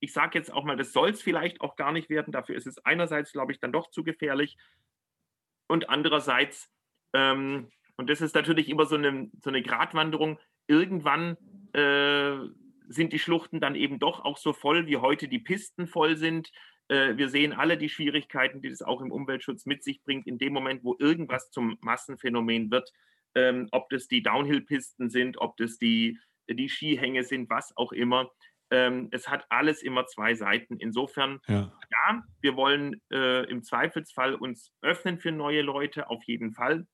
ich 0.00 0.12
sage 0.12 0.38
jetzt 0.38 0.52
auch 0.52 0.64
mal, 0.64 0.76
das 0.76 0.92
soll 0.92 1.10
es 1.10 1.22
vielleicht 1.22 1.60
auch 1.60 1.76
gar 1.76 1.92
nicht 1.92 2.10
werden. 2.10 2.32
Dafür 2.32 2.56
ist 2.56 2.66
es 2.66 2.84
einerseits, 2.84 3.32
glaube 3.32 3.52
ich, 3.52 3.60
dann 3.60 3.72
doch 3.72 3.90
zu 3.90 4.04
gefährlich. 4.04 4.56
Und 5.68 5.88
andererseits, 5.88 6.70
ähm, 7.12 7.70
und 7.96 8.10
das 8.10 8.20
ist 8.20 8.34
natürlich 8.34 8.68
immer 8.68 8.86
so 8.86 8.96
eine, 8.96 9.30
so 9.42 9.50
eine 9.50 9.62
Gratwanderung, 9.62 10.38
irgendwann 10.66 11.36
äh, 11.72 12.36
sind 12.88 13.12
die 13.12 13.18
Schluchten 13.18 13.60
dann 13.60 13.76
eben 13.76 14.00
doch 14.00 14.24
auch 14.24 14.36
so 14.36 14.52
voll, 14.52 14.86
wie 14.86 14.96
heute 14.96 15.28
die 15.28 15.38
Pisten 15.38 15.86
voll 15.86 16.16
sind. 16.16 16.50
Äh, 16.90 17.16
wir 17.16 17.28
sehen 17.28 17.52
alle 17.52 17.78
die 17.78 17.88
Schwierigkeiten, 17.88 18.60
die 18.60 18.68
das 18.68 18.82
auch 18.82 19.00
im 19.00 19.12
Umweltschutz 19.12 19.64
mit 19.64 19.84
sich 19.84 20.02
bringt, 20.02 20.26
in 20.26 20.38
dem 20.38 20.52
Moment, 20.52 20.82
wo 20.82 20.96
irgendwas 20.98 21.50
zum 21.50 21.78
Massenphänomen 21.80 22.70
wird, 22.72 22.92
ähm, 23.36 23.68
ob 23.70 23.88
das 23.90 24.08
die 24.08 24.22
Downhill-Pisten 24.22 25.08
sind, 25.08 25.38
ob 25.38 25.56
das 25.56 25.78
die, 25.78 26.18
die 26.48 26.68
Skihänge 26.68 27.22
sind, 27.22 27.48
was 27.48 27.76
auch 27.76 27.92
immer. 27.92 28.30
Ähm, 28.72 29.08
es 29.12 29.28
hat 29.28 29.46
alles 29.50 29.82
immer 29.82 30.06
zwei 30.06 30.34
Seiten. 30.34 30.78
Insofern, 30.78 31.40
ja, 31.46 31.72
ja 31.90 32.24
wir 32.40 32.56
wollen 32.56 33.00
äh, 33.12 33.48
im 33.48 33.62
Zweifelsfall 33.62 34.34
uns 34.34 34.72
öffnen 34.82 35.18
für 35.18 35.30
neue 35.30 35.62
Leute, 35.62 36.10
auf 36.10 36.24
jeden 36.24 36.52
Fall. 36.52 36.88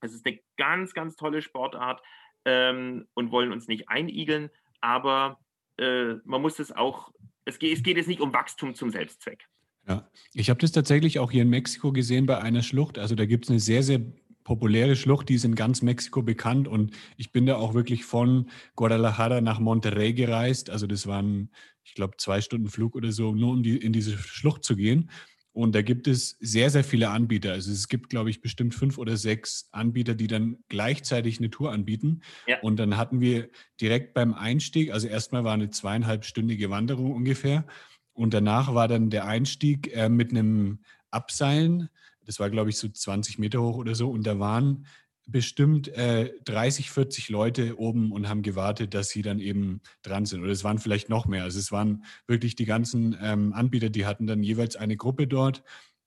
Es 0.00 0.14
ist 0.14 0.26
eine 0.26 0.40
ganz, 0.56 0.94
ganz 0.94 1.16
tolle 1.16 1.42
Sportart 1.42 2.02
ähm, 2.46 3.06
und 3.12 3.30
wollen 3.30 3.52
uns 3.52 3.68
nicht 3.68 3.90
einigeln, 3.90 4.48
aber 4.80 5.38
äh, 5.76 6.14
man 6.24 6.40
muss 6.40 6.58
es 6.58 6.72
auch, 6.72 7.12
es 7.50 7.58
geht, 7.58 7.76
es 7.76 7.82
geht 7.82 7.96
jetzt 7.96 8.08
nicht 8.08 8.20
um 8.20 8.32
Wachstum 8.32 8.74
zum 8.74 8.90
Selbstzweck. 8.90 9.46
Ja, 9.88 10.08
ich 10.34 10.50
habe 10.50 10.60
das 10.60 10.72
tatsächlich 10.72 11.18
auch 11.18 11.30
hier 11.30 11.42
in 11.42 11.50
Mexiko 11.50 11.92
gesehen 11.92 12.26
bei 12.26 12.38
einer 12.38 12.62
Schlucht. 12.62 12.98
Also 12.98 13.14
da 13.14 13.26
gibt 13.26 13.44
es 13.44 13.50
eine 13.50 13.60
sehr, 13.60 13.82
sehr 13.82 14.00
populäre 14.44 14.96
Schlucht, 14.96 15.28
die 15.28 15.34
ist 15.34 15.44
in 15.44 15.54
ganz 15.54 15.82
Mexiko 15.82 16.22
bekannt 16.22 16.66
und 16.66 16.92
ich 17.16 17.32
bin 17.32 17.46
da 17.46 17.56
auch 17.56 17.74
wirklich 17.74 18.04
von 18.04 18.50
Guadalajara 18.74 19.40
nach 19.40 19.60
Monterrey 19.60 20.12
gereist. 20.12 20.70
Also 20.70 20.86
das 20.86 21.06
waren, 21.06 21.50
ich 21.84 21.94
glaube, 21.94 22.16
zwei 22.16 22.40
Stunden 22.40 22.68
Flug 22.68 22.94
oder 22.94 23.12
so, 23.12 23.34
nur 23.34 23.52
um 23.52 23.62
die, 23.62 23.76
in 23.76 23.92
diese 23.92 24.16
Schlucht 24.18 24.64
zu 24.64 24.76
gehen. 24.76 25.10
Und 25.52 25.74
da 25.74 25.82
gibt 25.82 26.06
es 26.06 26.36
sehr, 26.40 26.70
sehr 26.70 26.84
viele 26.84 27.10
Anbieter. 27.10 27.52
Also 27.52 27.72
es 27.72 27.88
gibt, 27.88 28.08
glaube 28.08 28.30
ich, 28.30 28.40
bestimmt 28.40 28.74
fünf 28.74 28.98
oder 28.98 29.16
sechs 29.16 29.68
Anbieter, 29.72 30.14
die 30.14 30.28
dann 30.28 30.58
gleichzeitig 30.68 31.38
eine 31.38 31.50
Tour 31.50 31.72
anbieten. 31.72 32.20
Ja. 32.46 32.60
Und 32.60 32.76
dann 32.76 32.96
hatten 32.96 33.20
wir 33.20 33.48
direkt 33.80 34.14
beim 34.14 34.32
Einstieg, 34.32 34.92
also 34.92 35.08
erstmal 35.08 35.42
war 35.42 35.54
eine 35.54 35.70
zweieinhalbstündige 35.70 36.70
Wanderung 36.70 37.12
ungefähr. 37.12 37.66
Und 38.12 38.32
danach 38.32 38.74
war 38.74 38.86
dann 38.86 39.10
der 39.10 39.26
Einstieg 39.26 39.92
äh, 39.94 40.08
mit 40.08 40.30
einem 40.30 40.80
Abseilen. 41.10 41.88
Das 42.26 42.38
war, 42.38 42.50
glaube 42.50 42.70
ich, 42.70 42.76
so 42.76 42.88
20 42.88 43.38
Meter 43.38 43.60
hoch 43.60 43.76
oder 43.76 43.96
so. 43.96 44.08
Und 44.08 44.26
da 44.26 44.38
waren 44.38 44.86
bestimmt 45.26 45.88
äh, 45.88 46.32
30, 46.44 46.90
40 46.90 47.28
Leute 47.28 47.78
oben 47.78 48.12
und 48.12 48.28
haben 48.28 48.42
gewartet, 48.42 48.94
dass 48.94 49.10
sie 49.10 49.22
dann 49.22 49.38
eben 49.38 49.80
dran 50.02 50.26
sind. 50.26 50.42
Oder 50.42 50.50
es 50.50 50.64
waren 50.64 50.78
vielleicht 50.78 51.08
noch 51.08 51.26
mehr. 51.26 51.44
Also 51.44 51.58
es 51.58 51.70
waren 51.70 52.04
wirklich 52.26 52.56
die 52.56 52.64
ganzen 52.64 53.16
ähm, 53.20 53.52
Anbieter, 53.52 53.90
die 53.90 54.06
hatten 54.06 54.26
dann 54.26 54.42
jeweils 54.42 54.76
eine 54.76 54.96
Gruppe 54.96 55.26
dort. 55.26 55.62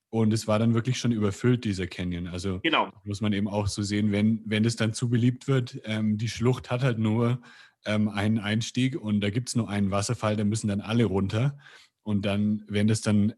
Und 0.09 0.31
es 0.31 0.47
war 0.47 0.59
dann 0.59 0.75
wirklich 0.75 0.99
schon 0.99 1.11
überfüllt, 1.11 1.65
dieser 1.65 1.87
Canyon. 1.87 2.27
Also 2.27 2.59
genau. 2.59 2.91
muss 3.03 3.21
man 3.21 3.33
eben 3.33 3.47
auch 3.47 3.67
so 3.67 3.81
sehen, 3.81 4.11
wenn, 4.11 4.43
wenn 4.45 4.63
es 4.63 4.75
dann 4.75 4.93
zu 4.93 5.09
beliebt 5.09 5.47
wird, 5.47 5.81
ähm, 5.85 6.17
die 6.17 6.29
Schlucht 6.29 6.69
hat 6.69 6.83
halt 6.83 6.99
nur 6.99 7.41
ähm, 7.85 8.09
einen 8.09 8.37
Einstieg 8.37 8.95
und 8.95 9.21
da 9.21 9.31
gibt 9.31 9.49
es 9.49 9.55
nur 9.55 9.69
einen 9.69 9.89
Wasserfall, 9.89 10.35
da 10.35 10.43
müssen 10.43 10.67
dann 10.67 10.81
alle 10.81 11.05
runter. 11.05 11.57
Und 12.03 12.25
dann, 12.25 12.63
wenn 12.67 12.87
das 12.87 13.01
dann 13.01 13.33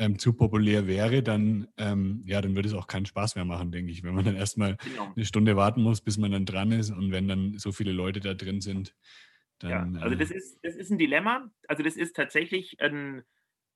ähm, 0.00 0.18
zu 0.18 0.32
populär 0.32 0.86
wäre, 0.86 1.22
dann, 1.22 1.68
ähm, 1.76 2.22
ja, 2.24 2.40
dann 2.40 2.54
würde 2.54 2.68
es 2.68 2.74
auch 2.74 2.86
keinen 2.86 3.04
Spaß 3.04 3.36
mehr 3.36 3.44
machen, 3.44 3.70
denke 3.70 3.92
ich. 3.92 4.02
Wenn 4.02 4.14
man 4.14 4.24
dann 4.24 4.34
erstmal 4.34 4.76
genau. 4.76 5.12
eine 5.14 5.26
Stunde 5.26 5.56
warten 5.56 5.82
muss, 5.82 6.00
bis 6.00 6.16
man 6.16 6.32
dann 6.32 6.46
dran 6.46 6.72
ist 6.72 6.90
und 6.90 7.12
wenn 7.12 7.28
dann 7.28 7.58
so 7.58 7.70
viele 7.70 7.92
Leute 7.92 8.20
da 8.20 8.32
drin 8.32 8.62
sind. 8.62 8.96
Dann, 9.58 9.94
ja, 9.94 10.00
also 10.00 10.16
das 10.16 10.30
äh, 10.30 10.38
ist, 10.38 10.58
das 10.62 10.74
ist 10.74 10.90
ein 10.90 10.96
Dilemma. 10.96 11.50
Also 11.68 11.82
das 11.82 11.96
ist 11.96 12.16
tatsächlich 12.16 12.80
ein, 12.80 13.24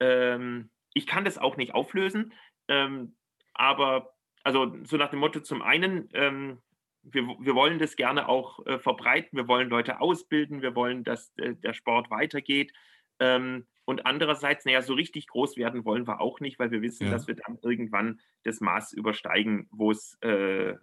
ähm, 0.01 0.71
ich 0.95 1.07
kann 1.07 1.27
das 1.27 1.37
auch 1.37 1.59
nicht 1.59 1.75
auflösen, 1.75 2.33
ähm, 2.69 3.17
aber 3.53 4.15
also 4.45 4.75
so 4.85 4.97
nach 4.97 5.11
dem 5.11 5.21
Motto, 5.21 5.41
zum 5.41 5.61
einen, 5.61 6.09
ähm, 6.15 6.63
wir, 7.03 7.23
wir 7.39 7.55
wollen 7.55 7.79
das 7.79 7.97
gerne 7.97 8.31
auch 8.31 8.65
äh, 8.65 8.79
verbreiten, 8.79 9.37
wir 9.37 9.47
wollen 9.47 9.69
Leute 9.69 10.01
ausbilden, 10.01 10.63
wir 10.63 10.75
wollen, 10.75 11.05
dass 11.05 11.37
äh, 11.37 11.55
der 11.57 11.75
Sport 11.75 12.11
weitergeht. 12.11 12.73
Ähm, 13.21 13.67
und 13.85 14.07
andererseits, 14.07 14.65
naja, 14.65 14.83
so 14.83 14.95
richtig 14.95 15.27
groß 15.27 15.57
werden 15.57 15.85
wollen 15.85 16.07
wir 16.07 16.21
auch 16.21 16.41
nicht, 16.41 16.59
weil 16.59 16.71
wir 16.71 16.83
wissen, 16.83 17.07
ja. 17.07 17.13
dass 17.13 17.29
wir 17.29 17.35
dann 17.35 17.59
irgendwann 17.63 18.21
das 18.43 18.61
Maß 18.61 18.93
übersteigen, 18.95 19.69
wo 19.71 19.91
es, 19.91 20.17
äh, 20.23 20.75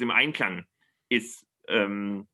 im 0.00 0.10
Einklang 0.10 0.66
ist. 1.08 1.46
Ähm, 1.68 2.26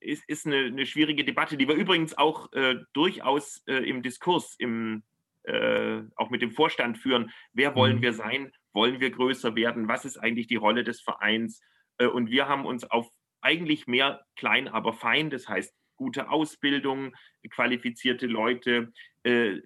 ist, 0.00 0.24
ist 0.28 0.46
eine, 0.46 0.66
eine, 0.66 0.86
schwierige 0.86 1.24
Debatte, 1.24 1.56
die 1.56 1.66
wir 1.66 1.74
übrigens 1.74 2.16
auch 2.16 2.52
äh, 2.52 2.76
durchaus 2.92 3.62
äh, 3.66 3.88
im 3.88 4.02
Diskurs, 4.02 4.54
im, 4.58 5.02
äh, 5.44 6.02
auch 6.16 6.30
mit 6.30 6.42
dem 6.42 6.52
Vorstand 6.52 6.98
führen. 6.98 7.30
Wer 7.52 7.74
wollen 7.74 7.96
mhm. 7.96 8.02
wir 8.02 8.12
sein? 8.12 8.52
Wollen 8.72 9.00
wir 9.00 9.10
größer 9.10 9.54
werden? 9.56 9.88
Was 9.88 10.04
ist 10.04 10.18
eigentlich 10.18 10.46
die 10.46 10.56
Rolle 10.56 10.84
des 10.84 11.00
Vereins? 11.00 11.60
Äh, 11.98 12.06
und 12.06 12.30
wir 12.30 12.48
haben 12.48 12.66
uns 12.66 12.84
auf 12.84 13.08
eigentlich 13.40 13.86
mehr 13.86 14.24
klein, 14.36 14.68
aber 14.68 14.92
fein, 14.92 15.30
das 15.30 15.48
heißt 15.48 15.74
gute 16.04 16.28
Ausbildung, 16.28 17.16
qualifizierte 17.48 18.26
Leute, 18.26 18.92
äh, 19.22 19.62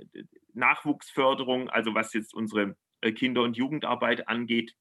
Nachwuchsförderung, 0.54 1.68
also 1.68 1.96
was 1.96 2.12
jetzt 2.12 2.32
unsere 2.32 2.76
äh, 3.00 3.10
Kinder- 3.10 3.42
und 3.42 3.56
Jugendarbeit 3.56 4.28
angeht. 4.28 4.74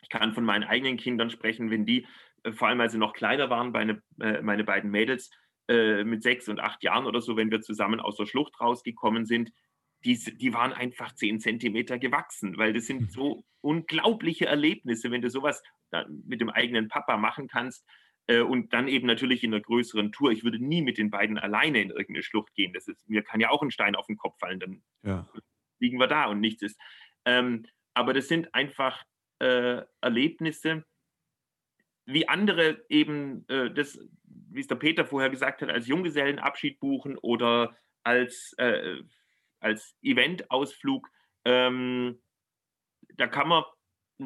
Ich 0.00 0.08
kann 0.08 0.32
von 0.32 0.46
meinen 0.46 0.64
eigenen 0.64 0.96
Kindern 0.96 1.28
sprechen, 1.28 1.70
wenn 1.70 1.84
die, 1.84 2.06
äh, 2.42 2.52
vor 2.52 2.68
allem 2.68 2.80
als 2.80 2.92
sie 2.92 2.98
noch 2.98 3.12
kleiner 3.12 3.50
waren, 3.50 3.70
meine, 3.70 4.02
äh, 4.18 4.40
meine 4.40 4.64
beiden 4.64 4.90
Mädels 4.90 5.30
mit 5.68 6.24
sechs 6.24 6.48
und 6.48 6.58
acht 6.58 6.82
Jahren 6.82 7.06
oder 7.06 7.20
so, 7.20 7.36
wenn 7.36 7.52
wir 7.52 7.62
zusammen 7.62 8.00
aus 8.00 8.16
der 8.16 8.26
Schlucht 8.26 8.60
rausgekommen 8.60 9.26
sind, 9.26 9.52
die, 10.04 10.18
die 10.18 10.52
waren 10.52 10.72
einfach 10.72 11.14
zehn 11.14 11.38
Zentimeter 11.38 12.00
gewachsen, 12.00 12.58
weil 12.58 12.72
das 12.72 12.86
sind 12.86 13.02
hm. 13.02 13.08
so 13.10 13.44
unglaubliche 13.60 14.46
Erlebnisse, 14.46 15.12
wenn 15.12 15.22
du 15.22 15.30
sowas 15.30 15.62
mit 16.26 16.40
dem 16.40 16.50
eigenen 16.50 16.88
Papa 16.88 17.16
machen 17.16 17.46
kannst. 17.46 17.86
Äh, 18.26 18.40
und 18.40 18.72
dann 18.72 18.88
eben 18.88 19.06
natürlich 19.06 19.42
in 19.44 19.52
einer 19.52 19.62
größeren 19.62 20.12
Tour. 20.12 20.30
Ich 20.30 20.44
würde 20.44 20.58
nie 20.58 20.82
mit 20.82 20.98
den 20.98 21.10
beiden 21.10 21.38
alleine 21.38 21.80
in 21.80 21.90
irgendeine 21.90 22.22
Schlucht 22.22 22.54
gehen. 22.54 22.72
Das 22.72 22.88
ist, 22.88 23.08
mir 23.08 23.22
kann 23.22 23.40
ja 23.40 23.50
auch 23.50 23.62
ein 23.62 23.70
Stein 23.70 23.96
auf 23.96 24.06
den 24.06 24.16
Kopf 24.16 24.38
fallen, 24.38 24.60
dann 24.60 24.82
ja. 25.02 25.28
liegen 25.78 25.98
wir 25.98 26.06
da 26.06 26.26
und 26.26 26.40
nichts 26.40 26.62
ist. 26.62 26.78
Ähm, 27.24 27.66
aber 27.94 28.14
das 28.14 28.28
sind 28.28 28.54
einfach 28.54 29.04
äh, 29.40 29.82
Erlebnisse, 30.00 30.84
wie 32.06 32.28
andere 32.28 32.84
eben 32.88 33.46
äh, 33.48 33.72
das, 33.72 33.98
wie 34.24 34.60
es 34.60 34.66
der 34.66 34.76
Peter 34.76 35.04
vorher 35.04 35.30
gesagt 35.30 35.62
hat, 35.62 35.70
als 35.70 35.86
Junggesellenabschied 35.86 36.80
buchen 36.80 37.16
oder 37.18 37.76
als, 38.02 38.54
äh, 38.58 39.02
als 39.60 39.96
Eventausflug. 40.02 41.08
Ähm, 41.44 42.20
da 43.14 43.26
kann 43.26 43.48
man 43.48 43.64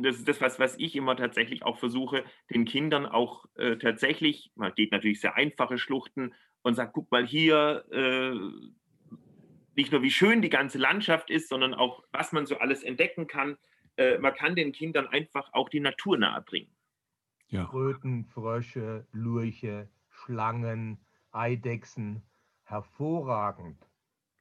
das 0.03 0.17
ist 0.17 0.29
das, 0.29 0.41
was, 0.41 0.59
was 0.59 0.79
ich 0.79 0.97
immer 0.97 1.17
tatsächlich 1.17 1.63
auch 1.65 1.79
versuche, 1.79 2.25
den 2.51 2.65
Kindern 2.65 3.07
auch 3.07 3.47
äh, 3.57 3.77
tatsächlich, 3.77 4.51
man 4.55 4.75
geht 4.75 4.93
natürlich 4.93 5.21
sehr 5.21 5.37
einfache 5.37 5.79
Schluchten 5.79 6.35
und 6.63 6.75
sagt, 6.75 6.93
guck 6.93 7.11
mal 7.11 7.27
hier, 7.27 7.85
äh, 7.91 8.35
nicht 9.77 9.93
nur 9.93 10.03
wie 10.03 10.11
schön 10.11 10.43
die 10.43 10.49
ganze 10.49 10.79
Landschaft 10.79 11.31
ist, 11.31 11.49
sondern 11.49 11.75
auch, 11.75 12.03
was 12.11 12.33
man 12.33 12.47
so 12.47 12.59
alles 12.59 12.83
entdecken 12.83 13.27
kann. 13.27 13.59
Äh, 13.97 14.19
man 14.19 14.35
kann 14.35 14.57
den 14.57 14.73
Kindern 14.73 15.07
einfach 15.07 15.53
auch 15.53 15.69
die 15.69 15.81
Natur 15.81 16.19
nahebringen. 16.19 16.75
Ja. 17.49 17.65
Kröten, 17.67 18.25
Frösche, 18.25 19.07
Lurche, 19.13 19.89
Schlangen, 20.09 20.99
Eidechsen, 21.31 22.23
hervorragend. 22.65 23.79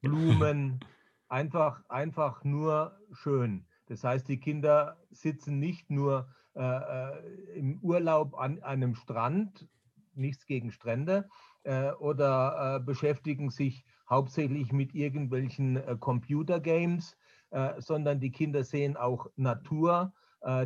Blumen, 0.01 0.79
einfach, 1.27 1.87
einfach 1.89 2.43
nur 2.43 2.97
schön. 3.13 3.67
Das 3.87 4.03
heißt, 4.03 4.27
die 4.27 4.39
Kinder 4.39 4.97
sitzen 5.11 5.59
nicht 5.59 5.89
nur 5.91 6.27
äh, 6.55 6.61
äh, 6.61 7.59
im 7.59 7.79
Urlaub 7.81 8.37
an 8.39 8.61
einem 8.63 8.95
Strand, 8.95 9.67
nichts 10.13 10.45
gegen 10.45 10.71
Strände, 10.71 11.29
äh, 11.63 11.91
oder 11.93 12.77
äh, 12.77 12.79
beschäftigen 12.79 13.49
sich 13.49 13.85
hauptsächlich 14.09 14.71
mit 14.71 14.93
irgendwelchen 14.95 15.77
äh, 15.77 15.97
Computergames, 15.99 17.17
äh, 17.49 17.81
sondern 17.81 18.19
die 18.19 18.31
Kinder 18.31 18.63
sehen 18.63 18.97
auch 18.97 19.27
Natur. 19.35 20.13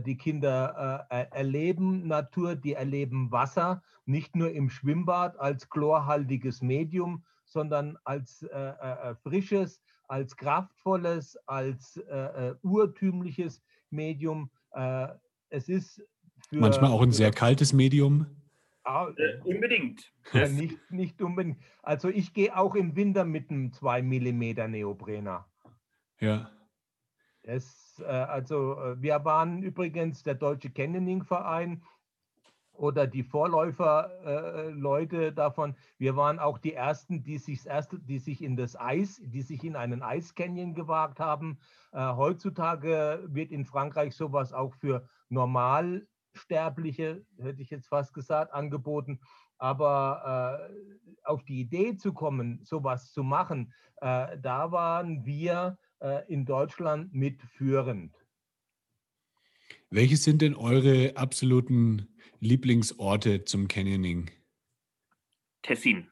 Die 0.05 0.17
Kinder 0.17 1.07
erleben 1.09 2.05
Natur, 2.05 2.57
die 2.57 2.74
erleben 2.74 3.32
Wasser, 3.32 3.82
nicht 4.05 4.36
nur 4.36 4.51
im 4.51 4.70
Schwimmbad 4.70 5.39
als 5.39 5.70
chlorhaltiges 5.70 6.61
Medium, 6.61 7.24
sondern 7.45 7.97
als 8.03 8.45
frisches, 9.24 9.82
als 10.10 10.36
kraftvolles, 10.36 11.38
als 11.47 11.97
äh, 11.97 12.49
äh, 12.49 12.55
urtümliches 12.64 13.62
Medium. 13.91 14.49
Äh, 14.72 15.07
es 15.49 15.70
ist 15.70 16.03
für, 16.49 16.57
manchmal 16.57 16.91
auch 16.91 17.01
ein 17.01 17.12
sehr 17.12 17.32
kaltes 17.32 17.74
Medium. 17.74 18.26
Äh, 18.84 19.39
unbedingt. 19.43 20.12
nicht, 20.34 20.78
nicht 20.91 21.22
unbedingt. 21.22 21.60
Also 21.84 22.10
ich 22.10 22.34
gehe 22.34 22.57
auch 22.57 22.76
im 22.76 22.95
Winter 22.95 23.24
mit 23.24 23.51
einem 23.51 23.72
2 23.72 24.01
mm 24.01 24.72
Neoprener. 24.72 25.47
Ja. 26.20 26.51
Das, 27.43 28.01
äh, 28.03 28.05
also 28.05 28.80
äh, 28.80 29.01
wir 29.01 29.14
übrigens 29.62 30.24
der 30.24 30.36
Deutsche 30.36 30.72
Canyoning 30.72 31.24
Verein 31.24 31.84
oder 32.80 33.07
die 33.07 33.23
Vorläuferleute 33.23 35.27
äh, 35.27 35.34
davon. 35.34 35.75
Wir 35.97 36.15
waren 36.15 36.39
auch 36.39 36.57
die 36.57 36.73
ersten, 36.73 37.23
die 37.23 37.38
sich, 37.38 37.65
erste, 37.65 37.99
die 37.99 38.19
sich 38.19 38.41
in 38.41 38.55
das 38.55 38.80
Eis, 38.80 39.21
die 39.23 39.41
sich 39.41 39.63
in 39.63 39.75
einen 39.75 40.01
Eiscanyon 40.01 40.73
gewagt 40.73 41.19
haben. 41.19 41.59
Äh, 41.91 42.13
heutzutage 42.13 43.25
wird 43.27 43.51
in 43.51 43.65
Frankreich 43.65 44.15
sowas 44.15 44.53
auch 44.53 44.73
für 44.75 45.07
Normalsterbliche, 45.27 47.25
hätte 47.38 47.61
ich 47.61 47.69
jetzt 47.69 47.88
fast 47.88 48.13
gesagt, 48.13 48.53
angeboten. 48.53 49.19
Aber 49.57 50.69
äh, 50.69 50.73
auf 51.25 51.43
die 51.43 51.59
Idee 51.59 51.97
zu 51.97 52.13
kommen, 52.13 52.61
sowas 52.63 53.11
zu 53.11 53.23
machen, 53.23 53.73
äh, 53.97 54.38
da 54.38 54.71
waren 54.71 55.25
wir 55.25 55.77
äh, 55.99 56.25
in 56.32 56.45
Deutschland 56.45 57.13
mitführend. 57.13 58.15
Welche 59.89 60.17
sind 60.17 60.41
denn 60.41 60.55
eure 60.55 61.13
absoluten 61.15 62.07
Lieblingsorte 62.39 63.43
zum 63.43 63.67
Canyoning? 63.67 64.29
Tessin. 65.61 66.09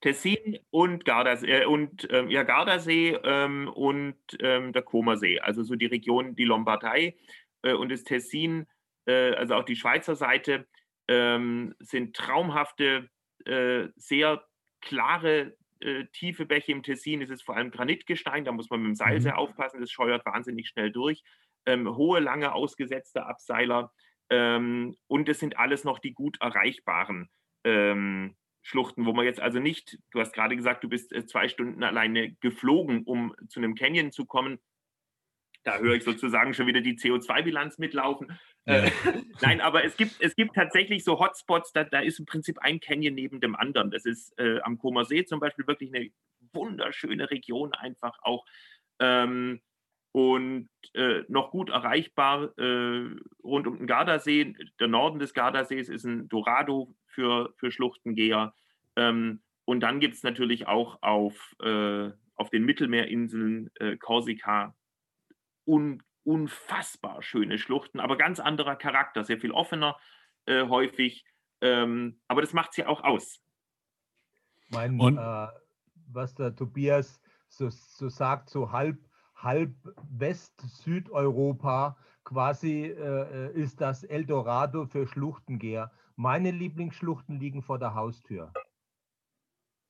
Tessin 0.00 0.58
und 0.70 1.04
Gardasee, 1.04 1.62
äh, 1.62 1.64
und, 1.66 2.06
ähm, 2.10 2.28
ja, 2.28 2.42
Gardasee 2.42 3.18
ähm, 3.24 3.68
und 3.68 4.16
ähm, 4.40 4.72
der 4.72 4.82
Comersee, 4.82 5.40
also 5.40 5.62
so 5.62 5.76
die 5.76 5.86
Region, 5.86 6.34
die 6.34 6.44
Lombardei 6.44 7.16
äh, 7.62 7.72
und 7.72 7.90
das 7.90 8.04
Tessin 8.04 8.66
äh, 9.06 9.34
also 9.34 9.54
auch 9.54 9.64
die 9.64 9.76
Schweizer 9.76 10.16
Seite, 10.16 10.66
ähm, 11.08 11.74
sind 11.78 12.16
traumhafte, 12.16 13.08
äh, 13.44 13.88
sehr 13.96 14.44
klare, 14.80 15.56
äh, 15.80 16.04
tiefe 16.12 16.46
Bäche 16.46 16.72
im 16.72 16.82
Tessin. 16.82 17.22
Es 17.22 17.30
ist 17.30 17.42
vor 17.42 17.56
allem 17.56 17.70
Granitgestein, 17.70 18.44
da 18.44 18.52
muss 18.52 18.70
man 18.70 18.80
mit 18.80 18.88
dem 18.88 18.94
Seil 18.94 19.16
mhm. 19.16 19.22
sehr 19.22 19.38
aufpassen, 19.38 19.80
das 19.80 19.90
scheuert 19.90 20.24
wahnsinnig 20.24 20.68
schnell 20.68 20.90
durch. 20.90 21.22
Ähm, 21.66 21.96
hohe, 21.96 22.20
lange 22.20 22.52
ausgesetzte 22.52 23.26
Abseiler. 23.26 23.92
Ähm, 24.30 24.96
und 25.06 25.28
es 25.28 25.38
sind 25.38 25.58
alles 25.58 25.84
noch 25.84 25.98
die 25.98 26.12
gut 26.12 26.40
erreichbaren 26.40 27.30
ähm, 27.64 28.36
Schluchten, 28.62 29.04
wo 29.04 29.12
man 29.12 29.26
jetzt 29.26 29.40
also 29.40 29.58
nicht, 29.58 29.98
du 30.10 30.20
hast 30.20 30.32
gerade 30.32 30.56
gesagt, 30.56 30.82
du 30.84 30.88
bist 30.88 31.12
äh, 31.12 31.26
zwei 31.26 31.48
Stunden 31.48 31.82
alleine 31.82 32.32
geflogen, 32.40 33.04
um 33.04 33.34
zu 33.48 33.60
einem 33.60 33.74
Canyon 33.74 34.12
zu 34.12 34.24
kommen. 34.24 34.58
Da 35.64 35.78
höre 35.78 35.94
ich 35.94 36.04
sozusagen 36.04 36.52
schon 36.54 36.66
wieder 36.66 36.80
die 36.80 36.96
CO2-Bilanz 36.96 37.78
mitlaufen. 37.78 38.38
Äh, 38.64 38.90
nein, 39.42 39.60
aber 39.60 39.84
es 39.84 39.96
gibt, 39.96 40.20
es 40.20 40.34
gibt 40.34 40.54
tatsächlich 40.54 41.04
so 41.04 41.18
Hotspots, 41.18 41.72
da, 41.72 41.84
da 41.84 42.00
ist 42.00 42.18
im 42.18 42.26
Prinzip 42.26 42.58
ein 42.60 42.80
Canyon 42.80 43.14
neben 43.14 43.40
dem 43.40 43.54
anderen. 43.54 43.90
Das 43.90 44.06
ist 44.06 44.38
äh, 44.38 44.60
am 44.60 44.78
Comer 44.78 45.04
See 45.04 45.24
zum 45.24 45.40
Beispiel 45.40 45.66
wirklich 45.66 45.94
eine 45.94 46.10
wunderschöne 46.52 47.30
Region, 47.30 47.72
einfach 47.74 48.18
auch. 48.22 48.46
Ähm, 48.98 49.60
und 50.14 50.68
äh, 50.92 51.24
noch 51.26 51.50
gut 51.50 51.70
erreichbar 51.70 52.56
äh, 52.56 53.16
rund 53.42 53.66
um 53.66 53.78
den 53.78 53.88
Gardasee. 53.88 54.54
Der 54.78 54.86
Norden 54.86 55.18
des 55.18 55.34
Gardasees 55.34 55.88
ist 55.88 56.04
ein 56.04 56.28
Dorado 56.28 56.94
für, 57.08 57.52
für 57.56 57.72
Schluchtengeher. 57.72 58.54
Ähm, 58.94 59.42
und 59.64 59.80
dann 59.80 59.98
gibt 59.98 60.14
es 60.14 60.22
natürlich 60.22 60.68
auch 60.68 61.02
auf, 61.02 61.56
äh, 61.60 62.12
auf 62.36 62.48
den 62.50 62.64
Mittelmeerinseln 62.64 63.72
äh, 63.80 63.96
Korsika 63.96 64.76
un, 65.66 66.00
unfassbar 66.22 67.20
schöne 67.20 67.58
Schluchten, 67.58 67.98
aber 67.98 68.16
ganz 68.16 68.38
anderer 68.38 68.76
Charakter, 68.76 69.24
sehr 69.24 69.40
viel 69.40 69.50
offener 69.50 69.96
äh, 70.46 70.68
häufig. 70.68 71.24
Ähm, 71.60 72.20
aber 72.28 72.40
das 72.40 72.52
macht 72.52 72.72
sie 72.74 72.86
auch 72.86 73.02
aus. 73.02 73.42
Mein, 74.68 75.00
äh, 75.00 75.48
was 76.06 76.36
der 76.36 76.54
Tobias 76.54 77.20
so, 77.48 77.68
so 77.68 78.08
sagt, 78.08 78.48
so 78.48 78.70
halb, 78.70 78.98
halb 79.34 79.74
West-Südeuropa 80.10 81.96
quasi 82.24 82.84
äh, 82.86 83.52
ist 83.52 83.80
das 83.80 84.02
Eldorado 84.04 84.86
für 84.86 85.06
Schluchtengeher. 85.06 85.90
Meine 86.16 86.50
Lieblingsschluchten 86.50 87.38
liegen 87.38 87.62
vor 87.62 87.78
der 87.78 87.94
Haustür. 87.94 88.52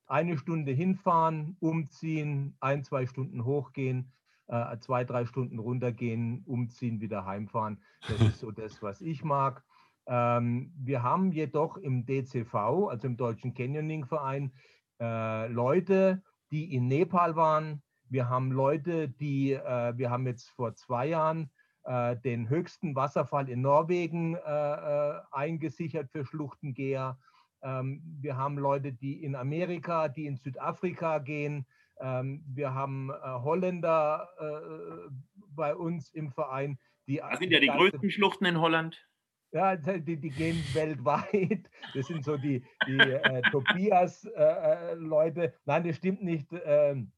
Eine 0.07 0.36
Stunde 0.36 0.72
hinfahren, 0.72 1.57
umziehen, 1.61 2.57
ein, 2.61 2.84
zwei 2.84 3.07
Stunden 3.07 3.45
hochgehen, 3.45 4.12
äh, 4.49 4.78
zwei, 4.78 5.05
drei 5.05 5.24
Stunden 5.24 5.59
runtergehen, 5.59 6.42
umziehen, 6.45 7.01
wieder 7.01 7.24
heimfahren. 7.24 7.82
Das 8.09 8.20
ist 8.20 8.38
so 8.38 8.51
das, 8.51 8.82
was 8.82 9.01
ich 9.01 9.24
mag. 9.24 9.64
Ähm, 10.07 10.72
wir 10.76 11.03
haben 11.03 11.32
jedoch 11.32 11.76
im 11.76 12.05
DCV, 12.05 12.88
also 12.88 13.07
im 13.07 13.16
Deutschen 13.16 13.55
Canyoning 13.55 14.05
Verein, 14.05 14.53
äh, 15.01 15.49
Leute, 15.49 16.22
die 16.51 16.74
in 16.74 16.88
Nepal 16.88 17.36
waren. 17.36 17.82
Wir 18.14 18.28
haben 18.28 18.52
Leute, 18.52 19.08
die, 19.08 19.54
äh, 19.54 19.98
wir 19.98 20.08
haben 20.08 20.28
jetzt 20.28 20.48
vor 20.50 20.76
zwei 20.76 21.06
Jahren 21.06 21.50
äh, 21.82 22.14
den 22.14 22.48
höchsten 22.48 22.94
Wasserfall 22.94 23.48
in 23.48 23.60
Norwegen 23.60 24.36
äh, 24.36 24.38
äh, 24.38 25.20
eingesichert 25.32 26.12
für 26.12 26.24
Schluchtengeher. 26.24 27.18
Ähm, 27.64 28.04
wir 28.20 28.36
haben 28.36 28.56
Leute, 28.56 28.92
die 28.92 29.24
in 29.24 29.34
Amerika, 29.34 30.06
die 30.06 30.26
in 30.26 30.36
Südafrika 30.36 31.18
gehen. 31.18 31.66
Ähm, 31.98 32.44
wir 32.46 32.72
haben 32.72 33.10
äh, 33.10 33.14
Holländer 33.14 34.28
äh, 34.38 35.10
bei 35.48 35.74
uns 35.74 36.10
im 36.10 36.30
Verein. 36.30 36.78
Die, 37.08 37.16
das 37.16 37.40
sind 37.40 37.50
ja 37.50 37.58
die 37.58 37.66
größten 37.66 38.12
Schluchten 38.12 38.44
in 38.44 38.60
Holland. 38.60 39.08
Ja, 39.50 39.74
die, 39.74 40.16
die, 40.16 40.30
gehen 40.30 40.62
weltweit. 40.72 41.68
Das 41.94 42.06
sind 42.06 42.24
so 42.24 42.36
die, 42.36 42.64
die 42.86 42.96
äh, 42.96 43.42
Tobias-Leute. 43.50 45.52
Nein, 45.64 45.82
das 45.82 45.96
stimmt 45.96 46.22
nicht. 46.22 46.46
Ähm, 46.64 47.10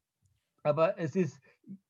aber 0.67 0.99
es 0.99 1.15
ist 1.15 1.39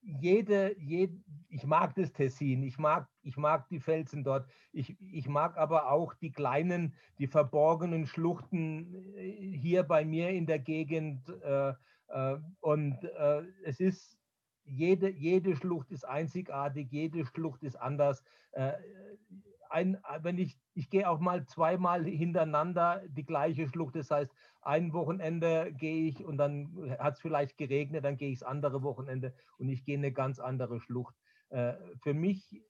jede, 0.02 0.76
jede, 0.80 1.18
ich 1.50 1.66
mag 1.66 1.96
das 1.96 2.14
Tessin, 2.14 2.62
ich 2.62 2.78
mag, 2.78 3.10
ich 3.24 3.36
mag 3.38 3.68
die 3.70 3.80
Felsen 3.80 4.24
dort, 4.24 4.48
ich, 4.72 4.96
ich 5.02 5.28
mag 5.28 5.58
aber 5.58 5.92
auch 5.92 6.14
die 6.14 6.32
kleinen, 6.32 6.94
die 7.18 7.28
verborgenen 7.28 8.06
Schluchten 8.06 9.16
äh, 9.16 9.58
hier 9.58 9.84
bei 9.84 10.06
mir 10.06 10.30
in 10.30 10.46
der 10.46 10.60
Gegend. 10.60 11.28
Äh, 11.44 11.74
äh, 12.10 12.38
und 12.60 13.04
äh, 13.04 13.44
es 13.66 13.80
ist, 13.80 14.18
jede, 14.64 15.10
jede 15.10 15.56
Schlucht 15.56 15.92
ist 15.92 16.06
einzigartig, 16.06 16.92
jede 16.92 17.26
Schlucht 17.26 17.64
ist 17.64 17.78
anders. 17.78 18.24
Ein, 19.70 19.98
wenn 20.22 20.38
ich, 20.38 20.58
ich 20.74 20.90
gehe 20.90 21.10
auch 21.10 21.20
mal 21.20 21.46
zweimal 21.46 22.06
hintereinander 22.06 23.02
die 23.08 23.26
gleiche 23.26 23.68
Schlucht. 23.68 23.96
Das 23.96 24.12
heißt, 24.12 24.32
ein 24.62 24.94
Wochenende 24.94 25.74
gehe 25.78 26.10
ich 26.10 26.26
und 26.26 26.38
dann 26.38 26.96
hat 27.00 27.16
es 27.16 27.22
vielleicht 27.22 27.58
geregnet, 27.58 28.04
dann 28.04 28.18
gehe 28.18 28.32
ich 28.32 28.40
das 28.40 28.48
andere 28.48 28.84
Wochenende 28.84 29.34
und 29.58 29.70
ich 29.70 29.86
gehe 29.86 29.98
eine 29.98 30.12
ganz 30.12 30.40
andere 30.40 30.80
Schlucht. 30.82 31.16
Äh, 31.50 31.74
für 32.02 32.14
mich 32.14 32.62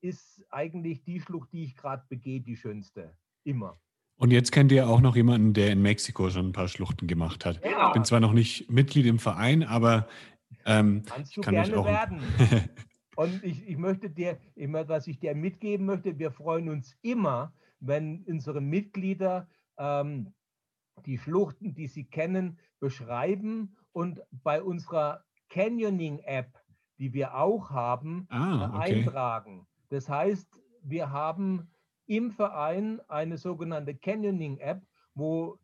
ist 0.00 0.44
eigentlich 0.50 1.04
die 1.04 1.20
Schlucht, 1.20 1.52
die 1.52 1.64
ich 1.64 1.76
gerade 1.76 2.04
begehe, 2.08 2.40
die 2.40 2.56
schönste. 2.56 3.16
Immer. 3.44 3.78
Und 4.16 4.30
jetzt 4.30 4.52
kennt 4.52 4.72
ihr 4.72 4.88
auch 4.88 5.00
noch 5.00 5.16
jemanden, 5.16 5.52
der 5.52 5.72
in 5.72 5.82
Mexiko 5.82 6.30
schon 6.30 6.48
ein 6.48 6.52
paar 6.52 6.68
Schluchten 6.68 7.06
gemacht 7.06 7.44
hat. 7.44 7.64
Ja. 7.64 7.88
Ich 7.88 7.92
bin 7.92 8.04
zwar 8.04 8.20
noch 8.20 8.32
nicht 8.32 8.70
Mitglied 8.70 9.06
im 9.06 9.18
Verein, 9.18 9.62
aber 9.62 10.06
ähm, 10.64 11.02
Kannst 11.06 11.36
du 11.36 11.40
kann 11.40 11.54
gerne 11.54 11.76
auch 11.76 11.86
werden. 11.86 12.20
Und 13.16 13.42
ich, 13.44 13.66
ich 13.66 13.76
möchte 13.76 14.08
dir, 14.10 14.38
immer, 14.54 14.88
was 14.88 15.06
ich 15.06 15.18
dir 15.18 15.34
mitgeben 15.34 15.86
möchte, 15.86 16.18
wir 16.18 16.30
freuen 16.30 16.68
uns 16.68 16.96
immer, 17.02 17.52
wenn 17.80 18.24
unsere 18.26 18.60
Mitglieder 18.60 19.48
ähm, 19.76 20.32
die 21.04 21.18
Schluchten, 21.18 21.74
die 21.74 21.88
sie 21.88 22.04
kennen, 22.04 22.58
beschreiben 22.80 23.76
und 23.92 24.20
bei 24.30 24.62
unserer 24.62 25.24
Canyoning-App, 25.50 26.58
die 26.98 27.12
wir 27.12 27.34
auch 27.34 27.70
haben, 27.70 28.26
ah, 28.30 28.70
okay. 28.74 29.04
eintragen. 29.04 29.66
Das 29.88 30.08
heißt, 30.08 30.60
wir 30.82 31.10
haben 31.10 31.70
im 32.06 32.30
Verein 32.30 33.00
eine 33.08 33.36
sogenannte 33.36 33.94
Canyoning-App, 33.94 34.82
wo 35.14 35.58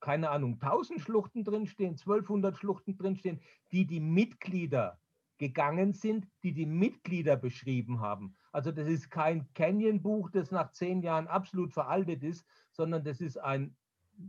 keine 0.00 0.30
Ahnung, 0.30 0.58
1000 0.60 1.00
Schluchten 1.00 1.42
drinstehen, 1.42 1.92
1200 1.92 2.56
Schluchten 2.56 2.96
drinstehen, 2.96 3.40
die 3.72 3.86
die 3.86 4.00
Mitglieder 4.00 4.98
gegangen 5.38 5.92
sind, 5.92 6.26
die 6.42 6.52
die 6.52 6.66
Mitglieder 6.66 7.36
beschrieben 7.36 8.00
haben. 8.00 8.34
Also 8.52 8.72
das 8.72 8.88
ist 8.88 9.10
kein 9.10 9.46
Canyon-Buch, 9.54 10.30
das 10.30 10.50
nach 10.50 10.72
zehn 10.72 11.02
Jahren 11.02 11.26
absolut 11.26 11.72
veraltet 11.72 12.22
ist, 12.22 12.46
sondern 12.72 13.04
das 13.04 13.20
ist 13.20 13.36
ein 13.38 13.76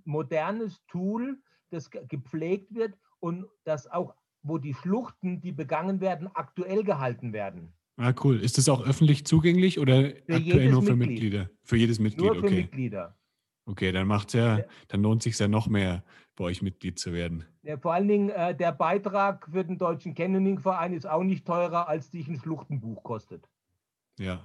modernes 0.06 0.86
Tool, 0.88 1.42
das 1.70 1.90
gepflegt 1.90 2.74
wird 2.74 2.98
und 3.20 3.46
das 3.64 3.90
auch, 3.90 4.16
wo 4.44 4.58
die 4.58 4.74
Schluchten, 4.74 5.42
die 5.42 5.52
begangen 5.52 6.02
werden, 6.02 6.30
aktuell 6.34 6.84
gehalten 6.84 7.34
werden. 7.34 7.74
Ah, 7.98 8.14
cool. 8.24 8.40
Ist 8.40 8.58
das 8.58 8.70
auch 8.70 8.86
öffentlich 8.86 9.26
zugänglich 9.26 9.80
oder 9.80 10.12
für 10.26 10.36
aktuell 10.36 10.72
nur 10.72 10.84
für 10.84 10.96
Mitglied. 10.96 11.24
Mitglieder? 11.24 11.50
Für 11.64 11.78
jedes 11.78 12.00
Mitglied, 12.00 12.26
nur 12.26 12.36
für 12.36 12.44
okay. 12.44 12.56
Mitglieder. 12.56 13.18
Okay, 13.66 13.92
dann 13.92 14.08
macht's 14.08 14.34
ja, 14.34 14.62
dann 14.88 15.02
lohnt 15.02 15.24
sich 15.24 15.38
ja 15.38 15.48
noch 15.48 15.68
mehr, 15.68 16.04
bei 16.38 16.46
euch 16.46 16.62
Mitglied 16.62 16.98
zu 16.98 17.12
werden. 17.12 17.44
Ja, 17.64 17.78
vor 17.78 17.94
allen 17.94 18.08
Dingen 18.08 18.30
äh, 18.30 18.56
der 18.56 18.72
Beitrag 18.72 19.50
für 19.52 19.66
den 19.66 19.78
Deutschen 19.78 20.14
Canyoning-Verein 20.14 20.94
ist 20.94 21.06
auch 21.06 21.24
nicht 21.24 21.46
teurer, 21.46 21.90
als 21.90 22.10
dich 22.10 22.30
ein 22.30 22.40
Schluchtenbuch 22.40 23.04
kostet. 23.04 23.50
Ja. 24.18 24.42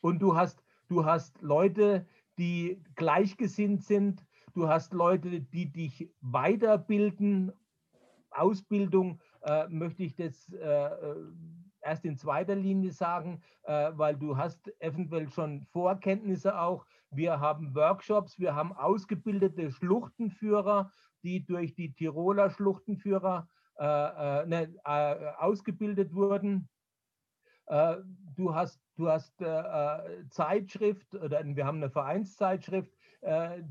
Und 0.00 0.20
du 0.22 0.36
hast, 0.36 0.64
du 0.88 1.04
hast 1.04 1.42
Leute, 1.42 2.06
die 2.38 2.82
gleichgesinnt 2.94 3.84
sind, 3.84 4.24
du 4.54 4.68
hast 4.68 4.94
Leute, 4.94 5.40
die 5.40 5.70
dich 5.70 6.10
weiterbilden. 6.20 7.52
Ausbildung 8.30 9.20
äh, 9.42 9.66
möchte 9.68 10.04
ich 10.04 10.14
das 10.14 10.50
äh, 10.52 10.56
äh 10.56 11.16
erst 11.82 12.04
in 12.04 12.16
zweiter 12.16 12.54
Linie 12.54 12.92
sagen, 12.92 13.42
äh, 13.62 13.90
weil 13.94 14.14
du 14.16 14.36
hast 14.36 14.70
eventuell 14.80 15.30
schon 15.30 15.62
Vorkenntnisse 15.72 16.58
auch. 16.60 16.86
Wir 17.10 17.40
haben 17.40 17.74
Workshops, 17.74 18.38
wir 18.38 18.54
haben 18.54 18.72
ausgebildete 18.72 19.72
Schluchtenführer, 19.72 20.92
die 21.22 21.44
durch 21.44 21.74
die 21.74 21.92
Tiroler 21.92 22.50
Schluchtenführer 22.50 23.48
äh, 23.80 24.42
äh, 24.42 24.46
ne, 24.46 24.74
äh 24.84 25.32
ausgebildet 25.38 26.14
wurden. 26.14 26.68
Äh, 27.66 27.96
du 28.36 28.54
hast, 28.54 28.80
du 28.96 29.08
hast 29.08 29.40
äh, 29.40 30.28
Zeitschrift, 30.28 31.14
oder 31.14 31.42
wir 31.44 31.66
haben 31.66 31.78
eine 31.78 31.90
Vereinszeitschrift, 31.90 32.92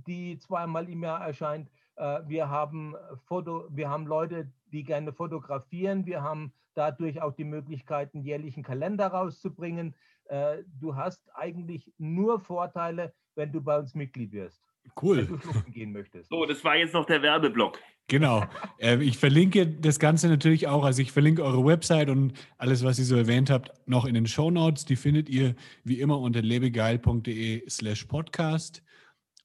die 0.07 0.37
zweimal 0.37 0.87
im 0.89 1.01
Jahr 1.01 1.25
erscheint. 1.25 1.71
wir, 1.95 2.49
haben 2.49 2.95
Foto, 3.25 3.67
wir 3.71 3.89
haben 3.89 4.05
Leute, 4.05 4.53
die 4.71 4.83
gerne 4.83 5.11
fotografieren. 5.11 6.05
Wir 6.05 6.21
haben 6.21 6.53
dadurch 6.75 7.19
auch 7.23 7.33
die 7.33 7.45
Möglichkeit, 7.45 8.13
einen 8.13 8.21
jährlichen 8.21 8.61
Kalender 8.61 9.07
rauszubringen. 9.07 9.95
du 10.27 10.95
hast 10.95 11.35
eigentlich 11.35 11.91
nur 11.97 12.39
Vorteile, 12.39 13.11
wenn 13.39 13.51
du 13.53 13.61
bei 13.61 13.79
uns 13.79 13.95
Mitglied 13.95 14.33
wirst. 14.33 14.61
Cool. 15.01 15.19
wenn 15.19 15.27
du 15.27 15.41
schluchten 15.41 15.71
gehen 15.71 15.91
möchtest. 15.93 16.29
So, 16.29 16.45
das 16.45 16.63
war 16.63 16.75
jetzt 16.75 16.93
noch 16.93 17.05
der 17.05 17.21
Werbeblock. 17.21 17.79
Genau. 18.07 18.45
Äh, 18.81 19.03
ich 19.03 19.17
verlinke 19.17 19.67
das 19.67 19.99
Ganze 19.99 20.29
natürlich 20.29 20.67
auch. 20.67 20.85
Also 20.85 21.01
ich 21.01 21.11
verlinke 21.11 21.43
eure 21.43 21.65
Website 21.65 22.09
und 22.09 22.31
alles, 22.57 22.81
was 22.81 22.97
ihr 22.97 23.03
so 23.03 23.17
erwähnt 23.17 23.49
habt, 23.49 23.73
noch 23.87 24.05
in 24.05 24.13
den 24.13 24.25
Show 24.25 24.49
Notes. 24.51 24.85
Die 24.85 24.95
findet 24.95 25.27
ihr 25.27 25.53
wie 25.83 25.99
immer 25.99 26.17
unter 26.17 26.41
lebegeil.de 26.41 27.69
slash 27.69 28.05
podcast. 28.05 28.81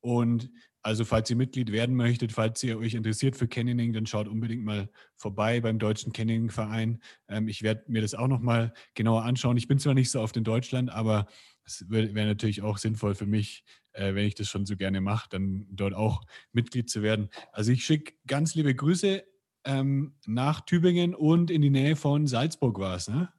Und 0.01 0.51
also 0.83 1.05
falls 1.05 1.31
ihr 1.31 1.37
Mitglied 1.37 1.73
werden 1.73 1.97
möchtet, 1.97 2.31
falls 2.31 2.63
ihr 2.63 2.79
euch 2.79 2.95
interessiert 2.95 3.35
für 3.35 3.49
Canyoning, 3.49 3.93
dann 3.93 4.07
schaut 4.07 4.29
unbedingt 4.29 4.65
mal 4.65 4.89
vorbei 5.17 5.61
beim 5.61 5.81
Deutschen 5.81 6.13
Canyoning-Verein. 6.13 7.03
Ähm, 7.29 7.49
ich 7.49 7.63
werde 7.63 7.83
mir 7.89 8.03
das 8.03 8.15
auch 8.15 8.29
nochmal 8.29 8.73
genauer 8.95 9.25
anschauen. 9.25 9.57
Ich 9.57 9.67
bin 9.67 9.81
zwar 9.81 9.95
nicht 9.95 10.13
so 10.13 10.21
oft 10.21 10.37
in 10.37 10.45
Deutschland, 10.45 10.91
aber 10.91 11.27
es 11.65 11.89
wäre 11.89 12.27
natürlich 12.27 12.63
auch 12.63 12.79
sinnvoll 12.79 13.15
für 13.15 13.27
mich, 13.27 13.65
äh, 13.93 14.15
wenn 14.15 14.27
ich 14.27 14.35
das 14.35 14.49
schon 14.49 14.67
so 14.67 14.77
gerne 14.77 15.01
mache, 15.01 15.29
dann 15.31 15.67
dort 15.71 15.95
auch 15.95 16.23
Mitglied 16.53 16.91
zu 16.91 17.03
werden. 17.03 17.31
Also 17.53 17.73
ich 17.73 17.85
schicke 17.85 18.15
ganz 18.27 18.55
liebe 18.55 18.75
Grüße 18.75 19.25
ähm, 19.65 20.15
nach 20.27 20.61
Tübingen 20.61 21.15
und 21.15 21.51
in 21.51 21.63
die 21.63 21.71
Nähe 21.71 21.97
von 21.97 22.27
Salzburg 22.27 22.79
war 22.79 22.97
es, 22.97 23.09
ne? 23.09 23.33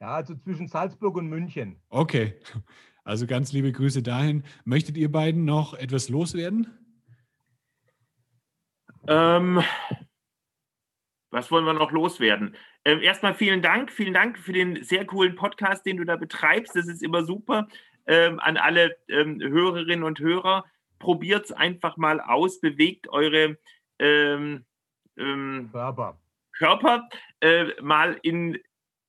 Ja, 0.00 0.14
also 0.16 0.34
zwischen 0.34 0.68
Salzburg 0.68 1.16
und 1.16 1.28
München. 1.28 1.80
Okay, 1.88 2.34
also 3.04 3.26
ganz 3.26 3.52
liebe 3.52 3.72
Grüße 3.72 4.02
dahin. 4.02 4.44
Möchtet 4.64 4.96
ihr 4.96 5.10
beiden 5.10 5.44
noch 5.44 5.74
etwas 5.74 6.08
loswerden? 6.08 6.68
Ähm, 9.08 9.62
was 11.30 11.50
wollen 11.50 11.64
wir 11.64 11.74
noch 11.74 11.92
loswerden? 11.92 12.56
Ähm, 12.86 13.02
erstmal 13.02 13.34
vielen 13.34 13.62
Dank, 13.62 13.90
vielen 13.90 14.14
Dank 14.14 14.38
für 14.38 14.52
den 14.52 14.84
sehr 14.84 15.04
coolen 15.04 15.34
Podcast, 15.34 15.84
den 15.84 15.96
du 15.96 16.04
da 16.04 16.14
betreibst. 16.14 16.76
Das 16.76 16.86
ist 16.86 17.02
immer 17.02 17.24
super. 17.24 17.66
Ähm, 18.06 18.38
an 18.38 18.56
alle 18.56 18.96
ähm, 19.08 19.40
Hörerinnen 19.42 20.04
und 20.04 20.20
Hörer, 20.20 20.64
probiert 21.00 21.46
es 21.46 21.52
einfach 21.52 21.96
mal 21.96 22.20
aus, 22.20 22.60
bewegt 22.60 23.08
eure 23.08 23.58
ähm, 23.98 24.64
ähm, 25.16 25.68
Körper. 25.72 26.16
Körper 26.52 27.08
äh, 27.40 27.64
mal 27.82 28.20
in, 28.22 28.56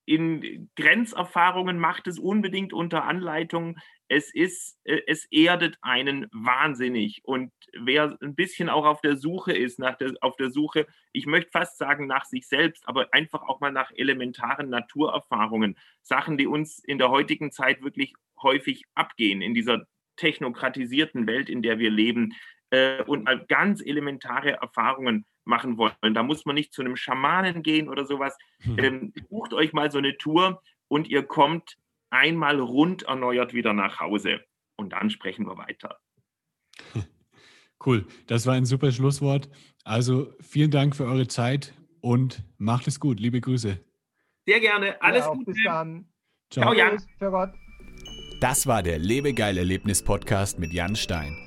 in 0.05 0.71
Grenzerfahrungen, 0.75 1.77
macht 1.77 2.07
es 2.07 2.17
unbedingt 2.17 2.73
unter 2.73 3.03
Anleitung. 3.03 3.77
Es 4.07 4.33
ist, 4.33 4.77
äh, 4.83 5.01
es 5.07 5.25
erdet 5.31 5.77
einen 5.81 6.27
wahnsinnig. 6.31 7.21
Und 7.23 7.51
wer 7.73 8.17
ein 8.21 8.35
bisschen 8.35 8.69
auch 8.69 8.85
auf 8.85 9.01
der 9.01 9.17
Suche 9.17 9.53
ist, 9.53 9.79
nach 9.79 9.97
der, 9.97 10.13
auf 10.21 10.35
der 10.37 10.49
Suche, 10.49 10.87
ich 11.11 11.25
möchte 11.25 11.51
fast 11.51 11.77
sagen 11.77 12.07
nach 12.07 12.25
sich 12.25 12.47
selbst, 12.47 12.87
aber 12.87 13.07
einfach 13.11 13.43
auch 13.43 13.59
mal 13.59 13.71
nach 13.71 13.91
elementaren 13.95 14.69
Naturerfahrungen, 14.69 15.77
Sachen, 16.01 16.37
die 16.37 16.47
uns 16.47 16.79
in 16.79 16.97
der 16.97 17.09
heutigen 17.09 17.51
Zeit 17.51 17.81
wirklich 17.81 18.13
häufig 18.41 18.83
abgehen, 18.95 19.41
in 19.41 19.53
dieser 19.53 19.85
technokratisierten 20.15 21.27
Welt, 21.27 21.49
in 21.49 21.61
der 21.61 21.79
wir 21.79 21.91
leben, 21.91 22.33
äh, 22.69 23.03
und 23.03 23.23
mal 23.23 23.45
ganz 23.45 23.81
elementare 23.81 24.53
Erfahrungen 24.53 25.25
machen 25.45 25.77
wollen. 25.77 26.13
Da 26.13 26.23
muss 26.23 26.45
man 26.45 26.55
nicht 26.55 26.73
zu 26.73 26.81
einem 26.81 26.97
Schamanen 26.97 27.63
gehen 27.63 27.89
oder 27.89 28.05
sowas. 28.05 28.37
Hm. 28.61 28.79
Ähm, 28.79 29.13
bucht 29.29 29.53
euch 29.53 29.73
mal 29.73 29.91
so 29.91 29.97
eine 29.97 30.17
Tour 30.17 30.61
und 30.87 31.07
ihr 31.07 31.23
kommt 31.23 31.77
einmal 32.09 32.59
rund 32.59 33.03
erneuert 33.03 33.53
wieder 33.53 33.73
nach 33.73 33.99
Hause. 33.99 34.39
Und 34.75 34.93
dann 34.93 35.09
sprechen 35.09 35.45
wir 35.45 35.57
weiter. 35.57 35.99
Cool, 37.85 38.07
das 38.25 38.47
war 38.47 38.55
ein 38.55 38.65
super 38.65 38.91
Schlusswort. 38.91 39.49
Also 39.83 40.33
vielen 40.41 40.71
Dank 40.71 40.95
für 40.95 41.05
eure 41.05 41.27
Zeit 41.27 41.75
und 42.01 42.43
macht 42.57 42.87
es 42.87 42.99
gut. 42.99 43.19
Liebe 43.19 43.39
Grüße. 43.39 43.79
Sehr 44.47 44.59
gerne. 44.59 44.99
Alles 45.01 45.25
ja, 45.25 45.31
Gute. 45.31 45.51
Bis 45.51 45.63
dann. 45.63 46.09
Ciao, 46.49 46.73
Jan. 46.73 46.97
Für 47.19 47.29
Gott. 47.29 47.51
Das 48.41 48.65
war 48.65 48.81
der 48.81 48.97
Lebegeil 48.97 49.57
Erlebnis 49.57 50.03
Podcast 50.03 50.57
mit 50.59 50.73
Jan 50.73 50.95
Stein. 50.95 51.46